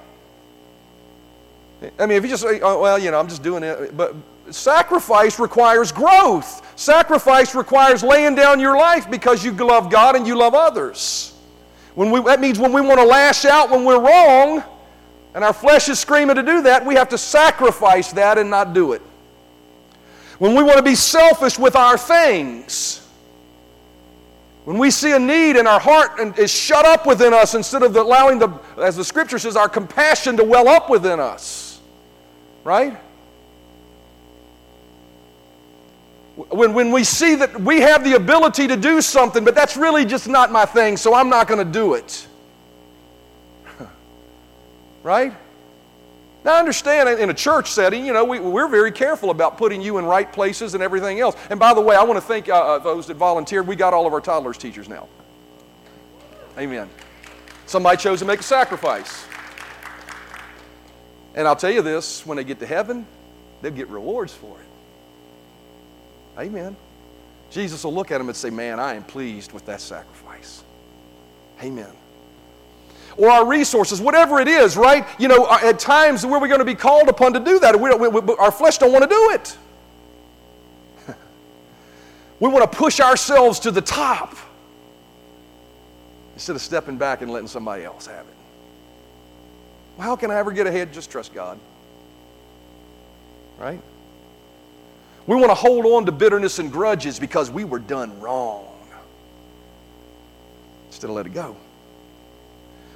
I 1.98 2.06
mean, 2.06 2.18
if 2.18 2.24
you 2.24 2.30
just 2.30 2.44
say, 2.44 2.60
oh, 2.62 2.80
well, 2.80 3.00
you 3.00 3.10
know, 3.10 3.20
I'm 3.20 3.28
just 3.28 3.42
doing 3.42 3.64
it. 3.64 3.98
But 3.98 4.14
sacrifice 4.52 5.40
requires 5.40 5.92
growth. 5.92 6.62
Sacrifice 6.80 7.56
requires 7.56 8.04
laying 8.04 8.36
down 8.36 8.60
your 8.60 8.78
life 8.78 9.10
because 9.10 9.44
you 9.44 9.54
love 9.54 9.90
God 9.90 10.16
and 10.16 10.28
you 10.28 10.36
love 10.36 10.54
others. 10.54 11.34
When 11.96 12.12
we, 12.12 12.22
that 12.22 12.40
means 12.40 12.60
when 12.60 12.74
we 12.74 12.82
want 12.82 13.00
to 13.00 13.06
lash 13.06 13.44
out 13.44 13.72
when 13.72 13.84
we're 13.86 14.00
wrong, 14.00 14.64
and 15.36 15.44
our 15.44 15.54
flesh 15.54 15.90
is 15.90 16.00
screaming 16.00 16.36
to 16.36 16.44
do 16.44 16.62
that, 16.64 16.86
we 16.86 16.96
have 16.96 17.10
to 17.10 17.18
sacrifice 17.18 18.12
that 18.14 18.38
and 18.38 18.50
not 18.50 18.74
do 18.74 18.94
it. 18.94 19.02
When 20.38 20.56
we 20.56 20.64
want 20.64 20.78
to 20.78 20.84
be 20.84 20.96
selfish 20.96 21.58
with 21.58 21.76
our 21.76 21.98
things, 21.98 23.08
when 24.66 24.78
we 24.78 24.92
see 24.92 25.12
a 25.12 25.20
need 25.20 25.58
and 25.58 25.68
our 25.68 25.80
heart 25.80 26.20
is 26.40 26.52
shut 26.52 26.86
up 26.86 27.06
within 27.06 27.34
us 27.34 27.54
instead 27.54 27.84
of 27.84 27.96
allowing 27.96 28.40
the, 28.40 28.50
as 28.78 28.96
the 28.96 29.04
scripture 29.04 29.40
says, 29.40 29.56
our 29.56 29.70
compassion 29.70 30.38
to 30.38 30.44
well 30.44 30.68
up 30.68 30.90
within 30.90 31.20
us, 31.20 31.82
right? 32.64 32.98
When, 36.36 36.74
when 36.74 36.92
we 36.92 37.04
see 37.04 37.36
that 37.36 37.60
we 37.60 37.82
have 37.82 38.04
the 38.04 38.16
ability 38.16 38.68
to 38.68 38.78
do 38.78 39.02
something, 39.02 39.44
but 39.44 39.54
that's 39.54 39.78
really 39.78 40.06
just 40.06 40.28
not 40.28 40.52
my 40.52 40.66
thing, 40.66 40.98
so 40.98 41.14
I'm 41.14 41.30
not 41.30 41.48
going 41.48 41.64
to 41.64 41.72
do 41.72 41.94
it. 41.94 42.28
Right? 45.04 45.34
Now, 46.44 46.56
I 46.56 46.60
understand 46.60 47.08
in 47.20 47.30
a 47.30 47.34
church 47.34 47.72
setting, 47.72 48.06
you 48.06 48.12
know, 48.12 48.26
we, 48.26 48.40
we're 48.40 48.68
very 48.68 48.92
careful 48.92 49.30
about 49.30 49.58
putting 49.58 49.82
you 49.82 49.98
in 49.98 50.06
right 50.06 50.32
places 50.32 50.74
and 50.74 50.84
everything 50.84 51.20
else. 51.20 51.38
And 51.50 51.60
by 51.60 51.74
the 51.74 51.82
way, 51.82 51.96
I 51.96 52.04
want 52.04 52.18
to 52.18 52.26
thank 52.26 52.50
uh, 52.50 52.54
uh, 52.54 52.80
those 52.80 53.08
that 53.08 53.16
volunteered. 53.16 53.66
We 53.66 53.78
got 53.78 53.94
all 53.94 54.06
of 54.06 54.14
our 54.14 54.20
toddlers 54.20 54.58
teachers 54.58 54.90
now. 54.90 55.08
Amen. 56.58 56.90
Somebody 57.66 57.98
chose 57.98 58.20
to 58.20 58.26
make 58.26 58.42
a 58.42 58.44
sacrifice. 58.44 59.26
And 61.34 61.48
I'll 61.48 61.56
tell 61.56 61.72
you 61.72 61.82
this 61.82 62.26
when 62.26 62.36
they 62.36 62.44
get 62.44 62.60
to 62.60 62.66
heaven, 62.66 63.08
they'll 63.62 63.72
get 63.72 63.88
rewards 63.88 64.34
for 64.34 64.58
it. 64.60 66.42
Amen. 66.42 66.76
Jesus 67.52 67.84
will 67.84 67.94
look 67.94 68.12
at 68.12 68.18
them 68.18 68.28
and 68.28 68.36
say, 68.36 68.50
Man, 68.50 68.80
I 68.80 68.96
am 68.96 69.04
pleased 69.04 69.54
with 69.54 69.66
that 69.68 69.80
sacrifice. 69.80 70.64
Amen 71.62 71.94
or 73.18 73.30
our 73.30 73.46
resources, 73.46 74.02
whatever 74.02 74.40
it 74.40 74.48
is, 74.48 74.76
right? 74.76 75.06
You 75.20 75.28
know, 75.28 75.46
uh, 75.46 75.60
at 75.64 75.80
times 75.80 76.26
where 76.26 76.40
we're 76.40 76.48
going 76.48 76.60
to 76.60 76.66
be 76.66 76.76
called 76.76 77.10
upon 77.10 77.34
to 77.34 77.40
do 77.40 77.60
that, 77.60 77.80
we 77.80 77.94
we, 77.96 78.08
we, 78.08 78.36
our 78.36 78.52
flesh 78.52 78.78
don't 78.78 78.92
want 78.92 79.04
to 79.04 79.10
do 79.10 79.32
it. 79.32 79.58
we 82.40 82.50
want 82.50 82.70
to 82.70 82.78
push 82.78 83.00
ourselves 83.00 83.60
to 83.62 83.72
the 83.72 83.82
top 83.82 84.36
instead 86.34 86.56
of 86.56 86.62
stepping 86.62 86.98
back 86.98 87.22
and 87.22 87.32
letting 87.32 87.48
somebody 87.48 87.84
else 87.84 88.08
have 88.08 88.28
it. 88.28 88.36
Well, 89.98 90.08
how 90.08 90.16
can 90.16 90.32
I 90.32 90.36
ever 90.36 90.52
get 90.52 90.68
ahead? 90.68 90.92
Just 90.92 91.12
trust 91.12 91.34
God. 91.34 91.60
Right? 93.60 93.80
We 95.28 95.36
want 95.36 95.52
to 95.52 95.56
hold 95.56 95.86
on 95.86 96.06
to 96.08 96.12
bitterness 96.12 96.60
and 96.60 96.72
grudges 96.72 97.20
because 97.20 97.50
we 97.50 97.64
were 97.64 97.80
done 97.80 98.20
wrong 98.20 98.68
instead 100.88 101.10
of 101.10 101.16
let 101.16 101.26
it 101.26 101.34
go. 101.34 101.56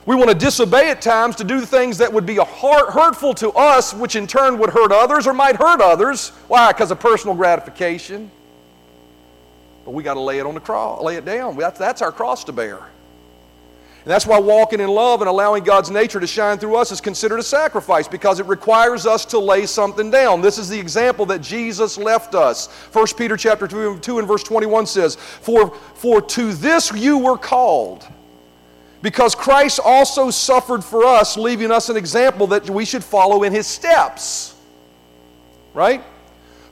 We 0.08 0.16
want 0.16 0.30
to 0.30 0.36
disobey 0.36 0.90
at 0.90 1.02
times 1.02 1.36
to 1.36 1.44
do 1.44 1.60
things 1.66 1.98
that 1.98 2.14
would 2.14 2.26
be 2.26 2.38
hurtful 2.38 3.34
to 3.36 3.52
us, 3.52 3.94
which 3.94 4.16
in 4.16 4.26
turn 4.26 4.58
would 4.58 4.70
hurt 4.70 4.94
others 4.94 5.28
or 5.28 5.34
might 5.34 5.58
hurt 5.58 5.82
others. 5.82 6.30
Why? 6.48 6.72
Because 6.72 6.92
of 6.92 7.00
personal 7.02 7.36
gratification. 7.36 8.32
But 9.84 9.92
we 9.92 10.04
got 10.04 10.14
to 10.14 10.22
lay 10.22 10.40
it 10.40 10.46
on 10.46 10.54
the 10.54 10.62
cross, 10.62 11.04
lay 11.04 11.18
it 11.18 11.26
down. 11.26 11.58
That's, 11.58 11.78
that's 11.78 12.02
our 12.02 12.14
cross 12.14 12.46
to 12.46 12.54
bear. 12.54 12.78
And 12.78 14.14
that's 14.14 14.26
why 14.26 14.40
walking 14.40 14.80
in 14.80 14.88
love 14.88 15.20
and 15.20 15.28
allowing 15.28 15.66
God's 15.66 15.92
nature 15.92 16.22
to 16.22 16.28
shine 16.28 16.58
through 16.58 16.78
us 16.78 16.94
is 16.94 17.02
considered 17.02 17.40
a 17.40 17.44
sacrifice 17.44 18.08
because 18.08 18.40
it 18.40 18.46
requires 18.46 19.06
us 19.06 19.26
to 19.26 19.40
lay 19.40 19.66
something 19.66 20.10
down. 20.10 20.40
This 20.40 20.58
is 20.58 20.70
the 20.70 20.80
example 20.80 21.26
that 21.26 21.42
Jesus 21.42 21.98
left 21.98 22.34
us. 22.34 22.68
1 22.94 23.08
Peter 23.18 23.36
chapter 23.36 23.68
2, 23.68 24.00
2 24.00 24.20
and 24.20 24.28
verse 24.28 24.44
21 24.44 24.86
says, 24.86 25.16
For, 25.16 25.76
for 25.96 26.22
to 26.22 26.54
this 26.54 26.94
you 26.94 27.18
were 27.18 27.38
called 27.38 28.08
because 29.02 29.36
Christ 29.36 29.80
also 29.84 30.30
suffered 30.32 30.84
for 30.84 31.06
us, 31.06 31.38
leaving 31.38 31.72
us 31.72 31.90
an 31.90 31.98
example 31.98 32.48
that 32.48 32.70
we 32.70 32.86
should 32.86 33.04
follow 33.04 33.44
in 33.44 33.54
his 33.54 33.68
steps. 33.68 34.56
Right? 35.74 36.04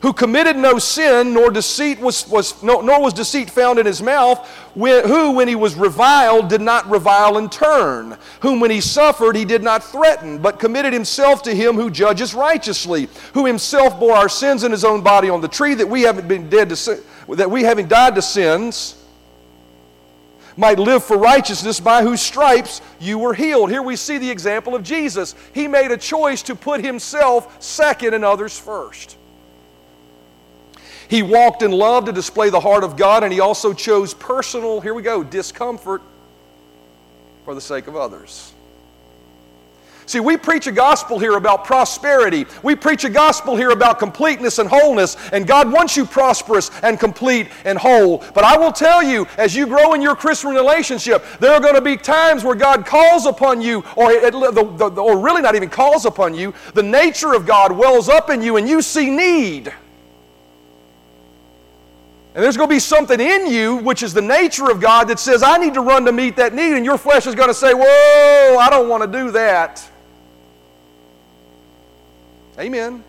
Who 0.01 0.13
committed 0.13 0.55
no 0.57 0.77
sin, 0.77 1.33
nor 1.33 1.49
deceit 1.49 1.99
was, 1.99 2.27
was 2.27 2.61
no, 2.61 2.81
nor 2.81 3.01
was 3.01 3.13
deceit 3.13 3.49
found 3.49 3.79
in 3.79 3.85
his 3.85 4.01
mouth, 4.01 4.47
who, 4.75 5.31
when 5.31 5.47
he 5.47 5.55
was 5.55 5.75
reviled, 5.75 6.49
did 6.49 6.61
not 6.61 6.87
revile 6.89 7.37
in 7.37 7.49
turn, 7.49 8.17
whom 8.41 8.59
when 8.59 8.71
he 8.71 8.81
suffered, 8.81 9.35
he 9.35 9.45
did 9.45 9.63
not 9.63 9.83
threaten, 9.83 10.37
but 10.37 10.59
committed 10.59 10.93
himself 10.93 11.41
to 11.43 11.55
him 11.55 11.75
who 11.75 11.89
judges 11.89 12.33
righteously, 12.33 13.07
who 13.33 13.45
himself 13.45 13.99
bore 13.99 14.15
our 14.15 14.29
sins 14.29 14.63
in 14.63 14.71
his 14.71 14.83
own 14.83 15.01
body 15.01 15.29
on 15.29 15.41
the 15.41 15.47
tree, 15.47 15.73
that 15.75 15.87
we 15.87 16.01
haven't 16.01 16.27
been 16.27 16.49
dead 16.49 16.69
to 16.69 17.03
that 17.29 17.49
we 17.49 17.63
having 17.63 17.87
died 17.87 18.13
to 18.15 18.21
sins 18.21 18.95
might 20.57 20.79
live 20.79 21.03
for 21.03 21.17
righteousness, 21.17 21.79
by 21.79 22.01
whose 22.01 22.21
stripes 22.21 22.81
you 22.99 23.19
were 23.19 23.33
healed. 23.33 23.69
Here 23.69 23.81
we 23.81 23.95
see 23.95 24.17
the 24.17 24.31
example 24.31 24.73
of 24.73 24.83
Jesus. 24.83 25.35
He 25.53 25.67
made 25.67 25.91
a 25.91 25.97
choice 25.97 26.41
to 26.43 26.55
put 26.55 26.83
himself 26.83 27.61
second 27.61 28.13
and 28.13 28.23
others 28.23 28.57
first. 28.57 29.17
He 31.07 31.21
walked 31.21 31.61
in 31.61 31.71
love 31.71 32.05
to 32.05 32.11
display 32.11 32.49
the 32.49 32.59
heart 32.59 32.83
of 32.83 32.97
God, 32.97 33.23
and 33.23 33.31
he 33.31 33.39
also 33.39 33.73
chose 33.73 34.13
personal, 34.13 34.81
here 34.81 34.93
we 34.93 35.03
go, 35.03 35.23
discomfort 35.23 36.01
for 37.43 37.53
the 37.53 37.61
sake 37.61 37.87
of 37.87 37.95
others. 37.95 38.54
See, 40.07 40.19
we 40.19 40.37
preach 40.37 40.67
a 40.67 40.71
gospel 40.71 41.17
here 41.17 41.35
about 41.35 41.65
prosperity. 41.65 42.45
We 42.61 42.75
preach 42.75 43.05
a 43.05 43.09
gospel 43.09 43.55
here 43.55 43.71
about 43.71 43.97
completeness 43.97 44.59
and 44.59 44.69
wholeness, 44.69 45.17
and 45.31 45.47
God 45.47 45.71
wants 45.71 45.97
you 45.97 46.05
prosperous 46.05 46.69
and 46.83 46.99
complete 46.99 47.47
and 47.63 47.77
whole. 47.77 48.23
But 48.33 48.43
I 48.43 48.57
will 48.57 48.71
tell 48.71 49.01
you, 49.01 49.25
as 49.37 49.55
you 49.55 49.65
grow 49.65 49.93
in 49.93 50.01
your 50.01 50.15
Christian 50.15 50.51
relationship, 50.51 51.25
there 51.39 51.53
are 51.53 51.59
going 51.59 51.73
to 51.75 51.81
be 51.81 51.97
times 51.97 52.43
where 52.43 52.55
God 52.55 52.85
calls 52.85 53.25
upon 53.25 53.61
you, 53.61 53.83
or, 53.95 54.11
or 54.13 55.19
really 55.19 55.41
not 55.41 55.55
even 55.55 55.69
calls 55.69 56.05
upon 56.05 56.35
you, 56.35 56.53
the 56.75 56.83
nature 56.83 57.33
of 57.33 57.47
God 57.47 57.71
wells 57.71 58.07
up 58.07 58.29
in 58.29 58.43
you, 58.43 58.57
and 58.57 58.69
you 58.69 58.83
see 58.83 59.09
need. 59.09 59.73
And 62.35 62.43
there's 62.43 62.57
going 62.57 62.67
to 62.67 62.75
be 62.75 62.79
something 62.79 63.19
in 63.19 63.47
you, 63.47 63.77
which 63.77 64.03
is 64.03 64.13
the 64.13 64.21
nature 64.21 64.69
of 64.69 64.81
God, 64.81 65.07
that 65.07 65.19
says, 65.19 65.41
I 65.41 65.57
need 65.57 65.73
to 65.73 65.81
run 65.81 66.03
to 66.03 66.11
meet 66.11 66.35
that 66.35 66.53
need. 66.53 66.75
And 66.75 66.85
your 66.85 66.97
flesh 66.97 67.25
is 67.27 67.33
going 67.33 67.47
to 67.47 67.53
say, 67.53 67.73
Whoa, 67.73 68.57
I 68.59 68.67
don't 68.69 68.89
want 68.89 69.09
to 69.09 69.19
do 69.19 69.31
that. 69.31 69.89
Amen. 72.59 73.03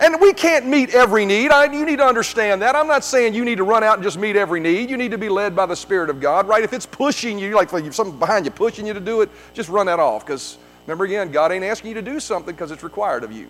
And 0.00 0.20
we 0.20 0.32
can't 0.32 0.66
meet 0.66 0.94
every 0.94 1.26
need. 1.26 1.50
I, 1.50 1.72
you 1.72 1.84
need 1.84 1.98
to 1.98 2.06
understand 2.06 2.62
that. 2.62 2.76
I'm 2.76 2.86
not 2.86 3.02
saying 3.04 3.34
you 3.34 3.44
need 3.44 3.56
to 3.58 3.64
run 3.64 3.82
out 3.82 3.94
and 3.94 4.04
just 4.04 4.16
meet 4.16 4.36
every 4.36 4.60
need. 4.60 4.90
You 4.90 4.96
need 4.96 5.10
to 5.10 5.18
be 5.18 5.28
led 5.28 5.56
by 5.56 5.66
the 5.66 5.74
Spirit 5.74 6.08
of 6.08 6.20
God, 6.20 6.46
right? 6.46 6.62
If 6.62 6.72
it's 6.72 6.86
pushing 6.86 7.38
you, 7.38 7.56
like 7.56 7.72
if 7.72 7.94
something 7.94 8.18
behind 8.18 8.44
you 8.44 8.52
pushing 8.52 8.86
you 8.86 8.94
to 8.94 9.00
do 9.00 9.22
it, 9.22 9.30
just 9.54 9.68
run 9.68 9.86
that 9.86 9.98
off. 9.98 10.24
Because 10.24 10.56
remember 10.86 11.04
again, 11.04 11.32
God 11.32 11.50
ain't 11.50 11.64
asking 11.64 11.88
you 11.88 11.94
to 11.94 12.02
do 12.02 12.20
something 12.20 12.54
because 12.54 12.70
it's 12.70 12.84
required 12.84 13.24
of 13.24 13.32
you. 13.32 13.48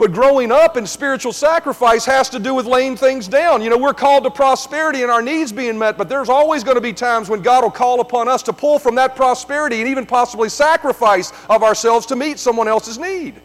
But 0.00 0.12
growing 0.12 0.50
up 0.50 0.78
in 0.78 0.86
spiritual 0.86 1.34
sacrifice 1.34 2.06
has 2.06 2.30
to 2.30 2.38
do 2.38 2.54
with 2.54 2.64
laying 2.64 2.96
things 2.96 3.28
down. 3.28 3.60
You 3.60 3.68
know, 3.68 3.76
we're 3.76 3.92
called 3.92 4.24
to 4.24 4.30
prosperity 4.30 5.02
and 5.02 5.10
our 5.10 5.20
needs 5.20 5.52
being 5.52 5.78
met, 5.78 5.98
but 5.98 6.08
there's 6.08 6.30
always 6.30 6.64
going 6.64 6.76
to 6.76 6.80
be 6.80 6.94
times 6.94 7.28
when 7.28 7.42
God 7.42 7.64
will 7.64 7.70
call 7.70 8.00
upon 8.00 8.26
us 8.26 8.42
to 8.44 8.52
pull 8.54 8.78
from 8.78 8.94
that 8.94 9.14
prosperity 9.14 9.78
and 9.78 9.86
even 9.86 10.06
possibly 10.06 10.48
sacrifice 10.48 11.34
of 11.50 11.62
ourselves 11.62 12.06
to 12.06 12.16
meet 12.16 12.38
someone 12.38 12.66
else's 12.66 12.96
need. 12.96 13.42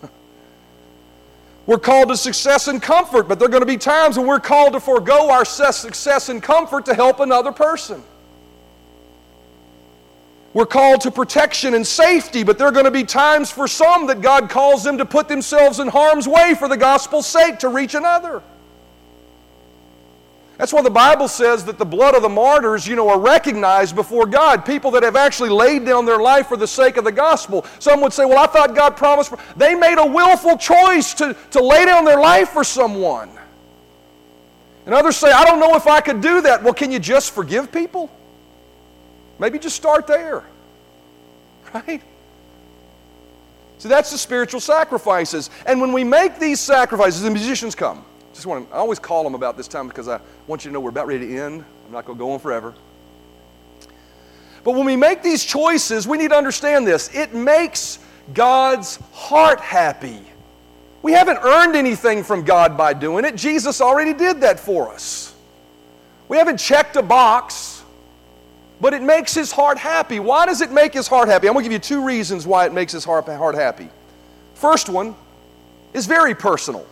We're 1.66 1.80
called 1.80 2.10
to 2.10 2.16
success 2.16 2.68
and 2.68 2.80
comfort, 2.80 3.26
but 3.26 3.40
there 3.40 3.48
are 3.48 3.50
going 3.50 3.62
to 3.62 3.66
be 3.66 3.76
times 3.76 4.16
when 4.16 4.28
we're 4.28 4.38
called 4.38 4.74
to 4.74 4.80
forego 4.80 5.30
our 5.30 5.44
success 5.44 6.28
and 6.28 6.40
comfort 6.40 6.86
to 6.86 6.94
help 6.94 7.18
another 7.18 7.50
person. 7.50 8.04
We're 10.52 10.66
called 10.66 11.02
to 11.02 11.12
protection 11.12 11.74
and 11.74 11.86
safety, 11.86 12.42
but 12.42 12.58
there 12.58 12.66
are 12.66 12.72
going 12.72 12.84
to 12.84 12.90
be 12.90 13.04
times 13.04 13.50
for 13.50 13.68
some 13.68 14.08
that 14.08 14.20
God 14.20 14.50
calls 14.50 14.82
them 14.82 14.98
to 14.98 15.04
put 15.04 15.28
themselves 15.28 15.78
in 15.78 15.86
harm's 15.86 16.26
way 16.26 16.54
for 16.54 16.66
the 16.66 16.76
gospel's 16.76 17.26
sake 17.26 17.60
to 17.60 17.68
reach 17.68 17.94
another. 17.94 18.42
That's 20.58 20.74
why 20.74 20.82
the 20.82 20.90
Bible 20.90 21.28
says 21.28 21.64
that 21.66 21.78
the 21.78 21.86
blood 21.86 22.14
of 22.14 22.20
the 22.20 22.28
martyrs, 22.28 22.86
you 22.86 22.94
know, 22.94 23.08
are 23.08 23.18
recognized 23.18 23.94
before 23.94 24.26
God. 24.26 24.66
People 24.66 24.90
that 24.90 25.02
have 25.02 25.16
actually 25.16 25.48
laid 25.48 25.86
down 25.86 26.04
their 26.04 26.18
life 26.18 26.48
for 26.48 26.56
the 26.58 26.66
sake 26.66 26.98
of 26.98 27.04
the 27.04 27.12
gospel. 27.12 27.64
Some 27.78 28.02
would 28.02 28.12
say, 28.12 28.26
well, 28.26 28.36
I 28.36 28.46
thought 28.46 28.74
God 28.74 28.94
promised. 28.94 29.32
They 29.56 29.74
made 29.74 29.98
a 29.98 30.04
willful 30.04 30.58
choice 30.58 31.14
to, 31.14 31.34
to 31.52 31.62
lay 31.62 31.86
down 31.86 32.04
their 32.04 32.20
life 32.20 32.50
for 32.50 32.62
someone. 32.62 33.30
And 34.84 34.94
others 34.94 35.16
say, 35.16 35.30
I 35.30 35.44
don't 35.44 35.60
know 35.60 35.76
if 35.76 35.86
I 35.86 36.00
could 36.02 36.20
do 36.20 36.42
that. 36.42 36.62
Well, 36.62 36.74
can 36.74 36.92
you 36.92 36.98
just 36.98 37.32
forgive 37.32 37.72
people? 37.72 38.10
Maybe 39.40 39.58
just 39.58 39.74
start 39.74 40.06
there. 40.06 40.44
Right? 41.72 42.02
So 43.78 43.88
that's 43.88 44.10
the 44.10 44.18
spiritual 44.18 44.60
sacrifices. 44.60 45.48
And 45.64 45.80
when 45.80 45.92
we 45.92 46.04
make 46.04 46.38
these 46.38 46.60
sacrifices, 46.60 47.22
the 47.22 47.30
musicians 47.30 47.74
come. 47.74 48.04
Just 48.34 48.44
want 48.44 48.68
to, 48.68 48.74
I 48.74 48.78
always 48.78 48.98
call 48.98 49.24
them 49.24 49.34
about 49.34 49.56
this 49.56 49.66
time 49.66 49.88
because 49.88 50.08
I 50.08 50.20
want 50.46 50.64
you 50.64 50.68
to 50.68 50.72
know 50.74 50.80
we're 50.80 50.90
about 50.90 51.06
ready 51.06 51.26
to 51.26 51.38
end. 51.38 51.64
I'm 51.86 51.92
not 51.92 52.04
going 52.04 52.18
to 52.18 52.22
go 52.22 52.32
on 52.32 52.38
forever. 52.38 52.74
But 54.62 54.72
when 54.72 54.84
we 54.84 54.94
make 54.94 55.22
these 55.22 55.42
choices, 55.42 56.06
we 56.06 56.18
need 56.18 56.28
to 56.28 56.36
understand 56.36 56.86
this. 56.86 57.12
It 57.14 57.32
makes 57.32 57.98
God's 58.34 58.96
heart 59.12 59.60
happy. 59.60 60.20
We 61.00 61.12
haven't 61.12 61.38
earned 61.38 61.76
anything 61.76 62.24
from 62.24 62.44
God 62.44 62.76
by 62.76 62.92
doing 62.92 63.24
it. 63.24 63.36
Jesus 63.36 63.80
already 63.80 64.12
did 64.12 64.42
that 64.42 64.60
for 64.60 64.90
us. 64.90 65.34
We 66.28 66.36
haven't 66.36 66.58
checked 66.58 66.96
a 66.96 67.02
box 67.02 67.69
but 68.80 68.94
it 68.94 69.02
makes 69.02 69.34
his 69.34 69.52
heart 69.52 69.78
happy. 69.78 70.18
Why 70.20 70.46
does 70.46 70.60
it 70.60 70.72
make 70.72 70.94
his 70.94 71.06
heart 71.06 71.28
happy? 71.28 71.46
I'm 71.46 71.52
going 71.52 71.64
to 71.64 71.68
give 71.68 71.72
you 71.72 71.78
two 71.78 72.04
reasons 72.04 72.46
why 72.46 72.66
it 72.66 72.72
makes 72.72 72.92
his 72.92 73.04
heart, 73.04 73.26
heart 73.26 73.54
happy. 73.54 73.90
First 74.54 74.88
one 74.88 75.14
is 75.92 76.06
very 76.06 76.34
personal. 76.34 76.86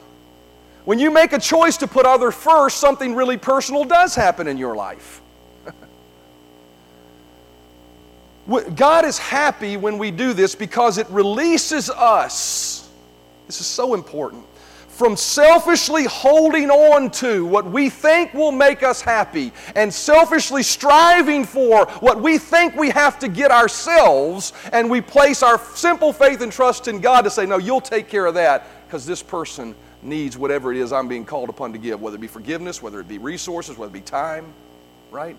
When 0.84 0.98
you 0.98 1.10
make 1.10 1.32
a 1.32 1.38
choice 1.38 1.76
to 1.78 1.86
put 1.86 2.06
other 2.06 2.30
first, 2.30 2.78
something 2.78 3.14
really 3.14 3.36
personal 3.36 3.84
does 3.84 4.14
happen 4.14 4.46
in 4.48 4.58
your 4.58 4.74
life. 4.74 5.20
God 8.74 9.04
is 9.04 9.18
happy 9.18 9.76
when 9.76 9.98
we 9.98 10.10
do 10.10 10.32
this 10.32 10.54
because 10.54 10.98
it 10.98 11.08
releases 11.10 11.90
us. 11.90 12.88
This 13.46 13.60
is 13.60 13.66
so 13.66 13.94
important 13.94 14.44
from 14.98 15.16
selfishly 15.16 16.04
holding 16.04 16.70
on 16.70 17.08
to 17.08 17.46
what 17.46 17.64
we 17.64 17.88
think 17.88 18.34
will 18.34 18.50
make 18.50 18.82
us 18.82 19.00
happy 19.00 19.52
and 19.76 19.94
selfishly 19.94 20.60
striving 20.60 21.44
for 21.44 21.86
what 22.00 22.20
we 22.20 22.36
think 22.36 22.74
we 22.74 22.90
have 22.90 23.16
to 23.20 23.28
get 23.28 23.52
ourselves, 23.52 24.52
and 24.72 24.90
we 24.90 25.00
place 25.00 25.40
our 25.44 25.56
simple 25.76 26.12
faith 26.12 26.40
and 26.40 26.50
trust 26.50 26.88
in 26.88 27.00
God 27.00 27.22
to 27.22 27.30
say, 27.30 27.46
No, 27.46 27.58
you'll 27.58 27.80
take 27.80 28.08
care 28.08 28.26
of 28.26 28.34
that 28.34 28.66
because 28.86 29.06
this 29.06 29.22
person 29.22 29.76
needs 30.02 30.36
whatever 30.36 30.72
it 30.72 30.78
is 30.78 30.92
I'm 30.92 31.06
being 31.06 31.24
called 31.24 31.48
upon 31.48 31.72
to 31.74 31.78
give, 31.78 32.00
whether 32.02 32.16
it 32.16 32.20
be 32.20 32.26
forgiveness, 32.26 32.82
whether 32.82 32.98
it 32.98 33.06
be 33.06 33.18
resources, 33.18 33.78
whether 33.78 33.90
it 33.90 33.92
be 33.92 34.00
time, 34.00 34.52
right? 35.12 35.36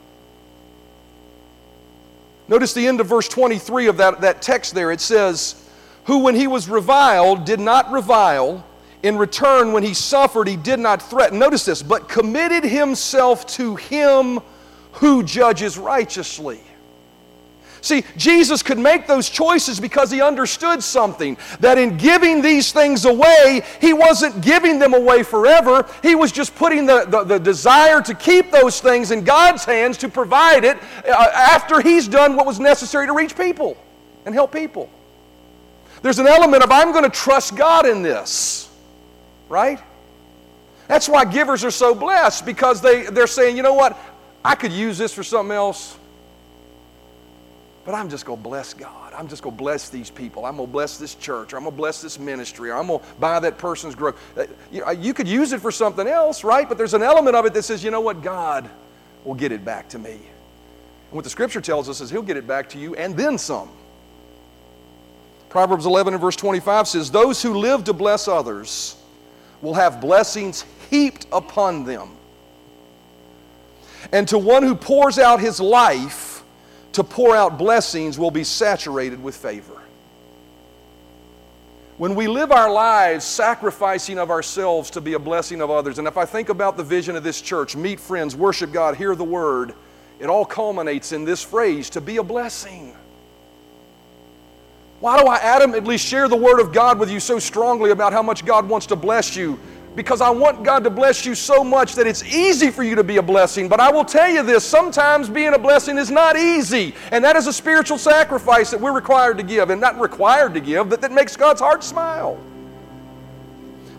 Notice 2.48 2.74
the 2.74 2.88
end 2.88 3.02
of 3.02 3.08
verse 3.08 3.28
23 3.28 3.88
of 3.88 3.98
that, 3.98 4.22
that 4.22 4.42
text 4.42 4.74
there. 4.74 4.90
It 4.94 5.02
says, 5.02 5.70
Who, 6.06 6.20
when 6.20 6.36
he 6.36 6.48
was 6.48 6.70
reviled, 6.70 7.44
did 7.44 7.60
not 7.60 7.92
revile 7.92 8.64
in 9.02 9.18
return, 9.18 9.72
when 9.72 9.84
he 9.84 9.94
suffered, 9.94 10.48
he 10.48 10.58
did 10.58 10.80
not 10.80 11.02
threaten. 11.02 11.40
Notice 11.40 11.66
this, 11.66 11.82
but 11.82 12.10
committed 12.10 12.64
himself 12.64 13.48
to 13.48 13.76
him 13.76 14.40
who 14.94 15.24
judges 15.24 15.78
righteously. 15.78 16.62
See, 17.82 18.04
Jesus 18.18 18.62
could 18.62 18.78
make 18.78 19.08
those 19.08 19.30
choices 19.30 19.80
because 19.80 20.12
he 20.12 20.22
understood 20.22 20.84
something 20.84 21.38
that 21.62 21.78
in 21.78 21.96
giving 21.96 22.42
these 22.42 22.74
things 22.74 23.06
away, 23.06 23.62
he 23.80 23.94
wasn't 23.94 24.42
giving 24.42 24.80
them 24.80 24.94
away 24.94 25.24
forever. 25.24 25.86
He 26.04 26.14
was 26.14 26.34
just 26.34 26.56
putting 26.56 26.86
the, 26.86 27.06
the, 27.06 27.24
the 27.24 27.40
desire 27.40 28.02
to 28.02 28.14
keep 28.14 28.52
those 28.52 28.82
things 28.82 29.12
in 29.12 29.24
God's 29.24 29.64
hands 29.64 29.98
to 30.00 30.10
provide 30.10 30.66
it 30.66 30.78
uh, 31.08 31.30
after 31.34 31.80
he's 31.80 32.08
done 32.08 32.36
what 32.36 32.46
was 32.46 32.60
necessary 32.60 33.08
to 33.08 33.14
reach 33.14 33.38
people 33.38 33.78
and 34.26 34.36
help 34.36 34.52
people. 34.52 34.90
There's 36.02 36.20
an 36.20 36.28
element 36.28 36.64
of 36.64 36.72
I'm 36.72 36.92
going 36.92 37.06
to 37.06 37.10
trust 37.10 37.56
God 37.56 37.86
in 37.86 38.02
this 38.02 38.69
right? 39.50 39.82
That's 40.88 41.10
why 41.10 41.26
givers 41.26 41.64
are 41.66 41.72
so 41.72 41.94
blessed 41.94 42.46
because 42.46 42.82
they, 42.82 43.04
they're 43.04 43.28
saying, 43.28 43.58
you 43.58 43.64
know 43.64 43.74
what, 43.74 43.98
I 44.44 44.56
could 44.56 44.72
use 44.72 44.98
this 44.98 45.14
for 45.14 45.24
something 45.24 45.56
else, 45.56 45.98
but 47.86 47.94
I'm 47.94 48.10
just 48.10 48.26
going 48.26 48.40
to 48.40 48.44
bless 48.44 48.74
God. 48.74 49.14
I'm 49.14 49.28
just 49.28 49.42
going 49.42 49.56
to 49.56 49.62
bless 49.62 49.90
these 49.90 50.10
people. 50.10 50.46
I'm 50.46 50.56
going 50.58 50.68
to 50.68 50.72
bless 50.72 50.98
this 50.98 51.16
church. 51.16 51.54
I'm 51.54 51.62
going 51.62 51.74
to 51.74 51.78
bless 51.78 52.02
this 52.02 52.18
ministry. 52.18 52.72
I'm 52.72 52.88
going 52.88 53.00
to 53.00 53.06
buy 53.20 53.40
that 53.40 53.58
person's 53.58 53.96
growth. 53.96 54.18
Uh, 54.38 54.92
you 54.92 55.14
could 55.14 55.28
use 55.28 55.52
it 55.52 55.62
for 55.62 55.72
something 55.72 56.08
else, 56.08 56.44
right? 56.44 56.70
But 56.70 56.78
there's 56.78 56.94
an 56.94 57.04
element 57.04 57.36
of 57.36 57.46
it 57.46 57.54
that 57.54 57.64
says, 57.64 57.84
you 57.84 57.92
know 57.92 58.02
what, 58.02 58.22
God 58.22 58.70
will 59.26 59.36
get 59.36 59.52
it 59.52 59.66
back 59.66 59.90
to 59.90 60.00
me. 60.00 60.12
And 60.12 61.16
what 61.16 61.24
the 61.24 61.30
scripture 61.30 61.62
tells 61.62 61.90
us 61.90 62.00
is 62.02 62.10
He'll 62.10 62.22
get 62.22 62.38
it 62.38 62.48
back 62.48 62.70
to 62.70 62.80
you 62.80 62.96
and 62.96 63.18
then 63.18 63.38
some. 63.38 63.70
Proverbs 65.50 65.88
11 65.88 66.14
and 66.14 66.22
verse 66.22 66.36
25 66.36 66.88
says, 66.88 67.12
Those 67.12 67.42
who 67.42 67.56
live 67.56 67.84
to 67.86 67.94
bless 67.94 68.28
others, 68.28 68.96
will 69.62 69.74
have 69.74 70.02
blessings 70.02 70.66
heaped 70.90 71.26
upon 71.32 71.86
them. 71.86 72.10
And 74.12 74.28
to 74.30 74.38
one 74.38 74.64
who 74.64 74.76
pours 74.76 75.20
out 75.20 75.40
his 75.40 75.60
life 75.60 76.44
to 76.94 77.04
pour 77.04 77.36
out 77.36 77.58
blessings 77.58 78.18
will 78.18 78.32
be 78.32 78.44
saturated 78.44 79.22
with 79.22 79.36
favor. 79.36 79.80
When 81.98 82.16
we 82.16 82.28
live 82.28 82.54
our 82.54 82.72
lives 82.72 83.26
sacrificing 83.26 84.18
of 84.18 84.32
ourselves 84.32 84.90
to 84.92 85.02
be 85.02 85.14
a 85.14 85.20
blessing 85.20 85.62
of 85.62 85.70
others, 85.70 86.00
and 86.00 86.08
if 86.08 86.18
I 86.18 86.24
think 86.24 86.48
about 86.48 86.78
the 86.78 86.84
vision 86.84 87.18
of 87.18 87.24
this 87.24 87.42
church, 87.42 87.76
meet 87.76 88.00
friends, 88.00 88.38
worship 88.38 88.72
God, 88.72 88.96
hear 88.96 89.16
the 89.16 89.26
word, 89.26 89.74
it 90.18 90.28
all 90.28 90.46
culminates 90.46 91.12
in 91.12 91.26
this 91.26 91.44
phrase 91.44 91.90
to 91.92 92.02
be 92.02 92.18
a 92.18 92.24
blessing. 92.24 92.96
Why 95.00 95.18
do 95.18 95.28
I 95.28 95.40
adamantly 95.40 95.98
share 95.98 96.28
the 96.28 96.36
Word 96.36 96.60
of 96.60 96.74
God 96.74 97.00
with 97.00 97.10
you 97.10 97.20
so 97.20 97.40
strongly 97.40 97.92
about 97.92 98.12
how 98.12 98.22
much 98.22 98.46
God 98.46 98.68
wants 98.68 98.86
to 98.88 98.96
bless 98.96 99.36
you? 99.36 99.58
Because 99.96 100.22
I 100.22 100.30
want 100.30 100.64
God 100.64 100.84
to 100.84 100.90
bless 100.90 101.26
you 101.26 101.36
so 101.36 101.64
much 101.64 101.96
that 101.96 102.06
it's 102.06 102.24
easy 102.24 102.70
for 102.70 102.84
you 102.84 102.96
to 102.96 103.04
be 103.04 103.18
a 103.18 103.22
blessing. 103.22 103.70
But 103.70 103.80
I 103.80 103.92
will 103.92 104.06
tell 104.06 104.30
you 104.30 104.44
this 104.44 104.64
sometimes 104.64 105.30
being 105.30 105.54
a 105.54 105.60
blessing 105.60 105.98
is 105.98 106.12
not 106.12 106.38
easy. 106.38 106.94
And 107.12 107.24
that 107.24 107.36
is 107.36 107.48
a 107.48 107.54
spiritual 107.54 107.98
sacrifice 107.98 108.72
that 108.72 108.80
we're 108.80 108.94
required 108.94 109.38
to 109.38 109.44
give. 109.44 109.70
And 109.70 109.80
not 109.80 110.00
required 110.00 110.54
to 110.54 110.60
give, 110.60 110.90
but 110.90 111.02
that 111.02 111.12
makes 111.12 111.36
God's 111.36 111.62
heart 111.62 111.84
smile. 111.84 112.36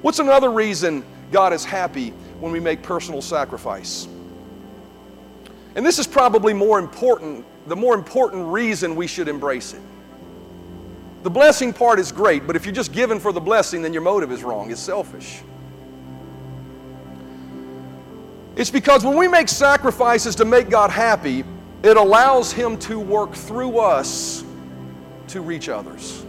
What's 0.02 0.18
another 0.18 0.50
reason 0.50 1.04
God 1.32 1.52
is 1.52 1.64
happy 1.64 2.10
when 2.40 2.52
we 2.52 2.60
make 2.60 2.82
personal 2.82 3.22
sacrifice? 3.22 4.06
And 5.74 5.84
this 5.84 5.98
is 5.98 6.06
probably 6.06 6.52
more 6.52 6.78
important 6.78 7.46
the 7.66 7.76
more 7.76 7.94
important 7.94 8.46
reason 8.46 8.96
we 8.96 9.06
should 9.06 9.28
embrace 9.28 9.74
it. 9.74 9.80
The 11.22 11.30
blessing 11.30 11.72
part 11.72 11.98
is 11.98 12.12
great, 12.12 12.46
but 12.46 12.56
if 12.56 12.64
you're 12.64 12.74
just 12.74 12.92
given 12.92 13.20
for 13.20 13.32
the 13.32 13.40
blessing, 13.40 13.82
then 13.82 13.92
your 13.92 14.02
motive 14.02 14.32
is 14.32 14.42
wrong. 14.42 14.70
It's 14.70 14.80
selfish. 14.80 15.42
It's 18.56 18.70
because 18.70 19.04
when 19.04 19.16
we 19.16 19.28
make 19.28 19.48
sacrifices 19.48 20.34
to 20.36 20.44
make 20.44 20.70
God 20.70 20.90
happy, 20.90 21.44
it 21.82 21.96
allows 21.96 22.52
Him 22.52 22.78
to 22.80 22.98
work 22.98 23.34
through 23.34 23.78
us 23.78 24.44
to 25.28 25.40
reach 25.40 25.68
others. 25.68 26.24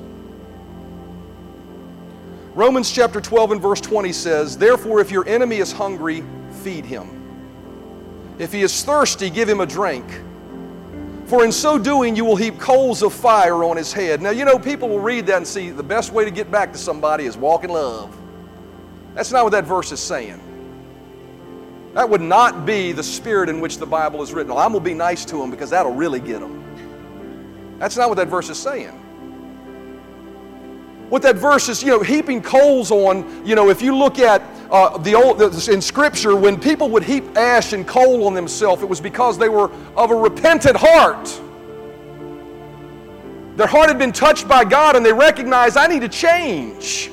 Romans 2.53 2.91
chapter 2.91 3.21
12 3.21 3.53
and 3.53 3.61
verse 3.61 3.79
20 3.79 4.11
says, 4.11 4.57
Therefore, 4.57 4.99
if 4.99 5.09
your 5.09 5.27
enemy 5.27 5.57
is 5.57 5.71
hungry, 5.71 6.23
feed 6.63 6.85
him. 6.85 7.07
If 8.39 8.51
he 8.51 8.61
is 8.61 8.83
thirsty, 8.83 9.29
give 9.29 9.47
him 9.47 9.61
a 9.61 9.65
drink. 9.65 10.05
For 11.31 11.45
in 11.45 11.51
so 11.53 11.77
doing, 11.77 12.13
you 12.17 12.25
will 12.25 12.35
heap 12.35 12.59
coals 12.59 13.01
of 13.01 13.13
fire 13.13 13.63
on 13.63 13.77
his 13.77 13.93
head. 13.93 14.21
Now, 14.21 14.31
you 14.31 14.43
know, 14.43 14.59
people 14.59 14.89
will 14.89 14.99
read 14.99 15.25
that 15.27 15.37
and 15.37 15.47
see 15.47 15.69
the 15.69 15.81
best 15.81 16.11
way 16.11 16.25
to 16.25 16.29
get 16.29 16.51
back 16.51 16.73
to 16.73 16.77
somebody 16.77 17.23
is 17.23 17.37
walk 17.37 17.63
in 17.63 17.69
love. 17.69 18.13
That's 19.13 19.31
not 19.31 19.45
what 19.45 19.51
that 19.51 19.63
verse 19.63 19.93
is 19.93 20.01
saying. 20.01 20.41
That 21.93 22.09
would 22.09 22.19
not 22.19 22.65
be 22.65 22.91
the 22.91 23.01
spirit 23.01 23.47
in 23.47 23.61
which 23.61 23.77
the 23.77 23.85
Bible 23.85 24.21
is 24.21 24.33
written. 24.33 24.53
Well, 24.53 24.61
I'm 24.61 24.73
going 24.73 24.83
to 24.83 24.89
be 24.89 24.93
nice 24.93 25.23
to 25.23 25.37
them 25.37 25.49
because 25.49 25.69
that'll 25.69 25.93
really 25.93 26.19
get 26.19 26.41
them. 26.41 27.77
That's 27.79 27.95
not 27.95 28.09
what 28.09 28.15
that 28.15 28.27
verse 28.27 28.49
is 28.49 28.59
saying. 28.59 28.89
What 31.07 31.21
that 31.21 31.37
verse 31.37 31.69
is, 31.69 31.81
you 31.81 31.91
know, 31.91 32.03
heaping 32.03 32.41
coals 32.41 32.91
on, 32.91 33.45
you 33.45 33.55
know, 33.55 33.69
if 33.69 33.81
you 33.81 33.95
look 33.95 34.19
at 34.19 34.41
uh, 34.71 34.97
the 34.97 35.13
old 35.13 35.41
in 35.67 35.81
Scripture, 35.81 36.35
when 36.35 36.59
people 36.59 36.89
would 36.89 37.03
heap 37.03 37.37
ash 37.37 37.73
and 37.73 37.85
coal 37.85 38.25
on 38.25 38.33
themselves, 38.33 38.81
it 38.81 38.89
was 38.89 39.01
because 39.01 39.37
they 39.37 39.49
were 39.49 39.69
of 39.95 40.11
a 40.11 40.15
repentant 40.15 40.77
heart. 40.77 41.41
Their 43.57 43.67
heart 43.67 43.89
had 43.89 43.99
been 43.99 44.13
touched 44.13 44.47
by 44.47 44.63
God, 44.63 44.95
and 44.95 45.05
they 45.05 45.11
recognized, 45.11 45.75
I 45.75 45.87
need 45.87 46.01
to 46.01 46.09
change. 46.09 47.11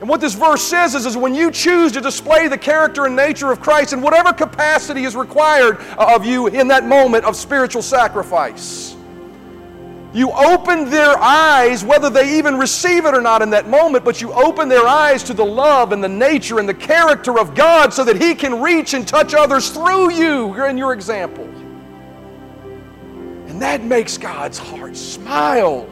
And 0.00 0.08
what 0.08 0.20
this 0.20 0.32
verse 0.32 0.62
says 0.62 0.94
is, 0.94 1.04
is 1.04 1.16
when 1.16 1.34
you 1.34 1.50
choose 1.50 1.92
to 1.92 2.00
display 2.00 2.48
the 2.48 2.56
character 2.56 3.04
and 3.04 3.14
nature 3.14 3.50
of 3.50 3.60
Christ 3.60 3.92
in 3.92 4.00
whatever 4.00 4.32
capacity 4.32 5.04
is 5.04 5.14
required 5.14 5.76
of 5.98 6.24
you 6.24 6.46
in 6.46 6.68
that 6.68 6.86
moment 6.86 7.24
of 7.24 7.36
spiritual 7.36 7.82
sacrifice, 7.82 8.96
you 10.12 10.32
open 10.32 10.90
their 10.90 11.16
eyes, 11.18 11.84
whether 11.84 12.10
they 12.10 12.36
even 12.36 12.58
receive 12.58 13.06
it 13.06 13.14
or 13.14 13.20
not 13.20 13.42
in 13.42 13.50
that 13.50 13.68
moment, 13.68 14.04
but 14.04 14.20
you 14.20 14.32
open 14.32 14.68
their 14.68 14.86
eyes 14.86 15.22
to 15.24 15.34
the 15.34 15.44
love 15.44 15.92
and 15.92 16.02
the 16.02 16.08
nature 16.08 16.58
and 16.58 16.68
the 16.68 16.74
character 16.74 17.38
of 17.38 17.54
God 17.54 17.94
so 17.94 18.04
that 18.04 18.20
He 18.20 18.34
can 18.34 18.60
reach 18.60 18.92
and 18.92 19.06
touch 19.06 19.34
others 19.34 19.70
through 19.70 20.12
you 20.12 20.52
and 20.64 20.76
your 20.76 20.92
example. 20.92 21.44
And 23.46 23.62
that 23.62 23.84
makes 23.84 24.18
God's 24.18 24.58
heart 24.58 24.96
smile. 24.96 25.88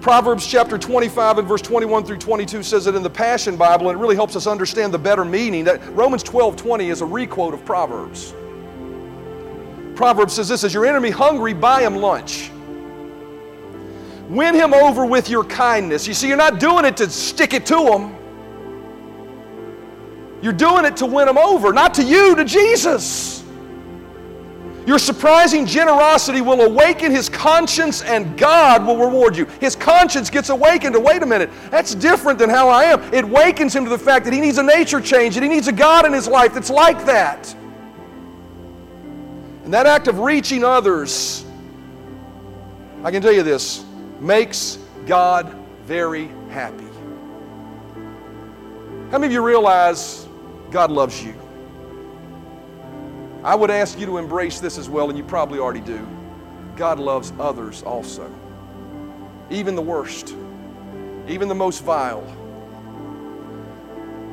Proverbs 0.00 0.46
chapter 0.46 0.78
25 0.78 1.38
and 1.38 1.48
verse 1.48 1.62
21 1.62 2.04
through 2.04 2.18
22 2.18 2.62
says 2.62 2.86
it 2.86 2.94
in 2.94 3.02
the 3.02 3.10
Passion 3.10 3.56
Bible, 3.56 3.90
and 3.90 3.98
it 3.98 4.00
really 4.00 4.14
helps 4.14 4.36
us 4.36 4.46
understand 4.46 4.94
the 4.94 4.98
better 4.98 5.24
meaning. 5.24 5.64
That 5.64 5.84
Romans 5.94 6.22
12 6.22 6.54
20 6.56 6.88
is 6.88 7.00
a 7.00 7.06
requote 7.06 7.54
of 7.54 7.64
Proverbs. 7.64 8.34
Proverbs 10.00 10.32
says 10.32 10.48
this 10.48 10.64
Is 10.64 10.72
your 10.72 10.86
enemy 10.86 11.10
hungry? 11.10 11.52
Buy 11.52 11.82
him 11.82 11.96
lunch. 11.96 12.50
Win 14.30 14.54
him 14.54 14.72
over 14.72 15.04
with 15.04 15.28
your 15.28 15.44
kindness. 15.44 16.08
You 16.08 16.14
see, 16.14 16.26
you're 16.26 16.38
not 16.38 16.58
doing 16.58 16.86
it 16.86 16.96
to 16.96 17.10
stick 17.10 17.52
it 17.52 17.66
to 17.66 17.76
him. 17.76 18.16
You're 20.40 20.54
doing 20.54 20.86
it 20.86 20.96
to 20.96 21.06
win 21.06 21.28
him 21.28 21.36
over, 21.36 21.74
not 21.74 21.92
to 21.94 22.02
you, 22.02 22.34
to 22.34 22.46
Jesus. 22.46 23.44
Your 24.86 24.98
surprising 24.98 25.66
generosity 25.66 26.40
will 26.40 26.62
awaken 26.62 27.12
his 27.12 27.28
conscience 27.28 28.00
and 28.00 28.38
God 28.38 28.86
will 28.86 28.96
reward 28.96 29.36
you. 29.36 29.44
His 29.60 29.76
conscience 29.76 30.30
gets 30.30 30.48
awakened 30.48 30.94
to 30.94 31.00
wait 31.00 31.22
a 31.22 31.26
minute, 31.26 31.50
that's 31.70 31.94
different 31.94 32.38
than 32.38 32.48
how 32.48 32.70
I 32.70 32.84
am. 32.84 33.02
It 33.12 33.26
wakens 33.26 33.76
him 33.76 33.84
to 33.84 33.90
the 33.90 33.98
fact 33.98 34.24
that 34.24 34.32
he 34.32 34.40
needs 34.40 34.56
a 34.56 34.62
nature 34.62 35.02
change, 35.02 35.34
that 35.34 35.42
he 35.42 35.48
needs 35.50 35.68
a 35.68 35.72
God 35.72 36.06
in 36.06 36.14
his 36.14 36.26
life 36.26 36.54
that's 36.54 36.70
like 36.70 37.04
that. 37.04 37.54
And 39.70 39.74
that 39.76 39.86
act 39.86 40.08
of 40.08 40.18
reaching 40.18 40.64
others, 40.64 41.46
I 43.04 43.12
can 43.12 43.22
tell 43.22 43.30
you 43.30 43.44
this, 43.44 43.84
makes 44.18 44.80
God 45.06 45.54
very 45.84 46.28
happy. 46.48 46.88
How 49.12 49.18
many 49.18 49.26
of 49.26 49.32
you 49.32 49.46
realize 49.46 50.26
God 50.72 50.90
loves 50.90 51.22
you? 51.22 51.36
I 53.44 53.54
would 53.54 53.70
ask 53.70 53.96
you 53.96 54.06
to 54.06 54.18
embrace 54.18 54.58
this 54.58 54.76
as 54.76 54.90
well, 54.90 55.08
and 55.08 55.16
you 55.16 55.22
probably 55.22 55.60
already 55.60 55.78
do. 55.78 56.04
God 56.74 56.98
loves 56.98 57.32
others 57.38 57.84
also, 57.84 58.28
even 59.50 59.76
the 59.76 59.82
worst, 59.82 60.34
even 61.28 61.46
the 61.46 61.54
most 61.54 61.84
vile, 61.84 62.26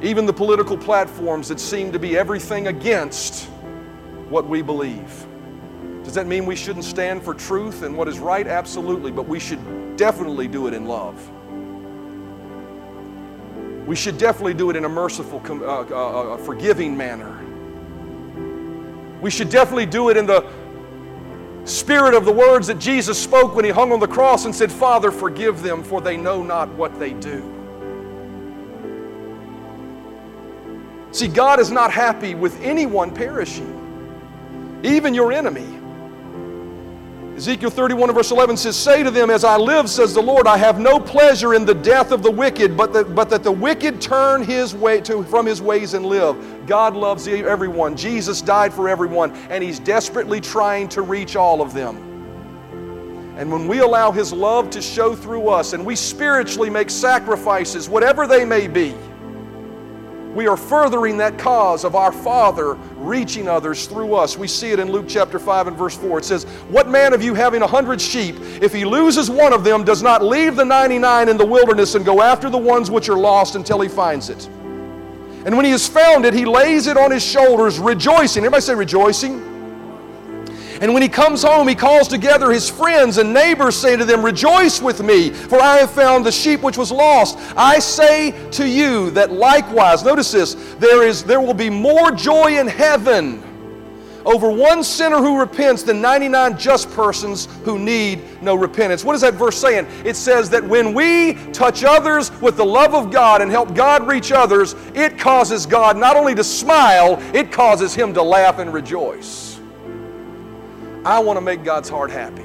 even 0.02 0.26
the 0.26 0.34
political 0.34 0.80
platforms 0.80 1.48
that 1.50 1.60
seem 1.60 1.92
to 1.92 2.00
be 2.00 2.18
everything 2.18 2.70
against 2.70 3.48
what 4.30 4.48
we 4.50 4.64
believe. 4.64 5.27
That 6.18 6.26
mean 6.26 6.48
we 6.48 6.56
shouldn't 6.56 6.84
stand 6.84 7.22
for 7.22 7.36
truth 7.36 7.84
and 7.84 7.96
what 7.96 8.08
is 8.08 8.18
right? 8.18 8.48
Absolutely, 8.48 9.12
but 9.12 9.28
we 9.28 9.40
should 9.40 9.60
definitely 9.98 10.48
do 10.48 10.66
it 10.66 10.74
in 10.74 10.86
love. 10.86 11.16
We 13.88 13.96
should 13.96 14.18
definitely 14.18 14.56
do 14.56 14.72
it 14.72 14.76
in 14.76 14.86
a 14.86 14.90
merciful, 14.90 15.44
uh, 15.48 15.84
uh, 15.84 16.34
uh, 16.34 16.38
forgiving 16.38 16.98
manner. 16.98 17.38
We 19.22 19.30
should 19.30 19.52
definitely 19.52 19.86
do 19.86 20.10
it 20.10 20.18
in 20.18 20.26
the 20.26 20.44
spirit 21.66 22.16
of 22.16 22.26
the 22.26 22.32
words 22.32 22.66
that 22.66 22.80
Jesus 22.80 23.22
spoke 23.22 23.54
when 23.56 23.64
he 23.64 23.70
hung 23.70 23.92
on 23.92 24.00
the 24.00 24.08
cross 24.08 24.46
and 24.46 24.56
said, 24.56 24.72
Father, 24.72 25.12
forgive 25.12 25.62
them, 25.62 25.84
for 25.84 26.02
they 26.02 26.18
know 26.18 26.42
not 26.42 26.68
what 26.70 26.98
they 26.98 27.14
do. 27.14 27.44
See, 31.12 31.28
God 31.28 31.60
is 31.60 31.70
not 31.70 31.92
happy 31.92 32.34
with 32.34 32.60
anyone 32.64 33.14
perishing, 33.14 34.82
even 34.84 35.14
your 35.14 35.32
enemy. 35.32 35.77
Ezekiel 37.38 37.70
31 37.70 38.12
verse 38.16 38.32
11 38.32 38.58
says, 38.58 38.76
Say 38.76 39.04
to 39.04 39.12
them, 39.12 39.30
As 39.30 39.44
I 39.44 39.58
live, 39.58 39.88
says 39.92 40.16
the 40.16 40.22
Lord, 40.22 40.48
I 40.48 40.58
have 40.58 40.80
no 40.80 41.00
pleasure 41.00 41.54
in 41.54 41.66
the 41.66 41.76
death 41.76 42.12
of 42.12 42.24
the 42.24 42.32
wicked, 42.32 42.76
but 42.76 42.94
that, 42.94 43.14
but 43.14 43.30
that 43.30 43.44
the 43.44 43.52
wicked 43.52 44.02
turn 44.02 44.44
his 44.44 44.74
way 44.74 45.02
to, 45.02 45.22
from 45.22 45.46
his 45.46 45.62
ways 45.62 45.94
and 45.94 46.04
live. 46.04 46.66
God 46.66 46.96
loves 46.96 47.28
everyone. 47.28 47.96
Jesus 47.96 48.42
died 48.42 48.74
for 48.74 48.90
everyone, 48.90 49.34
and 49.52 49.64
He's 49.64 49.78
desperately 49.78 50.42
trying 50.42 50.90
to 50.90 51.04
reach 51.04 51.36
all 51.36 51.62
of 51.62 51.76
them. 51.76 51.98
And 53.38 53.52
when 53.52 53.68
we 53.68 53.80
allow 53.80 54.12
His 54.12 54.34
love 54.34 54.72
to 54.72 54.82
show 54.82 55.16
through 55.16 55.48
us 55.48 55.74
and 55.74 55.86
we 55.86 55.96
spiritually 55.96 56.72
make 56.72 56.90
sacrifices, 56.90 57.88
whatever 57.88 58.26
they 58.26 58.46
may 58.46 58.68
be, 58.68 58.96
we 60.34 60.48
are 60.48 60.58
furthering 60.58 61.18
that 61.18 61.38
cause 61.38 61.84
of 61.84 61.96
our 61.96 62.12
Father 62.12 62.78
reaching 63.08 63.48
others 63.48 63.88
through 63.88 64.14
us. 64.14 64.38
We 64.38 64.48
see 64.48 64.72
it 64.72 64.80
in 64.80 64.92
Luke 64.92 65.06
chapter 65.08 65.40
5 65.40 65.68
and 65.68 65.78
verse 65.78 65.96
4. 65.98 66.20
It 66.20 66.26
says, 66.26 66.44
What 66.70 66.90
man 66.90 67.14
of 67.14 67.24
you 67.24 67.34
having 67.34 67.62
a 67.62 67.68
hundred 67.68 68.02
sheep, 68.02 68.36
if 68.62 68.74
he 68.74 68.86
loses 68.86 69.30
one 69.30 69.54
of 69.54 69.64
them, 69.64 69.84
does 69.84 70.04
not 70.04 70.24
leave 70.24 70.56
the 70.56 70.66
99 70.66 71.30
in 71.30 71.38
the 71.38 71.46
wilderness 71.46 71.96
and 71.96 72.06
go 72.06 72.22
after 72.22 72.50
the 72.50 72.58
ones 72.58 72.92
which 72.92 73.10
are 73.10 73.18
lost 73.18 73.56
until 73.56 73.80
he 73.82 73.90
finds 73.90 74.30
it? 74.30 74.48
And 75.46 75.56
when 75.56 75.66
he 75.66 75.72
has 75.72 75.88
found 75.88 76.26
it, 76.26 76.34
he 76.34 76.46
lays 76.46 76.88
it 76.88 76.98
on 76.98 77.10
his 77.10 77.24
shoulders, 77.24 77.80
rejoicing. 77.80 78.44
Everybody 78.44 78.62
say 78.62 78.76
rejoicing. 78.76 79.57
And 80.82 80.94
when 80.94 81.02
he 81.02 81.10
comes 81.10 81.44
home, 81.44 81.68
he 81.68 81.76
calls 81.76 82.08
together 82.08 82.52
his 82.52 82.70
friends 82.70 83.18
and 83.18 83.34
neighbors, 83.34 83.76
saying 83.76 84.00
to 84.00 84.06
them, 84.06 84.24
Rejoice 84.24 84.82
with 84.82 85.02
me, 85.02 85.30
for 85.32 85.62
I 85.62 85.78
have 85.78 85.92
found 85.92 86.26
the 86.26 86.32
sheep 86.32 86.62
which 86.62 86.78
was 86.78 86.92
lost. 86.92 87.38
I 87.56 87.80
say 87.80 88.32
to 88.52 88.68
you 88.68 89.12
that 89.12 89.32
likewise, 89.32 90.04
notice 90.04 90.32
this, 90.32 90.54
there, 90.80 91.06
is, 91.06 91.24
there 91.24 91.42
will 91.42 91.54
be 91.54 91.70
more 91.70 92.12
joy 92.12 92.60
in 92.60 92.68
heaven 92.68 93.44
over 94.28 94.52
one 94.52 94.84
sinner 94.84 95.18
who 95.18 95.40
repents 95.40 95.84
than 95.84 96.02
99 96.02 96.58
just 96.58 96.92
persons 96.92 97.48
who 97.64 97.80
need 97.80 98.22
no 98.42 98.56
repentance. 98.56 99.06
What 99.06 99.16
is 99.16 99.22
that 99.22 99.36
verse 99.36 99.58
saying? 99.58 99.88
It 100.04 100.18
says 100.18 100.50
that 100.50 100.62
when 100.62 100.94
we 100.94 101.36
touch 101.54 101.86
others 101.86 102.30
with 102.42 102.58
the 102.58 102.66
love 102.66 102.94
of 102.94 103.10
God 103.10 103.42
and 103.42 103.50
help 103.50 103.74
God 103.74 104.06
reach 104.06 104.34
others, 104.34 104.76
it 104.94 105.18
causes 105.18 105.66
God 105.66 105.96
not 105.96 106.18
only 106.18 106.36
to 106.36 106.44
smile, 106.44 107.18
it 107.34 107.54
causes 107.54 107.96
Him 107.96 108.14
to 108.16 108.22
laugh 108.22 108.60
and 108.60 108.74
rejoice. 108.74 109.47
I 111.08 111.20
want 111.20 111.38
to 111.38 111.42
make 111.42 111.64
God's 111.64 111.88
heart 111.88 112.12
happy. 112.12 112.44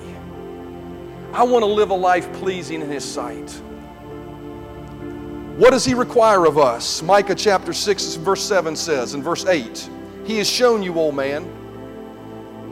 I 1.32 1.42
want 1.42 1.64
to 1.64 1.66
live 1.66 1.90
a 1.90 1.94
life 1.94 2.32
pleasing 2.34 2.80
in 2.80 2.88
His 2.88 3.04
sight. 3.04 3.50
What 5.56 5.70
does 5.70 5.84
He 5.84 5.94
require 5.94 6.46
of 6.46 6.58
us? 6.58 7.02
Micah 7.02 7.34
chapter 7.34 7.72
6, 7.72 8.14
verse 8.14 8.40
7 8.40 8.76
says, 8.76 9.14
in 9.14 9.22
verse 9.22 9.46
8, 9.46 9.90
He 10.24 10.38
has 10.38 10.48
shown 10.48 10.80
you, 10.80 10.94
old 10.94 11.16
man, 11.16 11.42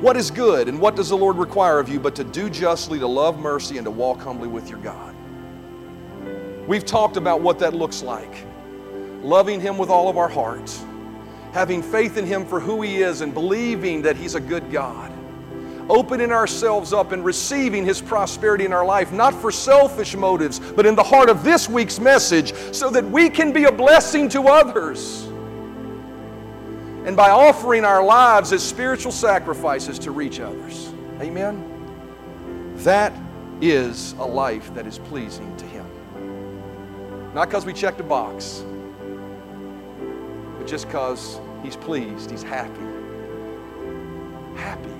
what 0.00 0.16
is 0.16 0.30
good, 0.30 0.68
and 0.68 0.80
what 0.80 0.94
does 0.94 1.08
the 1.08 1.16
Lord 1.16 1.36
require 1.38 1.80
of 1.80 1.88
you 1.88 1.98
but 1.98 2.14
to 2.14 2.22
do 2.22 2.48
justly, 2.48 3.00
to 3.00 3.08
love 3.08 3.40
mercy, 3.40 3.76
and 3.76 3.84
to 3.84 3.90
walk 3.90 4.20
humbly 4.20 4.46
with 4.46 4.70
your 4.70 4.78
God? 4.78 5.12
We've 6.68 6.86
talked 6.86 7.16
about 7.16 7.40
what 7.40 7.58
that 7.58 7.74
looks 7.74 8.00
like 8.00 8.46
loving 9.22 9.60
Him 9.60 9.76
with 9.76 9.90
all 9.90 10.08
of 10.08 10.16
our 10.16 10.28
hearts 10.28 10.84
having 11.52 11.82
faith 11.82 12.16
in 12.16 12.26
Him 12.26 12.46
for 12.46 12.60
who 12.60 12.80
He 12.80 13.02
is 13.02 13.22
and 13.22 13.34
believing 13.34 14.02
that 14.02 14.16
He's 14.16 14.36
a 14.36 14.40
good 14.40 14.70
God. 14.70 15.12
Opening 15.90 16.30
ourselves 16.30 16.92
up 16.92 17.10
and 17.10 17.24
receiving 17.24 17.84
His 17.84 18.00
prosperity 18.00 18.64
in 18.64 18.72
our 18.72 18.86
life, 18.86 19.10
not 19.10 19.34
for 19.34 19.50
selfish 19.50 20.14
motives, 20.14 20.60
but 20.60 20.86
in 20.86 20.94
the 20.94 21.02
heart 21.02 21.28
of 21.28 21.42
this 21.42 21.68
week's 21.68 21.98
message, 21.98 22.54
so 22.72 22.90
that 22.90 23.04
we 23.04 23.28
can 23.28 23.52
be 23.52 23.64
a 23.64 23.72
blessing 23.72 24.28
to 24.28 24.42
others. 24.42 25.24
And 27.04 27.16
by 27.16 27.30
offering 27.30 27.84
our 27.84 28.04
lives 28.04 28.52
as 28.52 28.62
spiritual 28.62 29.10
sacrifices 29.10 29.98
to 30.00 30.12
reach 30.12 30.38
others. 30.38 30.92
Amen? 31.20 31.66
That 32.76 33.12
is 33.60 34.12
a 34.12 34.24
life 34.24 34.72
that 34.74 34.86
is 34.86 35.00
pleasing 35.00 35.56
to 35.56 35.66
Him. 35.66 35.86
Not 37.34 37.48
because 37.48 37.66
we 37.66 37.72
checked 37.72 37.98
a 37.98 38.04
box, 38.04 38.64
but 40.56 40.68
just 40.68 40.86
because 40.86 41.40
He's 41.64 41.74
pleased, 41.74 42.30
He's 42.30 42.44
happy. 42.44 42.80
Happy. 44.54 44.99